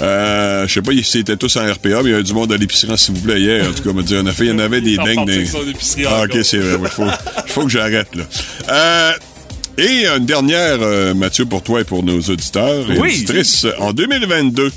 Euh, 0.00 0.66
je 0.66 0.72
sais 0.72 0.82
pas 0.82 0.92
si 0.92 1.04
c'était 1.04 1.36
tous 1.36 1.56
en 1.56 1.60
RPA, 1.72 2.02
mais 2.02 2.04
il 2.04 2.10
y 2.10 2.14
avait 2.14 2.22
du 2.22 2.32
monde 2.32 2.52
à 2.52 2.56
l'épicerie, 2.56 2.96
s'il 2.98 3.14
vous 3.14 3.20
plaît, 3.20 3.40
hier. 3.40 3.68
En 3.68 3.72
tout 3.72 3.82
cas, 3.82 3.90
on 3.90 3.94
m'a 3.94 4.02
dit, 4.02 4.16
en 4.16 4.26
effet, 4.26 4.44
il 4.46 4.50
y 4.50 4.52
en 4.52 4.58
avait 4.58 4.80
des 4.80 4.96
partie 5.16 5.24
des- 5.24 5.46
Ah, 6.06 6.22
ok, 6.24 6.38
c'est 6.42 6.58
vrai. 6.58 6.78
Il 6.82 6.88
faut, 6.88 7.04
faut 7.46 7.62
que 7.64 7.70
j'arrête, 7.70 8.08
là. 8.14 8.24
Euh, 8.70 9.12
et 9.78 10.06
une 10.06 10.26
dernière, 10.26 10.78
euh, 10.80 11.14
Mathieu, 11.14 11.46
pour 11.46 11.62
toi 11.62 11.80
et 11.80 11.84
pour 11.84 12.02
nos 12.02 12.20
auditeurs 12.20 12.90
et 12.90 12.98
Oui. 12.98 13.12
auditrices. 13.14 13.66
En 13.78 13.92
2022, 13.92 14.72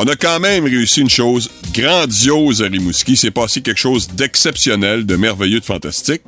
on 0.00 0.04
a 0.06 0.14
quand 0.16 0.38
même 0.40 0.64
réussi 0.64 1.00
une 1.00 1.10
chose 1.10 1.50
grandiose 1.74 2.62
à 2.62 2.66
Rimouski. 2.66 3.16
C'est 3.16 3.32
passé 3.32 3.60
quelque 3.62 3.80
chose 3.80 4.06
d'exceptionnel, 4.08 5.04
de 5.04 5.16
merveilleux, 5.16 5.58
de 5.60 5.64
fantastique. 5.64 6.22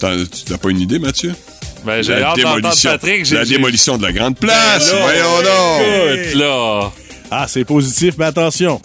Tu 0.00 0.06
n'as 0.50 0.58
pas 0.58 0.70
une 0.70 0.80
idée, 0.80 0.98
Mathieu? 0.98 1.34
Ben, 1.84 2.02
j'ai 2.02 2.18
La 2.18 2.30
hâte 2.30 2.36
démolition, 2.36 2.90
Patrick. 2.92 3.26
j'ai- 3.26 3.34
la 3.34 3.44
j'ai- 3.44 3.56
démolition 3.56 3.98
de 3.98 4.02
la 4.02 4.12
grande 4.12 4.38
place. 4.38 4.90
Ben 4.90 4.96
là, 4.96 5.02
Voyons 5.02 5.42
donc. 5.42 6.18
Écoute, 6.18 6.34
là. 6.40 6.92
Ah, 7.30 7.46
c'est 7.46 7.64
positif, 7.64 8.14
mais 8.18 8.24
attention. 8.24 8.80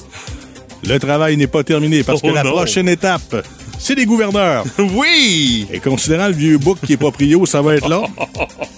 Le 0.83 0.97
travail 0.99 1.37
n'est 1.37 1.47
pas 1.47 1.63
terminé 1.63 2.03
parce 2.03 2.19
Oh 2.23 2.27
que 2.27 2.33
la 2.33 2.43
non. 2.43 2.51
prochaine 2.51 2.89
étape, 2.89 3.45
c'est 3.79 3.95
des 3.95 4.05
gouverneurs. 4.05 4.65
Oui! 4.79 5.67
Et 5.71 5.79
considérant 5.79 6.27
le 6.27 6.33
vieux 6.33 6.57
bouc 6.57 6.77
qui 6.85 6.93
est 6.93 6.97
proprio, 6.97 7.45
ça 7.45 7.61
va 7.61 7.75
être 7.75 7.87
là. 7.87 8.03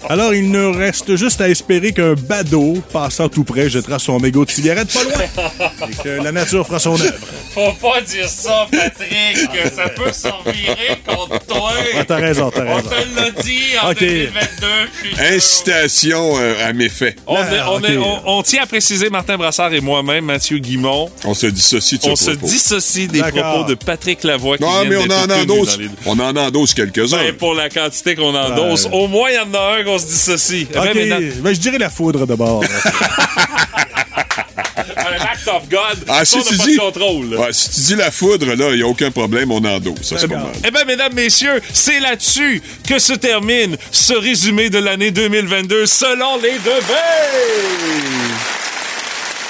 Alors, 0.08 0.34
il 0.34 0.50
ne 0.50 0.64
reste 0.66 1.16
juste 1.16 1.40
à 1.40 1.48
espérer 1.48 1.92
qu'un 1.92 2.14
badaud, 2.14 2.82
passant 2.92 3.28
tout 3.28 3.44
près, 3.44 3.68
jettera 3.70 3.98
son 3.98 4.18
mégot 4.20 4.44
de 4.44 4.50
cigarette 4.50 4.92
pas 4.92 5.04
loin. 5.04 5.88
Et 5.90 5.94
que 6.02 6.22
la 6.22 6.32
nature 6.32 6.66
fera 6.66 6.78
son 6.78 7.00
œuvre. 7.00 7.14
Faut 7.54 7.72
pas 7.80 8.00
dire 8.00 8.28
ça, 8.28 8.66
Patrick! 8.70 9.48
ça 9.74 9.88
peut 9.90 10.12
s'en 10.12 10.40
virer 10.50 10.98
contre 11.06 11.38
toi! 11.46 11.70
Ah, 11.98 12.04
t'as 12.04 12.16
raison, 12.16 12.50
t'as 12.54 12.62
raison. 12.64 12.88
te 12.88 13.20
l'a 13.20 13.30
dit 13.42 13.60
en 13.82 13.90
Ok. 13.90 13.98
2022, 14.00 14.66
putain. 15.02 15.22
Incitation 15.34 16.32
euh, 16.38 16.68
à 16.68 16.72
méfait. 16.72 17.16
On, 17.26 17.36
Ah, 17.36 17.40
est- 17.54 17.60
on, 17.68 17.80
est- 17.84 17.96
on- 17.96 18.38
on 18.38 18.42
tient 18.42 18.62
à 18.62 18.66
préciser, 18.66 19.10
Martin 19.10 19.36
Brassard 19.36 19.72
et 19.72 19.80
moi-même, 19.80 20.24
Mathieu 20.24 20.58
Guimont, 20.58 21.10
On 21.24 21.34
se 21.34 21.46
dissocie 21.46 21.98
de 22.00 22.08
on 22.08 22.16
se 22.16 22.30
propos. 22.32 22.46
dissocie 22.46 23.08
des 23.08 23.20
propos 23.20 23.64
de 23.68 23.74
Patrick 23.74 24.24
Lavoie 24.24 24.56
qui 24.58 24.64
Non, 24.64 24.80
viennent 24.80 24.91
mais 24.98 25.04
on 25.04 25.10
en 25.10 25.30
endosse. 25.40 25.78
On 26.06 26.18
en 26.18 26.36
endosse 26.36 26.74
quelques-uns. 26.74 27.18
Ben, 27.18 27.34
pour 27.34 27.54
la 27.54 27.68
quantité 27.68 28.14
qu'on 28.14 28.34
endosse, 28.34 28.84
Ouais. 28.86 28.90
au 28.92 29.06
moins 29.08 29.30
il 29.30 29.34
y 29.34 29.38
en 29.38 29.52
a 29.54 29.76
un 29.78 29.84
qu'on 29.84 29.98
se 29.98 30.06
dissocie. 30.06 30.66
Eh 30.70 30.74
ben, 30.74 31.32
ben, 31.42 31.54
je 31.54 31.60
dirais 31.60 31.78
la 31.78 31.90
foudre 31.90 32.26
d'abord. 32.26 32.62
un 34.76 35.14
act 35.24 35.48
of 35.48 35.68
God, 35.68 36.04
Ah, 36.08 36.24
si 36.24 36.36
on 36.36 36.42
tu 36.42 36.52
n'a 36.52 36.58
pas 36.58 36.64
dis. 36.64 36.74
de 36.76 36.80
contrôle. 36.80 37.38
Si 37.52 37.70
tu 37.70 37.80
dis 37.80 37.94
la 37.96 38.10
foudre, 38.10 38.54
là, 38.54 38.70
il 38.70 38.76
n'y 38.76 38.82
a 38.82 38.86
aucun 38.86 39.10
problème, 39.10 39.50
on 39.52 39.64
endosse. 39.64 40.02
Ça, 40.02 40.16
c'est 40.18 40.28
pas 40.28 40.36
mal. 40.36 40.52
Eh 40.66 40.70
bien, 40.70 40.84
mesdames, 40.84 41.12
messieurs, 41.14 41.60
c'est 41.72 42.00
là-dessus 42.00 42.62
que 42.88 42.98
se 42.98 43.12
termine 43.14 43.76
ce 43.90 44.14
résumé 44.14 44.70
de 44.70 44.78
l'année 44.78 45.10
2022 45.10 45.86
selon 45.86 46.36
les 46.42 46.52
deux. 46.64 46.70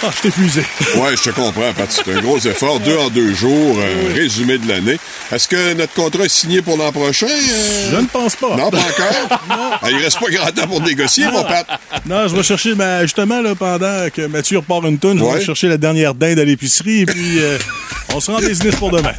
Ah, 0.04 0.10
je 0.16 0.22
t'ai 0.22 0.28
épuisé. 0.28 0.60
Ouais, 0.96 1.16
je 1.16 1.22
te 1.22 1.30
comprends, 1.30 1.72
Pat. 1.72 1.86
C'est 1.88 2.08
un 2.12 2.20
gros 2.20 2.38
effort. 2.38 2.80
Deux 2.80 2.96
en 2.96 3.08
deux 3.08 3.32
jours, 3.34 3.78
un 3.78 4.14
résumé 4.14 4.58
de 4.58 4.68
l'année. 4.68 4.98
Est-ce 5.30 5.46
que 5.46 5.74
notre 5.74 5.92
contrat 5.94 6.24
est 6.24 6.28
signé 6.28 6.60
pour 6.60 6.76
l'an 6.76 6.90
prochain? 6.90 7.26
euh? 7.28 7.90
Je 7.92 7.96
ne 7.96 8.06
pense 8.06 8.34
pas. 8.36 8.56
Non, 8.56 8.70
pas 8.70 8.78
encore? 8.78 9.38
Ah, 9.84 9.90
il 9.90 9.96
reste 9.96 10.18
pas 10.20 10.30
grand 10.30 10.50
temps 10.50 10.66
pour 10.66 10.80
négocier, 10.80 11.24
mon 11.26 11.42
Pat. 11.44 11.66
Non, 12.06 12.28
je 12.28 12.36
vais 12.36 12.42
chercher, 12.42 12.74
ma- 12.74 13.02
justement, 13.02 13.40
là, 13.40 13.54
pendant 13.54 14.08
que 14.14 14.26
Mathieu 14.26 14.58
repart 14.58 14.84
une 14.84 14.98
tonne, 14.98 15.18
je 15.18 15.24
vais 15.24 15.44
chercher 15.44 15.68
la 15.68 15.76
dernière 15.76 16.14
dinde 16.14 16.38
à 16.38 16.44
l'épicerie 16.44 17.00
et 17.02 17.06
puis 17.06 17.38
euh, 17.40 17.58
on 18.14 18.20
se 18.20 18.30
rend 18.30 18.38
business 18.38 18.74
pour 18.76 18.90
demain. 18.90 19.12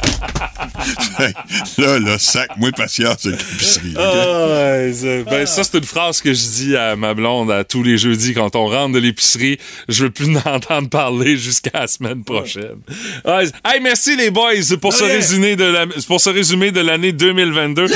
là, 1.78 1.98
là, 1.98 2.18
sac, 2.18 2.50
moi, 2.56 2.70
patience 2.76 3.26
avec 3.26 3.38
l'épicerie. 3.40 3.94
Ah, 3.96 4.86
ben, 5.30 5.46
ça, 5.46 5.64
c'est 5.64 5.78
une 5.78 5.84
phrase 5.84 6.20
que 6.20 6.32
je 6.32 6.42
dis 6.42 6.76
à 6.76 6.96
ma 6.96 7.14
blonde 7.14 7.50
à 7.50 7.64
tous 7.64 7.82
les 7.82 7.98
jeudis 7.98 8.34
quand 8.34 8.54
on 8.56 8.66
rentre 8.66 8.94
de 8.94 8.98
l'épicerie. 8.98 9.58
Je 9.88 10.04
veux 10.04 10.10
plus 10.10 10.28
n'entendre 10.44 10.88
parler 10.88 11.36
jusqu'à 11.36 11.80
la 11.80 11.86
semaine 11.86 12.24
prochaine. 12.24 12.78
Ouais. 13.24 13.44
Hey, 13.64 13.80
merci 13.80 14.16
les 14.16 14.30
boys 14.30 14.52
pour 14.80 14.92
ce 14.92 15.04
résumé 15.04 15.56
de 15.56 15.64
la- 15.64 15.86
pour 16.06 16.20
ce 16.20 16.30
résumé 16.30 16.70
de 16.70 16.80
l'année 16.80 17.12
2022. 17.12 17.86